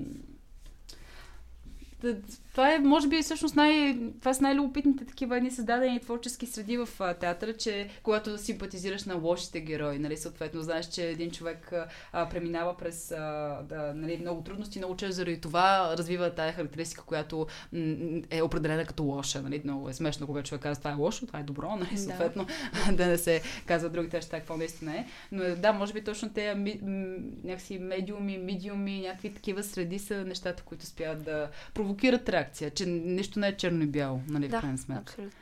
т- 2.02 2.40
това 2.56 2.74
е, 2.74 2.80
може 2.80 3.08
би, 3.08 3.22
всъщност 3.22 3.56
най... 3.56 3.98
Това 4.20 4.34
са 4.34 4.44
най-любопитните 4.44 5.06
такива 5.06 5.38
едни 5.38 5.52
създадени 5.52 6.00
творчески 6.00 6.46
среди 6.46 6.78
в 6.78 6.90
а, 7.00 7.14
театъра, 7.14 7.54
че 7.54 7.90
когато 8.04 8.38
симпатизираш 8.38 9.04
на 9.04 9.16
лошите 9.16 9.62
герои, 9.62 10.00
нали, 10.00 10.18
съответно, 10.18 10.62
знаеш, 10.62 10.86
че 10.86 11.10
един 11.10 11.32
човек 11.32 11.74
а, 12.14 12.30
преминава 12.30 12.78
през 12.78 13.12
а, 13.12 13.60
да, 13.70 13.94
нали, 13.96 14.18
много 14.18 14.42
трудности, 14.42 14.80
много 14.80 14.96
често 14.96 15.16
заради 15.16 15.42
това 15.42 15.96
развива 15.98 16.36
тая 16.36 16.54
характеристика, 16.54 17.04
която 17.04 17.48
м- 17.74 18.22
е 18.30 18.42
определена 18.42 18.86
като 18.86 19.04
лоша. 19.04 19.42
Нали? 19.42 19.62
Много 19.64 19.90
е 19.90 19.94
смешно, 19.94 20.28
когато 20.28 20.50
човек 20.50 20.62
казва 20.62 20.82
това 20.82 20.92
е 20.92 20.96
лошо, 20.96 21.28
това 21.28 21.40
е 21.40 21.44
добро, 21.44 21.76
нали? 21.76 21.92
Да. 21.92 21.98
съответно, 21.98 22.48
да 22.94 23.08
не 23.08 23.18
се 23.18 23.42
казва 23.66 23.90
другите 23.90 24.18
неща, 24.18 24.38
какво 24.38 24.58
наистина 24.58 24.98
е. 24.98 25.06
Но 25.32 25.44
е, 25.44 25.56
да, 25.56 25.74
може 25.74 25.94
би 25.94 26.04
точно 26.04 26.30
те 26.30 26.56
ми, 26.56 26.80
м- 26.84 27.16
някакси 27.44 27.78
медиуми, 27.78 28.38
медиуми, 28.38 29.02
някакви 29.02 29.34
такива 29.34 29.64
среди 29.64 30.00
са 30.00 30.26
нещата, 30.26 30.64
които 30.64 30.84
успяват 30.84 31.24
да 31.24 31.50
провокират 31.74 32.26
реакция, 32.46 32.72
че 32.72 32.86
нищо 32.86 33.40
не 33.40 33.48
е 33.48 33.58
черно 33.58 33.84
и 33.84 33.88
бяло, 33.88 34.22
нали, 34.28 34.48
в 34.48 34.52
Да, 34.52 34.60
крайна 34.60 34.78
сметка. 34.78 35.02
абсолютно. 35.14 35.40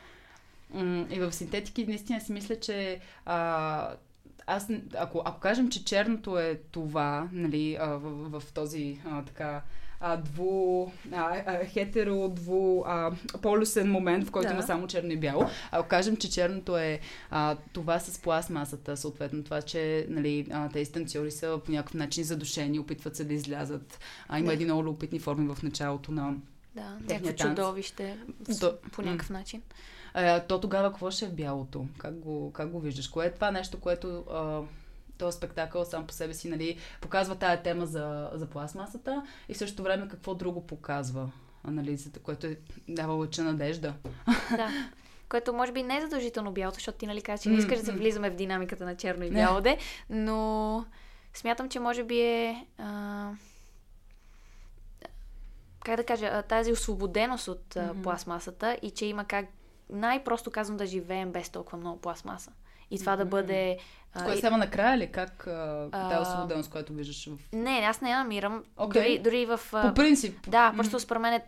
И 1.12 1.20
в 1.20 1.34
синтетики 1.34 1.86
наистина 1.88 2.22
си 2.22 2.32
мисля, 2.32 2.56
че 2.56 3.00
а, 3.26 3.90
аз, 4.48 4.68
ако, 4.98 5.22
ако 5.26 5.40
кажем, 5.40 5.70
че 5.70 5.86
черното 5.86 6.40
е 6.40 6.60
това, 6.72 7.30
нали, 7.32 7.78
а, 7.80 7.86
в, 7.88 8.00
в, 8.30 8.40
в 8.40 8.52
този 8.52 9.00
а, 9.06 9.22
така 9.24 9.62
а, 10.00 10.18
дву, 10.18 10.86
а, 11.12 11.44
а, 11.46 11.66
хетеро, 11.66 12.30
дву, 12.30 12.84
а, 12.86 13.12
полюсен 13.42 13.92
момент, 13.92 14.28
в 14.28 14.32
който 14.32 14.48
Да. 14.48 14.54
има 14.54 14.64
само 14.64 14.88
черно 14.88 15.12
и 15.12 15.18
бяло. 15.18 15.46
Ако 15.72 15.88
кажем, 15.88 16.18
че 16.18 16.30
черното 16.32 16.78
е 16.78 17.00
а, 17.30 17.58
това 17.74 18.00
с 18.00 18.20
пластмасата, 18.20 18.98
съответно 18.98 19.44
това, 19.44 19.62
че 19.62 20.06
нали, 20.10 20.48
а, 20.52 20.70
тези 20.70 20.92
танцори 20.92 21.32
са 21.32 21.60
по 21.66 21.72
някакъв 21.72 21.94
начин 21.94 22.24
задушени, 22.24 22.80
опитват 22.80 23.16
се 23.16 23.24
да 23.24 23.34
излязат. 23.34 24.00
А, 24.28 24.40
има 24.40 24.48
Да. 24.48 24.54
едни 24.54 24.66
много 24.66 24.84
любопитни 24.84 25.20
форми 25.20 25.48
в 25.48 25.64
началото 25.64 26.12
на 26.12 26.34
Да, 26.76 26.98
някакво 27.02 27.26
танц. 27.26 27.38
чудовище 27.42 28.18
То- 28.60 28.78
по 28.92 29.02
някакъв 29.02 29.30
начин. 29.30 29.62
А, 30.14 30.40
то 30.40 30.62
тогава 30.62 30.90
какво 30.90 31.12
ще 31.12 31.26
е 31.26 31.28
в 31.28 31.34
бялото? 31.34 31.86
Как 31.98 32.20
го, 32.20 32.54
как 32.54 32.70
го 32.70 32.80
виждаш? 32.80 33.08
Кое 33.08 33.26
е 33.26 33.32
това 33.34 33.52
нещо, 33.52 33.80
което 33.80 34.18
а, 34.32 34.62
този 35.18 35.38
спектакъл 35.38 35.86
сам 35.86 36.08
по 36.08 36.14
себе 36.14 36.34
си 36.34 36.50
нали, 36.50 36.78
показва 37.02 37.36
тая 37.36 37.62
тема 37.64 37.86
за, 37.86 38.30
за 38.34 38.46
пластмасата 38.46 39.24
и 39.50 39.54
в 39.54 39.58
същото 39.58 39.84
време 39.84 40.08
какво 40.08 40.36
друго 40.36 40.68
показва? 40.68 41.32
Анализата, 41.64 42.20
което 42.20 42.48
е 42.48 42.58
дава 42.88 43.14
лъча 43.14 43.44
надежда. 43.44 43.94
Да. 44.52 44.70
Което 45.30 45.54
може 45.54 45.72
би 45.72 45.84
не 45.84 45.98
е 45.98 46.02
задължително 46.02 46.52
бялото, 46.52 46.76
защото 46.76 46.98
ти 46.98 47.08
нали 47.08 47.22
каза, 47.22 47.44
че 47.44 47.50
не 47.50 47.56
М, 47.56 47.60
искаш 47.60 47.80
да 47.80 47.86
се 47.86 47.92
м. 47.92 47.98
влизаме 47.98 48.30
в 48.30 48.36
динамиката 48.36 48.86
на 48.86 48.96
черно 48.98 49.24
и 49.24 49.32
бяло 49.32 49.62
де, 49.62 49.78
но 50.10 50.86
смятам, 51.34 51.70
че 51.70 51.80
може 51.80 52.04
би 52.04 52.20
е 52.22 52.68
а... 52.78 53.30
как 55.84 55.96
да 55.98 56.04
кажа, 56.04 56.42
тази 56.42 56.72
освободеност 56.72 57.48
от 57.48 57.76
Мгм. 57.76 58.02
пластмасата 58.02 58.78
и 58.82 58.92
че 58.92 59.06
има 59.06 59.26
как 59.26 59.46
най-просто 59.90 60.52
казвам 60.52 60.78
да 60.78 60.86
живеем 60.86 61.32
без 61.32 61.50
толкова 61.50 61.78
много 61.78 62.02
пластмаса. 62.02 62.52
И 62.92 63.00
това 63.00 63.16
да 63.16 63.24
Мгм. 63.26 63.30
бъде... 63.30 63.78
Кое 64.24 64.34
е 64.34 64.38
само 64.38 64.58
накрая 64.58 64.98
ли? 64.98 65.12
Как 65.12 65.48
а, 65.48 65.90
тази 65.92 66.22
освободеност, 66.30 66.70
която 66.70 66.94
виждаш 66.94 67.30
в... 67.30 67.54
Не, 67.54 67.72
аз 67.90 68.02
не 68.02 68.10
я 68.10 68.18
намирам. 68.18 68.64
Окей. 68.78 69.02
Дори, 69.02 69.20
дори 69.20 69.46
в... 69.46 69.60
По 69.72 69.94
принцип. 69.94 70.50
Да, 70.50 70.74
просто 70.78 71.00
според 71.00 71.22
мен 71.22 71.34
е 71.34 71.42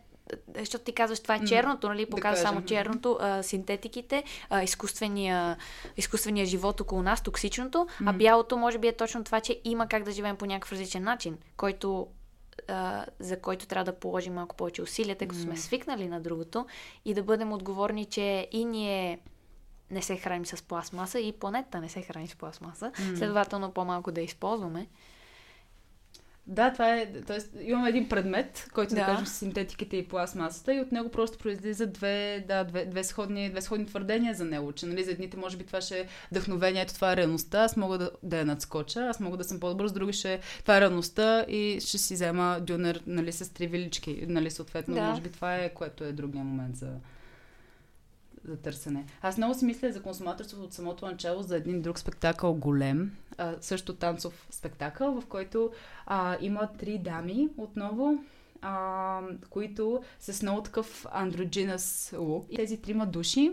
защото 0.58 0.84
ти 0.86 0.93
казваш 0.93 1.19
това 1.19 1.36
е 1.36 1.45
черното, 1.45 1.88
нали? 1.88 2.06
Да 2.06 2.10
Показва 2.10 2.41
само 2.41 2.62
кажем. 2.62 2.67
черното, 2.67 3.17
а, 3.21 3.43
синтетиките, 3.43 4.24
а, 4.50 4.63
изкуствения, 4.63 5.58
изкуствения 5.98 6.45
живот 6.45 6.82
около 6.82 7.02
нас, 7.04 7.24
токсичното, 7.24 7.88
а 8.06 8.13
бялото 8.13 8.58
може 8.58 8.78
би 8.78 8.88
е 8.88 8.95
точно 8.95 9.24
това, 9.24 9.41
че 9.41 9.62
има 9.63 9.88
как 9.88 10.04
да 10.04 10.12
живеем 10.12 10.36
по 10.36 10.45
някакъв 10.45 10.71
различен 10.71 11.04
начин, 11.04 11.38
който 11.58 12.08
а, 12.68 13.06
за 13.20 13.39
който 13.39 13.68
трябва 13.68 13.91
да 13.91 14.00
положим 14.00 14.34
малко 14.34 14.56
повече 14.56 14.82
усилия, 14.82 15.15
тъй 15.15 15.28
като 15.28 15.41
сме 15.41 15.58
свикнали 15.58 16.08
на 16.08 16.22
другото 16.22 16.65
и 17.06 17.13
да 17.13 17.24
бъдем 17.24 17.54
отговорни, 17.54 18.06
че 18.06 18.48
и 18.52 18.65
ние 18.65 19.20
не 19.91 20.02
се 20.02 20.18
храним 20.18 20.46
с 20.46 20.63
пластмаса 20.63 21.20
и 21.20 21.32
планетата 21.32 21.82
не 21.82 21.89
се 21.89 22.02
храни 22.02 22.28
с 22.28 22.36
пластмаса, 22.36 22.91
следователно 23.18 23.72
по-малко 23.72 24.12
да 24.12 24.22
използваме. 24.22 24.88
Да, 26.47 26.73
това 26.73 26.95
е. 26.95 27.08
Тоест, 27.27 27.49
имаме 27.62 27.89
един 27.89 28.10
предмет, 28.10 28.67
който 28.73 28.89
да, 28.89 28.99
Да. 28.99 29.05
кажем 29.05 29.25
с 29.25 29.34
синтетиките 29.34 29.97
и 29.97 30.08
пластмасата, 30.08 30.73
и 30.73 30.79
от 30.79 30.91
него 30.91 31.10
просто 31.10 31.38
произлизат 31.38 31.93
две, 31.93 32.45
да, 32.47 32.63
две, 32.63 32.86
две, 32.86 33.03
сходни, 33.03 33.49
две 33.49 33.62
сходни 33.62 33.86
твърдения 33.86 34.34
за 34.34 34.45
него. 34.45 34.71
Че 34.71 34.86
нали, 34.86 35.03
за 35.03 35.12
едните 35.12 35.38
може 35.38 35.58
би 35.58 35.63
това 35.63 35.81
ще 35.81 35.99
е 35.99 36.08
вдъхновение, 36.31 36.81
ето 36.81 36.93
това 36.93 37.12
е 37.12 37.17
реалността, 37.17 37.63
аз 37.63 37.77
мога 37.77 37.97
да, 37.97 38.12
да 38.23 38.38
я 38.38 38.45
надскоча, 38.45 38.99
аз 38.99 39.19
мога 39.19 39.38
да 39.38 39.43
съм 39.43 39.60
по-добър, 39.60 39.88
с 39.88 39.93
други 39.93 40.13
ще 40.13 40.34
е 40.34 40.39
това 40.62 40.77
е 40.77 40.81
реалността 40.81 41.45
и 41.49 41.77
ще 41.81 41.97
си 41.97 42.13
взема 42.13 42.60
дюнер 42.62 43.01
нали, 43.08 43.31
с 43.31 43.53
три 43.53 43.67
вилички. 43.67 44.25
Нали, 44.27 44.51
съответно, 44.51 44.95
Да. 44.95 45.01
може 45.10 45.21
би 45.21 45.29
това 45.29 45.55
е, 45.55 45.69
което 45.69 46.03
е 46.03 46.12
другия 46.12 46.43
момент 46.43 46.75
за, 46.75 46.88
за 48.47 48.58
търсене. 48.58 49.05
Аз 49.21 49.38
много 49.38 49.53
си 49.53 49.65
мисля 49.65 49.91
за 49.91 50.01
консуматорството 50.01 50.63
от 50.63 50.73
самото 50.73 51.05
начало 51.05 51.43
за 51.43 51.58
един 51.58 51.81
друг 51.81 51.99
спектакъл 51.99 52.53
голем, 52.53 53.17
а, 53.38 53.55
също 53.62 53.95
танцов 53.95 54.47
спектакъл, 54.51 55.21
в 55.21 55.25
който 55.25 55.71
а, 56.05 56.38
има 56.41 56.69
три 56.79 56.97
дами 56.97 57.49
отново, 57.58 58.23
а, 58.62 59.21
които 59.49 60.03
с 60.19 60.41
много 60.41 60.62
такъв 60.62 61.05
андрогинъс 61.12 62.13
лук. 62.17 62.47
И 62.49 62.55
тези 62.55 62.81
трима 62.81 63.05
души 63.05 63.51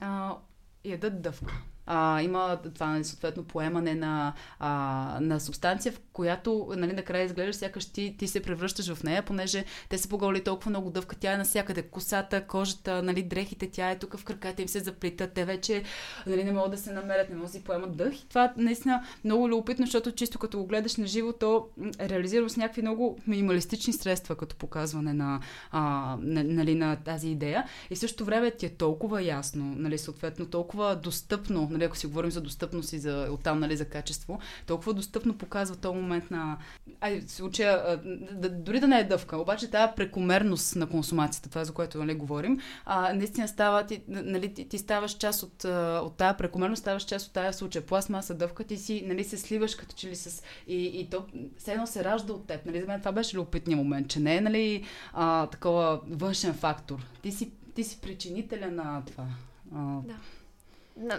а, 0.00 0.36
ядат 0.84 1.22
дъвка. 1.22 1.62
А, 1.86 2.22
има 2.22 2.58
това, 2.74 2.86
нали, 2.86 3.04
съответно, 3.04 3.44
поемане 3.44 3.94
на, 3.94 4.32
а, 4.58 5.18
на 5.20 5.40
субстанция, 5.40 5.92
в 5.92 6.00
която 6.12 6.68
нали, 6.76 6.92
накрая 6.92 7.24
изглежда 7.24 7.54
сякаш 7.54 7.84
ти, 7.84 8.14
ти 8.18 8.28
се 8.28 8.42
превръщаш 8.42 8.94
в 8.94 9.04
нея, 9.04 9.22
понеже 9.22 9.64
те 9.88 9.98
са 9.98 10.08
поголи 10.08 10.44
толкова 10.44 10.70
много 10.70 10.90
дъвка, 10.90 11.16
тя 11.16 11.32
е 11.32 11.36
навсякъде. 11.36 11.82
Косата, 11.82 12.46
кожата, 12.46 13.02
нали, 13.02 13.22
дрехите, 13.22 13.70
тя 13.70 13.90
е 13.90 13.98
тук 13.98 14.16
в 14.16 14.24
краката 14.24 14.62
им 14.62 14.68
се 14.68 14.80
заплитат. 14.80 15.32
Те 15.32 15.44
вече 15.44 15.82
нали, 16.26 16.44
не 16.44 16.52
могат 16.52 16.70
да 16.70 16.78
се 16.78 16.92
намерят, 16.92 17.28
не 17.28 17.36
могат 17.36 17.52
да 17.52 17.58
си 17.58 17.64
поемат 17.64 17.96
дъх. 17.96 18.14
И 18.14 18.28
това 18.28 18.52
наистина 18.56 19.04
много 19.24 19.48
любопитно, 19.48 19.86
защото 19.86 20.12
чисто 20.12 20.38
като 20.38 20.58
го 20.58 20.66
гледаш 20.66 20.96
на 20.96 21.06
живо, 21.06 21.32
то 21.32 21.68
м, 21.76 21.90
реализирано 22.00 22.48
с 22.48 22.56
някакви 22.56 22.82
много 22.82 23.18
минималистични 23.26 23.92
средства, 23.92 24.36
като 24.36 24.56
показване 24.56 25.12
на, 25.12 25.40
а, 25.70 25.80
на, 26.20 26.44
нали, 26.44 26.74
на 26.74 26.96
тази 26.96 27.28
идея. 27.28 27.64
И 27.90 27.94
в 27.94 27.98
същото 27.98 28.24
време 28.24 28.50
ти 28.50 28.66
е 28.66 28.68
толкова 28.68 29.22
ясно, 29.22 29.64
нали, 29.76 29.98
съответно, 29.98 30.46
толкова 30.46 30.96
достъпно, 30.96 31.69
нали, 31.70 31.84
ако 31.84 31.96
си 31.96 32.06
говорим 32.06 32.30
за 32.30 32.40
достъпност 32.40 32.92
и 32.92 32.98
за, 32.98 33.28
оттам 33.30 33.60
нали, 33.60 33.76
за 33.76 33.84
качество, 33.84 34.38
толкова 34.66 34.94
достъпно 34.94 35.38
показва 35.38 35.76
този 35.76 35.98
момент 35.98 36.30
на... 36.30 36.58
Ай, 37.00 37.22
случая, 37.26 38.00
да, 38.32 38.48
дори 38.50 38.80
да 38.80 38.88
не 38.88 38.98
е 38.98 39.04
дъвка, 39.04 39.36
обаче 39.36 39.70
тази 39.70 39.92
прекомерност 39.96 40.76
на 40.76 40.86
консумацията, 40.86 41.48
това 41.48 41.64
за 41.64 41.72
което 41.72 41.98
нали, 41.98 42.14
говорим, 42.14 42.60
а, 42.84 43.12
наистина 43.12 43.48
става, 43.48 43.86
ти, 43.86 44.02
нали, 44.08 44.54
ти, 44.54 44.68
ти 44.68 44.78
ставаш 44.78 45.12
част 45.12 45.42
от, 45.42 45.64
от 46.04 46.16
тази 46.16 46.36
прекомерност, 46.38 46.80
ставаш 46.80 47.04
част 47.04 47.26
от 47.26 47.32
тази 47.32 47.58
случая. 47.58 47.86
Пластмаса, 47.86 48.34
дъвка, 48.34 48.64
ти 48.64 48.76
си, 48.76 49.04
нали, 49.06 49.24
се 49.24 49.38
сливаш 49.38 49.74
като 49.74 49.94
че 49.94 50.08
ли 50.08 50.16
с... 50.16 50.42
И, 50.66 51.00
и 51.00 51.10
то 51.10 51.26
все 51.58 51.72
едно 51.72 51.86
се 51.86 52.04
ражда 52.04 52.32
от 52.32 52.46
теб. 52.46 52.66
Нали, 52.66 52.80
за 52.80 52.86
мен 52.86 53.00
това 53.00 53.12
беше 53.12 53.36
любопитният 53.36 53.78
момент, 53.78 54.08
че 54.08 54.20
не 54.20 54.36
е 54.36 54.40
нали, 54.40 54.84
а, 55.12 55.46
такова 55.46 56.00
външен 56.10 56.54
фактор. 56.54 57.06
Ти 57.22 57.32
си, 57.32 57.50
ти 57.74 57.84
си 57.84 58.00
причинителя 58.00 58.70
на 58.70 59.02
това. 59.06 59.26
А, 59.74 60.00
Да. 60.00 60.14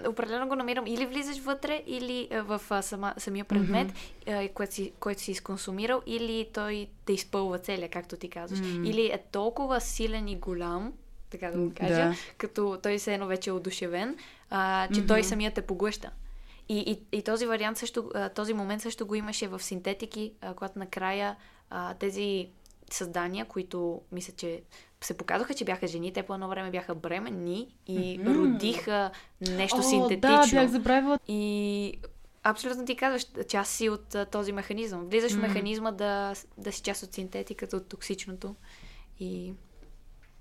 Определено 0.07 0.47
го 0.47 0.55
намирам. 0.55 0.88
Или 0.88 1.05
влизаш 1.05 1.39
вътре, 1.39 1.84
или 1.88 2.27
а, 2.31 2.41
в 2.41 2.62
а, 2.69 2.81
сама, 2.81 3.13
самия 3.17 3.45
предмет, 3.45 3.93
а, 4.27 4.49
който, 4.53 4.73
си, 4.73 4.93
който 4.99 5.21
си 5.21 5.31
изконсумирал, 5.31 6.01
или 6.05 6.49
той 6.53 6.88
те 7.05 7.13
изпълва 7.13 7.60
целия, 7.60 7.89
както 7.89 8.17
ти 8.17 8.29
казваш. 8.29 8.60
М. 8.60 8.89
Или 8.89 9.05
е 9.05 9.23
толкова 9.31 9.81
силен 9.81 10.27
и 10.27 10.36
голям, 10.36 10.93
така 11.29 11.51
да 11.51 11.60
го 11.60 11.71
кажа, 11.75 11.95
да. 11.95 12.15
като 12.38 12.79
той 12.84 12.99
се 12.99 13.13
едно 13.13 13.27
вече 13.27 13.49
е 13.49 13.53
одушевен, 13.53 14.17
а, 14.49 14.88
че 14.93 15.07
той 15.07 15.19
Мгм. 15.19 15.27
самият 15.27 15.53
те 15.53 15.62
поглъща. 15.62 16.12
И, 16.69 16.77
и, 16.79 17.17
и 17.17 17.21
този 17.21 17.45
вариант 17.45 17.77
също, 17.77 18.12
този 18.36 18.53
момент 18.53 18.81
също 18.81 19.07
го 19.07 19.15
имаше 19.15 19.47
в 19.47 19.60
синтетики, 19.60 20.34
когато 20.55 20.79
накрая 20.79 21.36
а, 21.69 21.93
тези 21.93 22.49
създания, 22.91 23.45
които 23.45 24.01
мисля, 24.12 24.34
че 24.38 24.62
се 25.03 25.17
показаха, 25.17 25.53
че 25.53 25.65
бяха 25.65 25.87
жени, 25.87 26.13
те 26.13 26.23
по 26.23 26.33
едно 26.33 26.47
време 26.49 26.71
бяха 26.71 26.95
бременни 26.95 27.75
и 27.87 28.17
Мгм. 28.17 28.33
родиха 28.33 29.11
нещо 29.41 29.77
О, 29.77 29.83
синтетично. 29.83 30.19
Да, 30.29 30.47
бях 30.51 30.67
забравила. 30.67 31.19
И 31.27 31.93
Абсолютно 32.43 32.85
ти 32.85 32.95
казваш, 32.95 33.25
част 33.47 33.71
си 33.71 33.89
от 33.89 34.15
а, 34.15 34.25
този 34.25 34.51
механизъм. 34.51 35.05
Влизаш 35.05 35.33
М. 35.33 35.37
в 35.37 35.41
механизма 35.41 35.91
да, 35.91 36.33
да 36.57 36.71
си 36.71 36.81
част 36.81 37.03
от 37.03 37.13
синтетиката, 37.13 37.77
от 37.77 37.87
токсичното. 37.87 38.55
И 39.19 39.53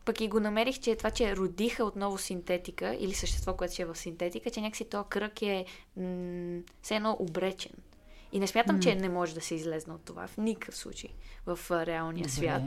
пък 0.05 0.21
и 0.21 0.29
го 0.29 0.41
намерих, 0.41 0.79
че 0.79 0.97
това, 0.97 1.11
че 1.11 1.37
родиха 1.37 1.85
отново 1.85 2.19
синтетика 2.19 2.97
или 3.01 3.15
същество, 3.15 3.57
което 3.57 3.75
ще 3.75 3.83
е 3.83 3.87
в 3.87 3.97
синтетика, 3.97 4.51
че 4.51 4.61
някакси 4.61 4.85
този 4.85 5.09
кръг 5.09 5.43
е 5.43 5.65
м- 5.97 6.61
все 6.83 6.97
едно 6.97 7.17
обречен. 7.19 7.73
И 8.33 8.41
не 8.41 8.47
смятам, 8.47 8.77
М. 8.77 8.83
че 8.83 8.95
не 8.95 9.09
може 9.09 9.35
да 9.35 9.41
се 9.41 9.55
излезне 9.55 9.95
от 9.95 10.05
това 10.05 10.27
в 10.27 10.37
никакъв 10.37 10.77
случай 10.77 11.11
в 11.47 11.59
реалния 11.87 12.23
Добре. 12.23 12.31
свят. 12.31 12.63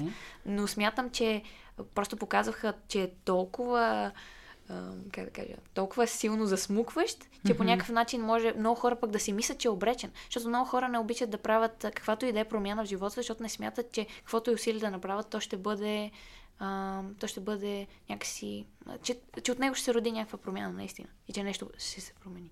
Но 0.46 0.68
смятам, 0.68 1.10
че 1.10 1.44
просто 1.96 2.18
показваха, 2.18 2.74
че 2.88 3.04
е 3.04 3.12
толкова 3.26 4.12
как 5.12 5.26
да 5.26 5.32
кажа, 5.32 5.54
толкова 5.74 6.08
силно 6.08 6.46
засмукващ, 6.46 7.26
че 7.48 7.58
по 7.58 7.64
Мгм. 7.64 7.72
някакъв 7.72 7.90
начин 7.90 8.22
може 8.22 8.54
много 8.58 8.80
хора 8.80 8.96
пък 8.96 9.12
да 9.12 9.20
си 9.20 9.34
мислят, 9.34 9.60
че 9.60 9.68
е 9.68 9.72
обречен. 9.72 10.12
Защото 10.26 10.50
много 10.50 10.66
хора 10.70 10.90
не 10.90 11.00
обичат 11.00 11.30
да 11.30 11.38
правят 11.38 11.78
каквато 11.80 12.26
и 12.26 12.32
да 12.32 12.40
е 12.40 12.46
промяна 12.46 12.86
в 12.86 12.88
живота, 12.88 13.14
защото 13.16 13.44
не 13.44 13.50
смятат, 13.50 13.92
че 13.92 14.06
каквото 14.06 14.52
и 14.52 14.54
усилие 14.54 14.80
да 14.80 14.92
направят, 14.92 15.30
то 15.30 15.40
ще 15.40 15.58
бъде 15.58 16.12
а, 16.60 17.02
то 17.20 17.28
ще 17.28 17.40
бъде 17.40 17.88
някакси... 18.10 18.66
Че, 19.04 19.20
че 19.44 19.52
от 19.52 19.60
него 19.60 19.76
ще 19.76 19.86
се 19.86 19.94
роди 19.94 20.12
някаква 20.12 20.38
промяна, 20.38 20.74
наистина. 20.74 21.08
И 21.28 21.34
че 21.34 21.44
нещо 21.44 21.70
ще 21.78 22.02
се 22.02 22.14
промени. 22.14 22.52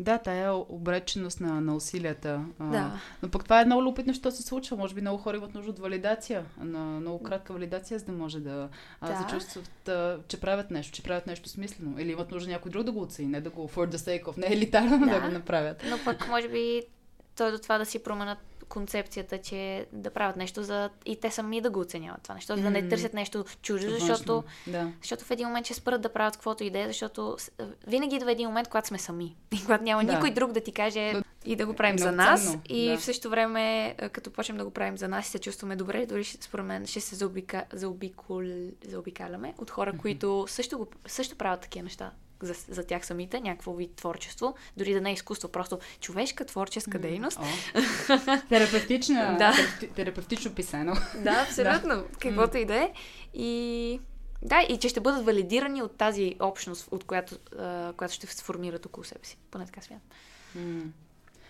Да, 0.00 0.18
тая 0.18 0.54
обреченост 0.54 1.40
на, 1.40 1.60
на 1.60 1.74
усилията. 1.74 2.44
А, 2.58 2.70
Да. 2.70 2.92
Но 3.22 3.30
пък 3.30 3.44
това 3.44 3.60
е 3.60 3.64
много 3.64 3.82
любопитно, 3.82 4.14
що 4.14 4.30
се 4.30 4.42
случва. 4.42 4.76
Може 4.76 4.94
би 4.94 5.00
много 5.00 5.18
хора 5.18 5.36
имат 5.36 5.54
нужда 5.54 5.70
от 5.70 5.78
валидация, 5.78 6.44
на 6.58 6.78
много 6.84 7.22
кратка 7.22 7.52
валидация, 7.52 7.98
за 7.98 8.04
да 8.04 8.12
може 8.12 8.40
да, 8.40 8.68
а, 9.00 9.12
Да. 9.12 9.18
се 9.18 9.34
чувстват, 9.34 9.88
а, 9.88 10.18
че 10.28 10.40
правят 10.40 10.70
нещо, 10.70 10.92
че 10.92 11.02
правят 11.02 11.26
нещо 11.26 11.48
смислено. 11.48 11.98
Или 11.98 12.12
имат 12.12 12.30
нужда 12.30 12.50
някой 12.50 12.70
друг 12.70 12.82
да 12.84 12.92
го 12.92 13.02
оцени, 13.02 13.28
не 13.28 13.40
да 13.40 13.50
го 13.50 13.68
for 13.68 13.90
the 13.90 13.96
sake 13.96 14.24
of, 14.24 14.36
не 14.36 14.46
елитарно 14.46 14.98
да, 15.06 15.06
Да. 15.06 15.20
го 15.20 15.28
направят. 15.28 15.84
Но 15.90 15.98
пък, 16.04 16.28
може 16.28 16.48
би, 16.48 16.82
то 17.36 17.46
е 17.46 17.50
до 17.50 17.58
това 17.58 17.78
да 17.78 17.86
си 17.86 18.02
променят 18.02 18.38
концепцията, 18.70 19.38
че 19.38 19.86
да 19.92 20.10
правят 20.10 20.36
нещо 20.36 20.62
за... 20.62 20.90
и 21.04 21.16
те 21.16 21.30
сами 21.30 21.60
да 21.60 21.70
го 21.70 21.80
оценяват 21.80 22.22
това 22.22 22.34
нещо, 22.34 22.56
да 22.56 22.70
не 22.70 22.88
търсят 22.88 23.14
нещо 23.14 23.44
чуждо, 23.62 23.90
защото 23.90 24.44
Да. 24.66 24.92
Защото 25.00 25.24
в 25.24 25.30
един 25.30 25.46
момент 25.46 25.66
ще 25.66 25.74
спрат 25.74 26.00
да 26.00 26.08
правят 26.08 26.34
каквото 26.34 26.64
и 26.64 26.70
да 26.70 26.78
е, 26.78 26.86
защото 26.86 27.36
с- 27.38 27.50
винаги 27.86 28.16
идва 28.16 28.32
един 28.32 28.48
момент, 28.48 28.68
когато 28.68 28.88
сме 28.88 28.98
сами. 28.98 29.36
И 29.52 29.60
когато 29.60 29.84
няма 29.84 30.04
Да. 30.04 30.12
никой 30.12 30.30
друг 30.30 30.52
да 30.52 30.60
ти 30.60 30.72
каже 30.72 31.12
и 31.44 31.56
да 31.56 31.66
го 31.66 31.74
правим 31.74 31.98
за 31.98 32.12
Много 32.12 32.30
нас. 32.30 32.42
ценно, 32.42 32.62
И 32.68 32.88
да. 32.88 32.96
в 32.96 33.04
същото 33.04 33.30
време, 33.30 33.60
а, 33.98 34.08
като 34.08 34.30
почнем 34.30 34.58
да 34.58 34.64
го 34.64 34.70
правим 34.70 34.98
за 34.98 35.08
нас 35.08 35.26
и 35.26 35.30
се 35.30 35.38
чувстваме 35.38 35.76
добре, 35.76 36.06
дори 36.06 36.24
според 36.24 36.66
мен 36.66 36.86
ще 36.86 37.00
се 37.00 37.14
заобика, 37.14 37.64
заобикол, 37.72 38.42
заобикаляме 38.84 39.54
от 39.58 39.70
хора, 39.70 39.92
които 39.92 40.44
също, 40.48 40.78
го, 40.78 40.86
също 41.06 41.36
правят 41.36 41.60
такива 41.60 41.82
неща 41.82 42.10
за, 42.42 42.54
за 42.68 42.86
тях 42.86 43.06
самите, 43.06 43.40
някакво 43.40 43.72
вид 43.74 43.94
творчество, 43.94 44.54
дори 44.76 44.94
да 44.94 45.00
не 45.00 45.10
е 45.10 45.12
изкуство, 45.12 45.48
просто 45.48 45.78
човешка 46.00 46.44
творческа 46.44 46.98
дейност. 46.98 47.38
О. 47.38 47.42
Терапевтична, 48.48 49.36
Да. 49.38 49.52
терапевти- 49.52 49.94
терапевтично 49.94 50.54
писано. 50.54 50.92
Да, 51.18 51.30
абсолютно. 51.48 52.04
Каквото 52.18 52.56
и 52.56 52.64
да 52.64 52.74
е. 52.76 52.92
И 53.34 54.00
да, 54.42 54.66
и 54.68 54.78
че 54.78 54.88
ще 54.88 55.00
бъдат 55.00 55.24
валидирани 55.24 55.82
от 55.82 55.96
тази 55.96 56.34
общност, 56.40 56.88
от 56.90 57.04
която, 57.04 57.36
а, 57.58 57.92
която 57.96 58.14
ще 58.14 58.26
се 58.26 58.36
сформират 58.36 58.86
около 58.86 59.04
себе 59.04 59.24
си. 59.24 59.38
Поне 59.50 59.66
така 59.66 59.80
смятам. 59.80 60.08
М. 60.54 60.82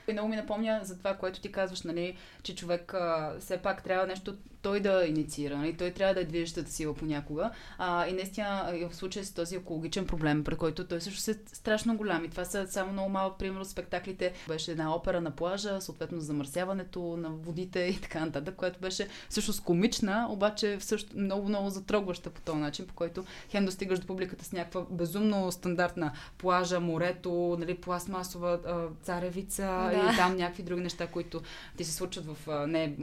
И 0.09 0.13
много 0.13 0.29
ми 0.29 0.37
напомня 0.37 0.81
за 0.83 0.99
това, 0.99 1.15
което 1.15 1.41
ти 1.41 1.53
казваш, 1.53 1.83
нали, 1.83 2.17
че 2.43 2.55
човек 2.55 2.95
а, 2.95 3.37
все 3.41 3.57
пак 3.59 3.85
трябва 3.85 4.07
нещо 4.07 4.37
той 4.63 4.81
да 4.81 5.05
инициира, 5.07 5.57
нали, 5.59 5.77
той 5.77 5.91
трябва 5.91 6.15
да 6.15 6.21
е 6.21 6.25
движещата 6.25 6.71
сила 6.71 6.95
понякога. 6.95 7.51
А, 7.79 8.07
и 8.07 8.13
наистина 8.13 8.73
и 8.75 8.85
в 8.85 8.97
случая 8.97 9.25
с 9.25 9.33
този 9.33 9.57
екологичен 9.57 10.07
проблем, 10.07 10.45
при 10.45 10.57
който 10.57 10.87
той 10.87 11.01
също 11.01 11.31
е 11.31 11.35
страшно 11.53 11.97
голям. 11.97 12.25
И 12.25 12.29
това 12.29 12.45
са 12.45 12.67
само 12.69 12.93
много 12.93 13.09
малък 13.09 13.39
пример 13.39 13.61
от 13.61 13.69
спектаклите. 13.69 14.33
Беше 14.49 14.71
една 14.71 14.95
опера 14.95 15.21
на 15.21 15.31
плажа, 15.31 15.81
съответно 15.81 16.21
замърсяването 16.21 17.17
на 17.17 17.31
водите 17.31 17.81
и 17.81 18.01
така 18.01 18.25
нататък, 18.25 18.55
която 18.57 18.81
беше 18.81 19.09
всъщност 19.29 19.65
комична, 19.65 20.27
обаче 20.31 20.81
също 20.81 21.19
много, 21.19 21.49
много 21.49 21.71
затрогваща 21.71 22.31
по 22.31 22.41
този 22.41 22.59
начин, 22.59 22.87
по 22.87 22.95
който 22.95 23.25
хем 23.51 23.65
достигаш 23.65 23.99
до 23.99 24.07
публиката 24.07 24.45
с 24.45 24.53
някаква 24.53 24.87
безумно 24.91 25.53
стандартна 25.53 26.13
плажа, 26.39 26.81
морето, 26.81 27.57
нали, 27.61 27.75
пластмасова 27.75 28.59
а, 28.67 28.87
царевица 29.03 29.63
Да. 29.63 30.11
и 30.13 30.17
там 30.17 30.37
някакви 30.37 30.63
други 30.63 30.83
неща, 30.83 31.07
които 31.07 31.41
ти 31.77 31.85
се 31.85 31.93
случват 31.93 32.27
в 32.27 32.49
а, 32.49 32.67
не 32.67 32.95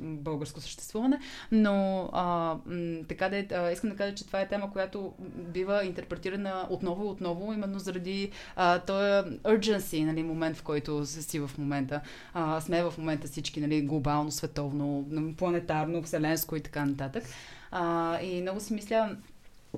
българско 0.00 0.60
съществуване. 0.88 1.18
Но 1.52 2.08
а, 2.12 2.56
м, 2.66 3.04
така 3.08 3.28
да 3.28 3.36
е, 3.36 3.46
а, 3.54 3.70
искам 3.70 3.90
да 3.90 3.96
кажа, 3.96 4.14
че 4.14 4.26
това 4.26 4.40
е 4.40 4.48
тема, 4.48 4.72
която 4.72 5.12
бива 5.36 5.84
интерпретирана 5.84 6.66
отново 6.70 7.04
и 7.04 7.08
отново, 7.08 7.52
именно 7.52 7.78
заради 7.78 8.30
а, 8.56 8.78
този 8.78 9.36
urgency, 9.38 10.04
нали, 10.04 10.22
момент, 10.22 10.56
в 10.56 10.62
който 10.62 11.06
си 11.06 11.40
в 11.40 11.50
момента. 11.58 12.00
А, 12.34 12.60
сме 12.60 12.82
в 12.82 12.94
момента 12.98 13.28
всички, 13.28 13.60
нали, 13.60 13.82
глобално, 13.82 14.30
световно, 14.30 15.06
планетарно, 15.38 16.02
вселенско 16.02 16.56
и 16.56 16.60
така 16.60 16.84
нататък. 16.84 17.24
А, 17.70 18.20
и 18.20 18.42
много 18.42 18.60
си 18.60 18.74
мисля, 18.74 19.16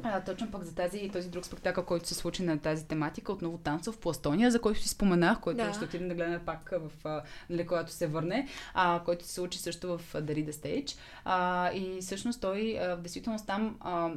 а, 0.02 0.20
точно 0.20 0.50
пък 0.50 0.64
за 0.64 0.74
тази, 0.74 1.10
този 1.12 1.28
друг 1.28 1.44
спектакъл, 1.44 1.84
който 1.84 2.08
се 2.08 2.14
случи 2.14 2.42
на 2.42 2.58
тази 2.58 2.86
тематика, 2.86 3.32
отново 3.32 3.58
танцов 3.58 3.98
Пластония, 3.98 4.50
за 4.50 4.60
който 4.60 4.80
си 4.80 4.88
споменах, 4.88 5.40
който 5.40 5.56
Да. 5.64 5.72
ще 5.74 5.84
отидем 5.84 6.08
да 6.08 6.14
гледаме 6.14 6.38
пак 6.38 6.70
в, 6.72 7.22
нали, 7.50 7.66
когато 7.66 7.92
се 7.92 8.06
върне, 8.06 8.48
а, 8.74 9.00
който 9.04 9.26
се 9.26 9.34
случи 9.34 9.58
също 9.58 9.98
в 9.98 10.14
а, 10.14 10.22
The 10.22 10.30
Reader 10.30 10.52
Stage. 10.52 10.96
А, 11.24 11.70
и 11.72 12.00
всъщност 12.00 12.40
той, 12.40 12.78
а, 12.80 12.96
в 12.96 13.00
действителност 13.00 13.46
там, 13.46 13.76
а, 13.80 14.10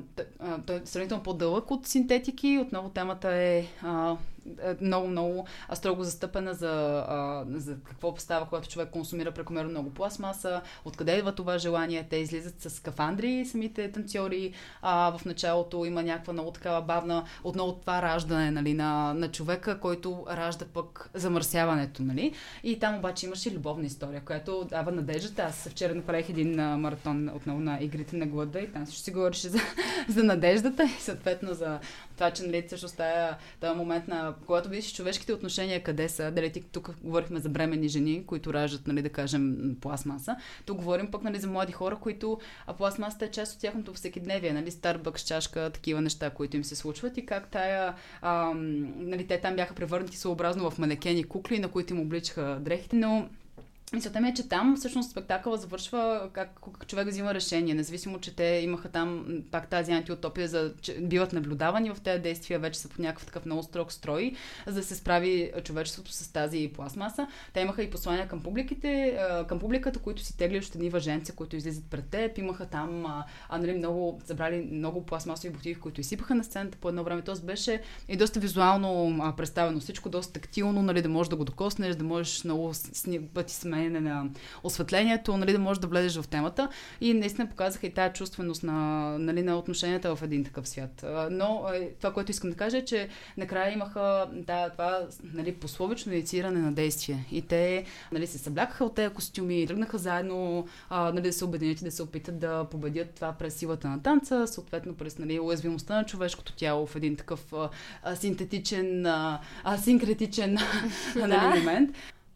той 0.65 0.75
е 0.75 0.81
сравнително 0.85 1.23
по-дълъг 1.23 1.71
от 1.71 1.87
синтетики. 1.87 2.59
Отново 2.61 2.89
темата 2.89 3.33
е 3.33 3.67
а, 3.81 4.11
е 4.11 4.32
много, 4.81 5.07
много 5.07 5.47
а, 5.69 5.75
строго 5.75 6.03
застъпена 6.03 6.53
за, 6.53 7.05
за 7.53 7.75
какво 7.83 8.15
става, 8.17 8.45
когато 8.45 8.69
човек 8.69 8.89
консумира 8.89 9.31
прекомерно 9.31 9.69
много 9.69 9.89
пластмаса, 9.89 10.61
откъде 10.85 11.17
идва 11.17 11.35
това 11.35 11.57
желание. 11.57 12.07
Те 12.09 12.15
излизат 12.15 12.61
с 12.61 12.69
скафандри, 12.69 13.45
самите 13.45 13.91
танцори. 13.91 14.53
А, 14.81 15.17
в 15.17 15.25
началото 15.25 15.85
има 15.85 16.03
някаква 16.03 16.33
много 16.33 16.51
такава 16.51 16.81
бавна, 16.81 17.25
отново 17.43 17.73
това 17.73 18.01
раждане 18.01 18.51
нали, 18.51 18.73
на, 18.73 19.13
на 19.13 19.31
човека, 19.31 19.79
който 19.79 20.25
ражда 20.31 20.65
пък 20.73 21.09
замърсяването. 21.13 22.03
Нали? 22.03 22.33
И 22.63 22.79
там 22.79 22.95
обаче 22.95 23.25
имаше 23.25 23.51
любовна 23.51 23.85
история, 23.85 24.21
която 24.25 24.67
дава 24.69 24.91
надеждата. 24.91 25.41
Аз 25.43 25.67
вчера 25.69 25.95
направих 25.95 26.29
един 26.29 26.55
маратон 26.55 27.29
отново 27.35 27.59
на 27.59 27.77
игрите 27.81 28.17
на 28.17 28.25
глада 28.25 28.59
и 28.59 28.71
там 28.71 28.85
също 28.85 29.01
си 29.01 29.11
говореше 29.11 29.49
за, 29.49 29.59
за 30.09 30.23
надеждата 30.23 30.83
и 30.83 31.01
съответно 31.01 31.53
за 31.53 31.79
това, 32.15 32.31
че 32.31 32.43
нали, 32.43 32.63
всъщност 32.67 32.97
тая, 32.97 33.37
този 33.59 33.77
момент 33.77 34.07
на 34.07 34.33
когато 34.45 34.69
видиш 34.69 34.93
човешките 34.93 35.33
отношения 35.33 35.83
къде 35.83 36.09
са, 36.09 36.31
дали 36.31 36.63
тук 36.71 36.95
говорихме 37.03 37.39
за 37.39 37.49
бремени 37.49 37.87
жени, 37.87 38.25
които 38.25 38.53
раждат, 38.53 38.87
нали, 38.87 39.01
да 39.01 39.09
кажем, 39.09 39.75
пластмаса, 39.81 40.35
тук 40.65 40.77
говорим 40.77 41.11
пък 41.11 41.23
нали, 41.23 41.39
за 41.39 41.47
млади 41.47 41.71
хора, 41.73 41.95
които 41.95 42.39
а 42.67 42.73
пластмасата 42.73 43.25
е 43.25 43.31
част 43.31 43.55
от 43.55 43.61
тяхното 43.61 43.93
всекидневие, 43.93 44.53
нали, 44.53 44.71
Starbucks 44.71 45.27
чашка, 45.27 45.69
такива 45.73 46.01
неща, 46.01 46.29
които 46.29 46.57
им 46.57 46.63
се 46.63 46.75
случват. 46.75 47.17
И 47.17 47.25
как 47.25 47.47
тая, 47.47 47.95
ам, 48.21 49.09
нали, 49.09 49.27
те 49.27 49.41
там 49.41 49.55
бяха 49.55 49.75
превърнати 49.75 50.17
съобразно 50.17 50.71
в 50.71 50.79
манекени 50.79 51.23
кукли, 51.23 51.59
на 51.59 51.67
които 51.67 51.93
им 51.93 52.01
обличаха 52.01 52.57
дрехите, 52.61 52.95
но 52.95 53.29
Мисълта 53.93 54.21
ми 54.21 54.29
е, 54.29 54.33
че 54.33 54.49
там 54.49 54.75
всъщност 54.75 55.11
спектакъла 55.11 55.57
завършва 55.57 56.29
как, 56.33 56.59
как 56.79 56.87
човек 56.87 57.07
взима 57.07 57.33
решение, 57.33 57.73
независимо, 57.73 58.19
че 58.19 58.35
те 58.35 58.43
имаха 58.43 58.89
там 58.89 59.25
пак 59.51 59.69
тази 59.69 59.91
антиутопия, 59.91 60.47
за, 60.47 60.73
че 60.81 60.93
биват 61.01 61.33
наблюдавани 61.33 61.91
в 61.91 62.01
тези 62.03 62.21
действия, 62.21 62.59
вече 62.59 62.79
са 62.79 62.89
по 62.89 63.01
някакъв 63.01 63.25
такъв 63.25 63.45
много 63.45 63.63
строг 63.63 63.91
строй, 63.91 64.35
за 64.67 64.73
да 64.73 64.83
се 64.83 64.95
справи 64.95 65.51
човечеството 65.63 66.11
с 66.11 66.33
тази 66.33 66.71
пластмаса. 66.75 67.27
Те 67.53 67.61
имаха 67.61 67.83
и 67.83 67.89
послания 67.89 68.27
към 68.27 68.43
публиките, 68.43 69.19
към 69.47 69.59
публиката, 69.59 69.99
които 69.99 70.21
си 70.23 70.37
тегли 70.37 70.57
още 70.57 70.77
едни 70.77 70.89
въженца, 70.89 71.33
които 71.33 71.55
излизат 71.55 71.85
пред 71.89 72.05
теб. 72.05 72.37
Имаха 72.37 72.65
там 72.65 73.05
а, 73.05 73.57
нали, 73.57 73.77
много, 73.77 74.21
събрали 74.25 74.69
много 74.71 75.05
пластмасови 75.05 75.49
бутилки, 75.53 75.79
които 75.79 76.01
изсипаха 76.01 76.35
на 76.35 76.43
сцената 76.43 76.77
по 76.81 76.89
едно 76.89 77.03
време. 77.03 77.21
Тоест 77.21 77.45
беше 77.45 77.81
и 78.07 78.15
доста 78.17 78.39
визуално 78.39 79.33
представено 79.37 79.79
всичко, 79.79 80.09
доста 80.09 80.33
тактилно, 80.33 80.81
нали, 80.81 81.01
да 81.01 81.09
можеш 81.09 81.29
да 81.29 81.35
го 81.35 81.45
докоснеш, 81.45 81.95
да 81.95 82.03
можеш 82.03 82.43
много 82.43 82.73
с- 82.73 82.79
сни- 82.93 83.19
сменяне 83.83 84.09
на 84.09 84.29
осветлението, 84.63 85.37
нали, 85.37 85.51
да 85.51 85.59
можеш 85.59 85.81
да 85.81 85.87
влезеш 85.87 86.21
в 86.21 86.27
темата. 86.27 86.69
И 87.01 87.13
наистина 87.13 87.49
показаха 87.49 87.87
и 87.87 87.93
тази 87.93 88.13
чувственост 88.13 88.63
на, 88.63 88.73
нали, 89.19 89.43
на 89.43 89.57
отношенията 89.57 90.15
в 90.15 90.23
един 90.23 90.43
такъв 90.43 90.67
свят. 90.67 91.05
Но 91.31 91.65
това, 91.99 92.13
което 92.13 92.31
искам 92.31 92.49
да 92.49 92.55
кажа 92.55 92.77
е, 92.77 92.85
че 92.85 93.09
накрая 93.37 93.73
имаха 93.73 94.27
да, 94.33 94.69
това 94.69 94.99
нали, 95.33 95.53
пословично 95.53 96.13
иницииране 96.13 96.59
на 96.59 96.73
действие. 96.73 97.25
И 97.31 97.41
те 97.41 97.85
нали, 98.11 98.27
се 98.27 98.37
съблякаха 98.37 98.85
от 98.85 98.95
тези 98.95 99.13
костюми, 99.13 99.67
тръгнаха 99.67 99.97
заедно 99.97 100.67
а, 100.89 101.11
нали, 101.11 101.21
да 101.21 101.33
се 101.33 101.45
обединят 101.45 101.81
и 101.81 101.85
да 101.85 101.91
се 101.91 102.03
опитат 102.03 102.39
да 102.39 102.65
победят 102.71 103.09
това 103.15 103.31
през 103.31 103.53
силата 103.53 103.87
на 103.87 104.01
танца, 104.01 104.47
съответно 104.47 104.93
през 104.93 105.19
нали, 105.19 105.39
уязвимостта 105.39 105.95
на 105.95 106.05
човешкото 106.05 106.53
тяло 106.53 106.85
в 106.85 106.95
един 106.95 107.15
такъв 107.15 107.53
а, 108.03 108.15
синтетичен, 108.15 109.05
а, 109.05 109.39
синкретичен 109.77 110.57
нали, 111.15 111.31
Да. 111.31 111.87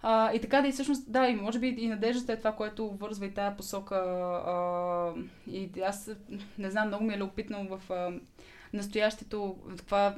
А, 0.01 0.33
и 0.33 0.41
така 0.41 0.61
да 0.61 0.67
и 0.67 0.71
всъщност, 0.71 1.11
да, 1.11 1.27
и 1.27 1.35
може 1.35 1.59
би 1.59 1.67
и 1.67 1.87
надеждата 1.87 2.33
е 2.33 2.37
това, 2.37 2.51
което 2.51 2.89
вързва 2.89 3.25
и 3.25 3.33
тая 3.33 3.57
посока. 3.57 3.95
А, 3.95 5.13
и 5.51 5.69
аз 5.85 6.11
не 6.57 6.71
знам, 6.71 6.87
много 6.87 7.03
ми 7.03 7.13
е 7.13 7.17
любопитно 7.17 7.77
в 7.77 7.91
а, 7.91 8.11
настоящето, 8.73 9.57
това 9.87 10.15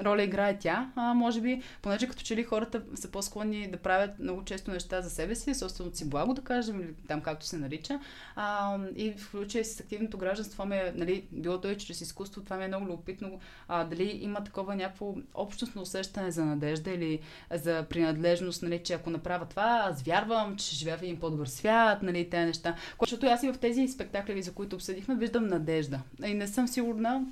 роля 0.00 0.22
играе 0.22 0.58
тя. 0.58 0.90
А, 0.96 1.14
може 1.14 1.40
би, 1.40 1.62
понеже 1.82 2.08
като 2.08 2.22
че 2.22 2.36
ли 2.36 2.44
хората 2.44 2.82
са 2.94 3.10
по-склонни 3.10 3.70
да 3.70 3.76
правят 3.76 4.18
много 4.18 4.44
често 4.44 4.70
неща 4.70 5.02
за 5.02 5.10
себе 5.10 5.34
си, 5.34 5.54
собственото 5.54 5.96
си 5.96 6.10
благо, 6.10 6.34
да 6.34 6.42
кажем, 6.42 6.80
или 6.80 6.94
там 7.08 7.20
както 7.20 7.46
се 7.46 7.58
нарича. 7.58 8.00
А, 8.36 8.78
и 8.96 9.12
в 9.12 9.20
случая 9.20 9.64
с 9.64 9.80
активното 9.80 10.18
гражданство, 10.18 10.66
ме, 10.66 10.92
нали, 10.94 11.24
било 11.32 11.60
той 11.60 11.76
чрез 11.76 12.00
изкуство, 12.00 12.42
това 12.42 12.56
ми 12.56 12.64
е 12.64 12.68
много 12.68 12.86
любопитно. 12.86 13.40
А, 13.68 13.84
дали 13.84 14.18
има 14.22 14.44
такова 14.44 14.76
някакво 14.76 15.14
общностно 15.34 15.82
усещане 15.82 16.30
за 16.30 16.44
надежда 16.44 16.90
или 16.90 17.20
за 17.50 17.86
принадлежност, 17.90 18.62
нали, 18.62 18.82
че 18.84 18.92
ако 18.92 19.10
направя 19.10 19.46
това, 19.46 19.86
аз 19.90 20.02
вярвам, 20.02 20.56
че 20.56 20.76
живея 20.76 20.98
в 20.98 21.02
един 21.02 21.20
по-добър 21.20 21.46
свят, 21.46 22.02
нали, 22.02 22.30
тези 22.30 22.46
неща. 22.46 22.76
Защото 23.00 23.26
аз 23.26 23.42
и 23.42 23.52
в 23.52 23.58
тези 23.58 23.88
спектакли, 23.88 24.42
за 24.42 24.52
които 24.52 24.76
обсъдихме, 24.76 25.14
виждам 25.14 25.46
надежда. 25.46 26.00
И 26.24 26.34
не 26.34 26.46
съм 26.46 26.68
сигурна 26.68 27.26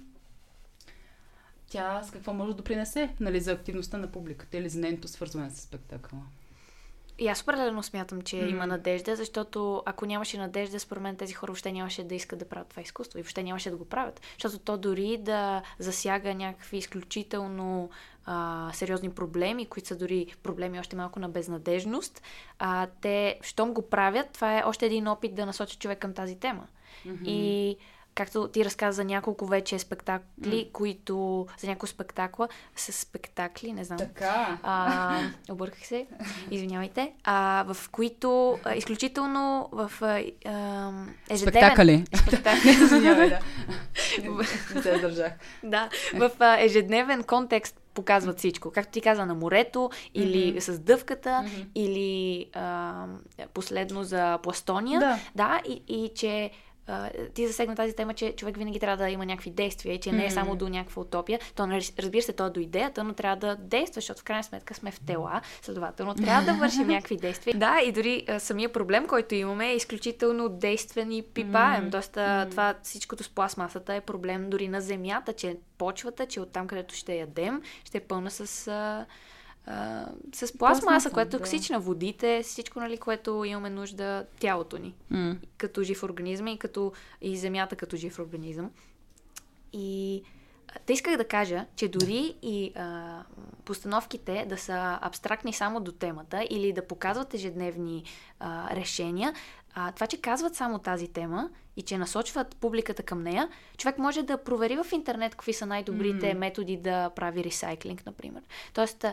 тя 1.75 2.03
с 2.03 2.11
какво 2.11 2.33
може 2.33 2.51
да 2.51 2.57
допринесе 2.57 3.15
нали, 3.21 3.41
за 3.41 3.53
активността 3.53 3.97
на 3.97 4.13
публиката 4.13 4.57
или 4.57 4.69
за 4.69 4.81
нейното 4.81 5.09
свързване 5.09 5.51
с 5.51 5.61
спектакъла. 5.61 6.23
И 7.19 7.29
аз 7.29 7.43
определено 7.43 7.83
смятам, 7.83 8.23
че 8.23 8.37
mm. 8.37 8.51
има 8.51 8.67
надежда, 8.67 9.17
защото 9.17 9.83
ако 9.87 10.07
нямаше 10.07 10.39
надежда, 10.39 10.81
според 10.81 11.03
мен 11.03 11.17
тези 11.17 11.33
хора 11.33 11.51
въобще 11.51 11.73
нямаше 11.73 12.05
да 12.05 12.15
искат 12.15 12.39
да 12.39 12.49
правят 12.49 12.69
това 12.69 12.83
изкуство 12.83 13.19
и 13.19 13.23
въобще 13.23 13.43
нямаше 13.43 13.71
да 13.71 13.77
го 13.77 13.85
правят. 13.85 14.21
Защото 14.33 14.59
то 14.59 14.77
дори 14.77 15.19
да 15.19 15.63
засяга 15.79 16.35
някакви 16.35 16.77
изключително 16.77 17.91
а, 18.27 18.71
сериозни 18.75 19.11
проблеми, 19.11 19.67
които 19.67 19.89
са 19.89 19.97
дори 19.97 20.27
проблеми 20.43 20.81
още 20.81 20.97
малко 20.97 21.21
на 21.21 21.29
безнадежност, 21.29 22.23
а, 22.59 22.87
те, 23.01 23.39
щом 23.43 23.75
го 23.75 23.83
правят, 23.83 24.31
това 24.33 24.59
е 24.59 24.63
още 24.67 24.87
един 24.87 25.09
опит 25.09 25.35
да 25.35 25.47
насочат 25.47 25.79
човек 25.79 25.99
към 25.99 26.15
тази 26.15 26.37
тема. 26.39 26.67
Mm-hmm. 27.07 27.29
И 27.29 27.77
както 28.15 28.49
ти 28.49 28.65
разказа 28.65 28.97
за 28.97 29.05
няколко 29.05 29.47
вече 29.47 29.79
спектакли, 29.79 30.25
mm. 30.45 30.73
които 30.73 31.47
за 31.59 31.67
няколко 31.67 31.87
спектакла 31.87 32.49
с 32.77 32.93
спектакли, 32.93 33.73
не 33.73 33.85
знам. 33.85 33.99
Така. 33.99 34.59
А, 34.63 35.21
обърках 35.51 35.87
се, 35.87 36.07
извинявайте. 36.51 37.13
А, 37.25 37.65
в 37.75 37.91
които 37.91 38.59
а, 38.65 38.75
изключително 38.75 39.69
в 39.73 39.93
а, 40.01 40.19
ежедневен... 41.31 41.61
Спектакли. 41.63 42.05
Спектакли. 42.15 42.71
Извинявай, 42.85 43.29
да. 43.29 43.39
Не 44.75 44.83
се 44.83 44.99
държах. 44.99 45.33
Да, 45.63 45.89
в 46.15 46.31
а, 46.39 46.61
ежедневен 46.61 47.25
контекст 47.25 47.81
показват 47.95 48.39
всичко. 48.39 48.71
Както 48.71 48.93
ти 48.93 49.01
каза, 49.01 49.27
на 49.27 49.35
морето, 49.35 49.91
или 50.15 50.55
mm-hmm. 50.55 50.59
с 50.59 50.79
дъвката, 50.79 51.29
mm-hmm. 51.29 51.67
или 51.75 52.47
а, 52.53 53.07
последно 53.55 54.05
за 54.05 54.39
пластония. 54.43 55.01
Да, 55.01 55.19
да 55.35 55.61
и, 55.69 55.83
и 55.89 56.11
че 56.15 56.51
ти 57.35 57.47
засегна 57.47 57.77
тази 57.77 57.97
тема, 57.97 58.15
че 58.15 58.33
човек 58.33 58.57
винаги 58.57 58.81
трябва 58.81 59.05
да 59.05 59.11
има 59.11 59.27
някакви 59.27 59.51
действия 59.51 59.95
и 59.95 60.01
че 60.01 60.13
не 60.13 60.27
е 60.27 60.31
само 60.31 60.57
до 60.57 60.69
някаква 60.69 61.03
утопия. 61.03 61.41
То, 61.55 61.67
нали, 61.67 61.89
разбира 61.99 62.23
се, 62.23 62.33
то 62.33 62.47
е 62.47 62.51
до 62.51 62.61
идеята, 62.61 63.05
но 63.05 63.13
трябва 63.13 63.37
да 63.37 63.57
действа, 63.57 63.95
защото 63.95 64.21
в 64.21 64.25
крайна 64.25 64.45
сметка 64.45 64.75
сме 64.75 64.91
в 64.91 65.01
тела, 65.01 65.41
следователно 65.63 66.15
трябва 66.15 66.53
да 66.53 66.59
вършим 66.61 66.87
някакви 66.87 67.17
действия. 67.17 67.59
Да, 67.59 67.81
и 67.85 67.93
дори 67.93 68.25
а, 68.29 68.41
самия 68.41 68.73
проблем, 68.73 69.07
който 69.07 69.35
имаме 69.35 69.71
е 69.71 69.77
изключително 69.77 70.49
действен 70.49 71.13
и 71.13 71.23
пипаем. 71.23 71.91
Тоест, 71.91 72.17
а, 72.17 72.47
това 72.51 72.75
всичкото 72.83 73.23
с 73.23 73.29
пластмасата 73.29 73.95
е 73.95 74.01
проблем 74.01 74.51
дори 74.51 74.69
на 74.69 74.81
земята, 74.81 75.33
че 75.33 75.57
почвата, 75.79 76.27
че 76.27 76.41
оттам, 76.41 76.67
където 76.67 76.95
ще 76.95 77.15
ядем, 77.15 77.63
ще 77.85 77.99
е 77.99 78.01
пълна 78.01 78.31
с... 78.31 78.69
А, 78.69 79.07
а, 79.67 80.07
с 80.35 80.59
пластмаса, 80.59 81.11
която 81.11 81.37
е 81.37 81.39
токсична, 81.41 81.77
да. 81.79 81.85
водите, 81.85 82.43
всичко, 82.43 82.81
нали, 82.81 82.99
което 82.99 83.45
имаме 83.45 83.71
нужда 83.71 84.27
тялото 84.41 84.79
ни. 84.79 84.95
Mm. 85.13 85.37
Като 85.59 85.83
жив 85.83 86.03
организъм 86.03 86.47
и, 86.47 86.59
като, 86.59 86.93
и 87.21 87.37
земята 87.37 87.77
като 87.77 87.97
жив 87.97 88.19
организъм. 88.19 88.71
И 89.73 90.23
те 90.87 90.93
исках 90.93 91.17
да 91.17 91.29
кажа, 91.29 91.67
че 91.77 91.89
дори 91.89 92.35
и 92.43 92.73
а, 92.77 93.23
постановките 93.65 94.47
да 94.49 94.59
са 94.59 94.99
абстрактни 95.03 95.53
само 95.53 95.81
до 95.81 95.93
темата 95.93 96.47
или 96.51 96.73
да 96.73 96.87
показват 96.87 97.35
ежедневни 97.35 98.05
а, 98.41 98.77
решения, 98.77 99.35
а, 99.75 99.93
това, 99.93 100.07
че 100.07 100.21
казват 100.21 100.55
само 100.55 100.79
тази 100.79 101.09
тема 101.09 101.51
и 101.77 101.83
че 101.83 101.99
насочват 101.99 102.57
публиката 102.57 103.03
към 103.03 103.23
нея, 103.23 103.49
човек 103.77 103.99
може 103.99 104.23
да 104.23 104.39
провери 104.39 104.77
в 104.77 104.87
интернет 104.93 105.33
какви 105.33 105.53
са 105.53 105.67
най-добрите 105.67 106.35
mm. 106.35 106.39
методи 106.39 106.77
да 106.77 107.11
прави 107.11 107.45
ресайклинг, 107.45 108.07
например. 108.07 108.43
Тоест, 108.75 109.05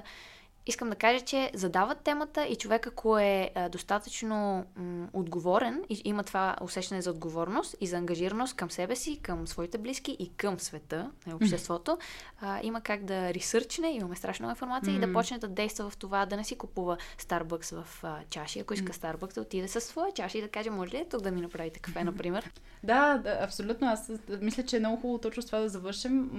искам 0.66 0.90
да 0.90 0.96
кажа, 0.96 1.26
че 1.26 1.52
задават 1.54 2.00
темата 2.00 2.46
и 2.46 2.56
човек, 2.56 2.88
ако 2.88 3.18
е 3.18 3.52
а, 3.56 3.70
достатъчно 3.70 4.66
м- 4.76 5.08
отговорен 5.14 5.84
и 5.90 6.02
има 6.06 6.24
това 6.24 6.56
усещане 6.62 7.02
за 7.02 7.12
отговорност 7.12 7.76
и 7.82 7.88
за 7.88 7.98
ангажираност 7.98 8.56
към 8.56 8.72
себе 8.72 8.96
си, 8.96 9.20
към 9.22 9.48
своите 9.48 9.78
близки 9.78 10.18
и 10.20 10.30
към 10.30 10.60
света, 10.60 11.12
на 11.28 11.36
обществото, 11.36 11.98
а, 12.42 12.60
има 12.64 12.82
как 12.82 13.06
да 13.06 13.34
ресърчне, 13.34 13.92
имаме 13.92 14.16
страшно 14.16 14.50
информация 14.50 14.94
mm-hmm. 14.94 15.04
и 15.04 15.08
да 15.08 15.14
почне 15.14 15.38
да 15.38 15.48
действа 15.48 15.90
в 15.90 15.98
това, 15.98 16.26
да 16.26 16.38
не 16.38 16.44
си 16.44 16.56
купува 16.56 16.98
Starbucks 17.20 17.84
в 17.84 18.04
а, 18.04 18.20
чаши. 18.30 18.60
Ако 18.60 18.74
иска 18.74 18.94
mm-hmm. 18.94 19.16
Starbucks, 19.16 19.36
да 19.36 19.42
отиде 19.42 19.68
със 19.68 19.84
своя 19.84 20.14
чаша 20.14 20.38
и 20.38 20.42
да 20.42 20.48
каже, 20.48 20.70
може 20.70 20.92
ли 20.92 20.98
е 20.98 21.10
тук 21.10 21.22
да 21.22 21.32
ми 21.32 21.42
направите 21.42 21.80
кафе, 21.80 22.04
например? 22.04 22.52
да, 22.84 23.18
да, 23.18 23.38
абсолютно. 23.42 23.88
Аз 23.88 24.12
мисля, 24.42 24.64
че 24.64 24.76
е 24.76 24.80
много 24.80 24.98
хубаво 24.98 25.18
точно 25.18 25.44
с 25.44 25.46
това 25.46 25.60
да 25.60 25.70
завършим. 25.70 26.32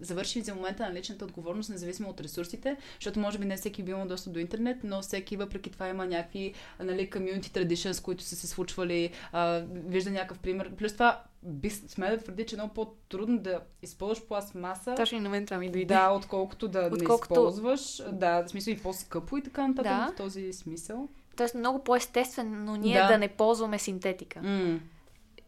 Завършим 0.00 0.42
за 0.42 0.54
момента 0.54 0.82
на 0.88 0.94
личната 0.94 1.24
отговорност, 1.24 1.70
независимо 1.70 2.10
от 2.10 2.20
ресурсите, 2.20 2.76
защото 3.00 3.20
може 3.20 3.38
би 3.38 3.44
не 3.44 3.58
всеки 3.60 3.82
би 3.82 3.90
имал 3.90 4.06
достъп 4.06 4.32
до 4.32 4.38
интернет, 4.38 4.76
но 4.84 5.02
всеки 5.02 5.36
въпреки 5.36 5.70
това 5.70 5.88
има 5.88 6.06
някакви 6.06 6.54
нали, 6.80 7.10
community 7.10 7.48
traditions, 7.48 8.02
които 8.02 8.22
са 8.22 8.36
се 8.36 8.46
случвали, 8.46 9.10
а, 9.32 9.62
вижда 9.68 10.10
някакъв 10.10 10.38
пример. 10.38 10.70
Плюс 10.76 10.92
това 10.92 11.22
би 11.42 11.70
сме 11.70 12.10
да 12.10 12.18
твърди, 12.18 12.46
че 12.46 12.54
е 12.54 12.58
много 12.58 12.74
по-трудно 12.74 13.38
да 13.38 13.60
използваш 13.82 14.26
пластмаса. 14.26 14.94
Точно 14.94 15.18
и 15.18 15.20
на 15.20 15.28
мен 15.28 15.46
това 15.46 15.58
ми 15.58 15.70
дойде. 15.70 15.94
Да, 15.94 16.10
отколкото 16.10 16.68
да 16.68 16.90
отколкото... 16.92 17.34
не 17.34 17.40
използваш. 17.40 18.02
Да, 18.12 18.42
в 18.42 18.48
смисъл 18.48 18.72
и 18.72 18.78
по-скъпо 18.78 19.36
и 19.36 19.42
така 19.42 19.68
нататък 19.68 19.92
да. 19.92 20.12
в 20.12 20.16
този 20.16 20.52
смисъл. 20.52 21.08
Тоест 21.36 21.54
много 21.54 21.84
по-естествено 21.84 22.76
ние 22.76 23.00
да, 23.00 23.08
да 23.08 23.18
не 23.18 23.28
ползваме 23.28 23.78
синтетика. 23.78 24.38
Mm 24.38 24.78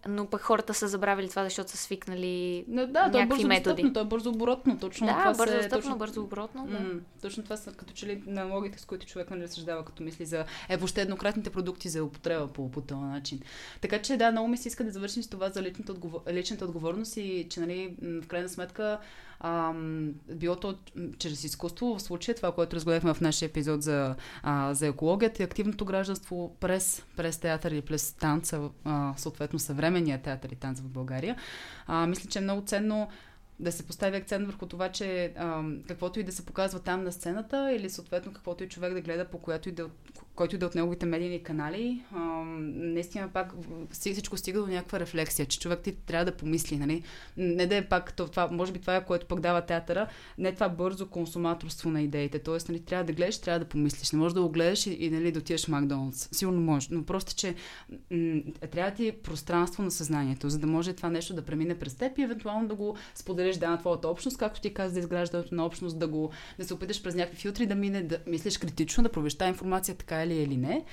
но 0.09 0.27
пък 0.27 0.41
хората 0.41 0.75
са 0.75 0.89
забравили 0.89 1.29
това, 1.29 1.45
защото 1.45 1.71
са 1.71 1.77
свикнали 1.77 2.65
Не, 2.69 2.87
да, 2.87 3.01
някакви 3.01 3.13
то 3.13 3.19
е 3.19 3.27
бързо 3.27 3.49
методи. 3.49 3.83
Достъпно, 3.83 3.93
то 3.93 4.01
е 4.01 4.05
бързо 4.05 4.31
оборотно. 4.31 4.79
Точно 4.79 5.07
да, 5.07 5.13
това 5.13 5.35
бързо 5.35 5.53
се, 5.53 5.59
достъпно, 5.59 5.79
точно, 5.79 5.99
бързо 5.99 6.23
оборотно. 6.23 6.67
Да. 6.67 6.81
М- 6.81 7.01
точно 7.23 7.43
това 7.43 7.57
са 7.57 7.73
като 7.73 7.93
че 7.93 8.07
ли 8.07 8.23
аналогите, 8.29 8.79
с 8.79 8.85
които 8.85 9.07
човек 9.07 9.31
нали 9.31 9.43
разсъждава, 9.43 9.85
като 9.85 10.03
мисли 10.03 10.27
за 10.27 10.45
е, 10.69 10.77
въобще 10.77 11.03
еднократните 11.03 11.51
продукти 11.51 11.89
за 11.89 12.05
употреба 12.05 12.47
по, 12.47 12.71
по 12.71 12.81
този 12.81 13.01
начин. 13.01 13.41
Така 13.81 14.03
че 14.03 14.17
да, 14.17 14.31
много 14.31 14.49
ми 14.49 14.57
се 14.57 14.69
иска 14.69 14.85
да 14.85 14.91
завършим 14.91 15.23
с 15.23 15.29
това 15.29 15.51
за 15.51 15.63
личната, 15.63 15.93
отговор... 15.93 16.21
личната 16.33 16.65
отговорност 16.65 17.17
и 17.17 17.47
че 17.51 17.61
нали, 17.61 17.95
в 18.03 18.27
крайна 18.27 18.49
сметка 18.49 18.99
а, 19.45 19.73
било 20.35 20.57
то 20.57 20.75
чрез 21.19 21.45
изкуство, 21.45 21.95
в 21.99 22.03
случая 22.03 22.35
това, 22.35 22.53
което 22.53 22.77
разгледахме 22.77 23.15
в 23.15 23.21
нашия 23.21 23.47
епизод 23.47 23.83
за, 23.83 24.17
а, 24.43 24.75
за 24.75 24.87
екологията 24.87 25.43
и 25.43 25.45
активното 25.45 25.85
гражданство 25.85 26.57
през, 26.61 27.05
през 27.17 27.39
театър 27.39 27.71
или 27.71 27.83
през 27.83 28.13
танца, 28.13 28.71
а, 28.85 29.15
съответно 29.17 29.59
съвременния 29.59 30.23
театър 30.23 30.49
и 30.49 30.57
танц 30.57 30.81
в 30.81 30.89
България. 30.89 31.37
А, 31.87 32.07
мисля, 32.07 32.31
че 32.31 32.39
е 32.39 32.43
много 32.43 32.63
ценно 32.67 33.09
да 33.61 33.73
се 33.73 33.87
постави 33.87 34.17
акцент 34.17 34.47
върху 34.47 34.67
това, 34.67 34.89
че 34.89 35.33
а, 35.37 35.63
каквото 35.89 36.21
и 36.21 36.25
да 36.25 36.33
се 36.33 36.47
показва 36.47 36.81
там 36.81 37.05
на 37.05 37.13
сцената 37.13 37.73
или 37.73 37.91
съответно 37.91 38.33
каквото 38.33 38.65
и 38.65 38.69
човек 38.69 38.95
да 38.95 39.01
гледа 39.01 39.25
по 39.25 39.39
която 39.39 39.69
и 39.69 39.73
да, 39.73 39.89
който 40.35 40.59
да 40.59 40.67
от 40.67 40.75
неговите 40.75 41.07
медийни 41.07 41.43
канали, 41.43 42.03
а, 42.15 42.19
наистина 42.59 43.29
пак 43.29 43.53
всичко 43.91 44.37
стига 44.37 44.61
до 44.61 44.67
някаква 44.67 45.01
рефлексия, 45.01 45.47
че 45.47 45.61
човек 45.61 45.81
ти 45.81 45.93
трябва 45.93 46.25
да 46.25 46.37
помисли, 46.37 46.77
нали? 46.77 47.03
Не 47.37 47.67
да 47.67 47.77
е 47.77 47.89
пак 47.89 48.17
това, 48.17 48.49
може 48.51 48.73
би 48.73 48.79
това 48.79 48.97
е 48.97 49.05
което 49.05 49.27
пък 49.27 49.41
дава 49.41 49.61
театъра, 49.61 50.07
не 50.39 50.53
това 50.53 50.69
бързо 50.69 51.09
консуматорство 51.09 51.91
на 51.91 52.03
идеите. 52.03 52.39
Тоест, 52.39 52.69
нали, 52.69 52.81
трябва 52.81 53.05
да 53.05 53.13
гледаш, 53.13 53.39
трябва 53.39 53.59
да 53.59 53.65
помислиш. 53.65 54.13
Не 54.13 54.19
можеш 54.19 54.35
да 54.35 54.43
го 54.43 54.49
гледаш 54.49 54.87
и, 54.87 54.97
и 55.05 55.11
нали, 55.11 55.33
да 55.33 55.39
отидеш 55.39 55.65
в 55.65 55.69
Макдоналдс. 55.69 56.29
Сигурно 56.33 56.61
може, 56.61 56.89
но 56.91 57.05
просто, 57.05 57.35
че 57.35 57.55
м- 58.11 58.43
трябва 58.71 58.91
ти 58.91 59.09
е 59.09 59.13
пространство 59.13 59.83
на 59.83 59.91
съзнанието, 59.91 60.51
за 60.51 60.59
да 60.59 60.67
може 60.67 60.93
това 60.93 61.11
нещо 61.11 61.35
да 61.35 61.43
премине 61.43 61.79
през 61.79 61.95
теб 61.95 62.19
и 62.19 62.23
евентуално 62.23 62.69
да 62.69 62.75
го 62.75 62.97
споделиш 63.15 63.57
да 63.57 63.71
на 63.71 63.79
твоята 63.79 64.09
общност, 64.09 64.39
както 64.39 64.61
ти 64.61 64.75
каза, 64.75 64.95
да 64.95 65.01
изграждането 65.01 65.55
на 65.55 65.67
общност, 65.67 65.99
да 65.99 66.09
го 66.09 66.31
да 66.59 66.65
се 66.65 66.75
опиташ 66.75 67.03
през 67.03 67.15
някакви 67.15 67.41
филтри 67.41 67.67
да 67.67 67.75
мине, 67.75 68.03
да 68.03 68.19
мислиш 68.27 68.59
критично, 68.59 69.03
да 69.03 69.13
провеща 69.13 69.49
информация 69.49 69.95
така 69.95 70.22
или 70.23 70.35
или 70.35 70.57
не. 70.57 70.85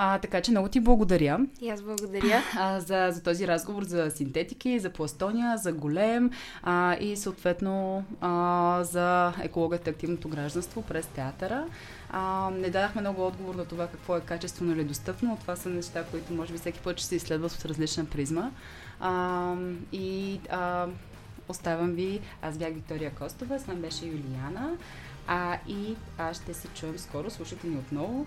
А, 0.00 0.18
така 0.18 0.40
че 0.40 0.50
много 0.50 0.68
ти 0.68 0.80
благодаря. 0.80 1.38
И 1.60 1.70
аз 1.70 1.82
благодаря. 1.82 2.42
А, 2.58 2.80
за, 2.80 3.08
за 3.10 3.22
този 3.22 3.48
разговор 3.48 3.82
за 3.82 4.10
синтетики, 4.10 4.78
за 4.78 4.90
пластония, 4.90 5.58
за 5.58 5.72
голем 5.72 6.30
а, 6.62 6.96
и 7.00 7.16
съответно 7.16 8.04
а, 8.20 8.80
за 8.84 9.32
екологията 9.42 9.90
и 9.90 9.92
активното 9.92 10.28
гражданство 10.28 10.82
през 10.82 11.06
театъра. 11.06 11.64
А, 12.10 12.50
не 12.50 12.70
дадахме 12.70 13.00
много 13.00 13.26
отговор 13.26 13.54
на 13.54 13.64
това 13.64 13.86
какво 13.86 14.16
е 14.16 14.20
качествено 14.20 14.72
или 14.72 14.84
достъпно. 14.84 15.38
Това 15.40 15.56
са 15.56 15.68
неща, 15.68 16.04
които 16.10 16.32
може 16.32 16.52
би 16.52 16.58
всеки 16.58 16.80
път 16.80 16.98
ще 16.98 17.06
се 17.06 17.16
изследват 17.16 17.52
с 17.52 17.64
различна 17.64 18.04
призма. 18.04 18.50
А, 19.00 19.54
и 19.92 20.40
а, 20.50 20.86
оставам 21.48 21.92
ви. 21.92 22.20
Аз 22.42 22.58
бях 22.58 22.72
Виктория 22.74 23.10
Костова, 23.10 23.58
с 23.58 23.66
мен 23.66 23.80
беше 23.80 24.06
Юлияна. 24.06 24.76
А, 25.26 25.58
и 25.68 25.96
аз 26.18 26.36
ще 26.36 26.54
се 26.54 26.68
чуем 26.68 26.98
скоро. 26.98 27.30
Слушайте 27.30 27.66
ни 27.66 27.76
отново. 27.76 28.26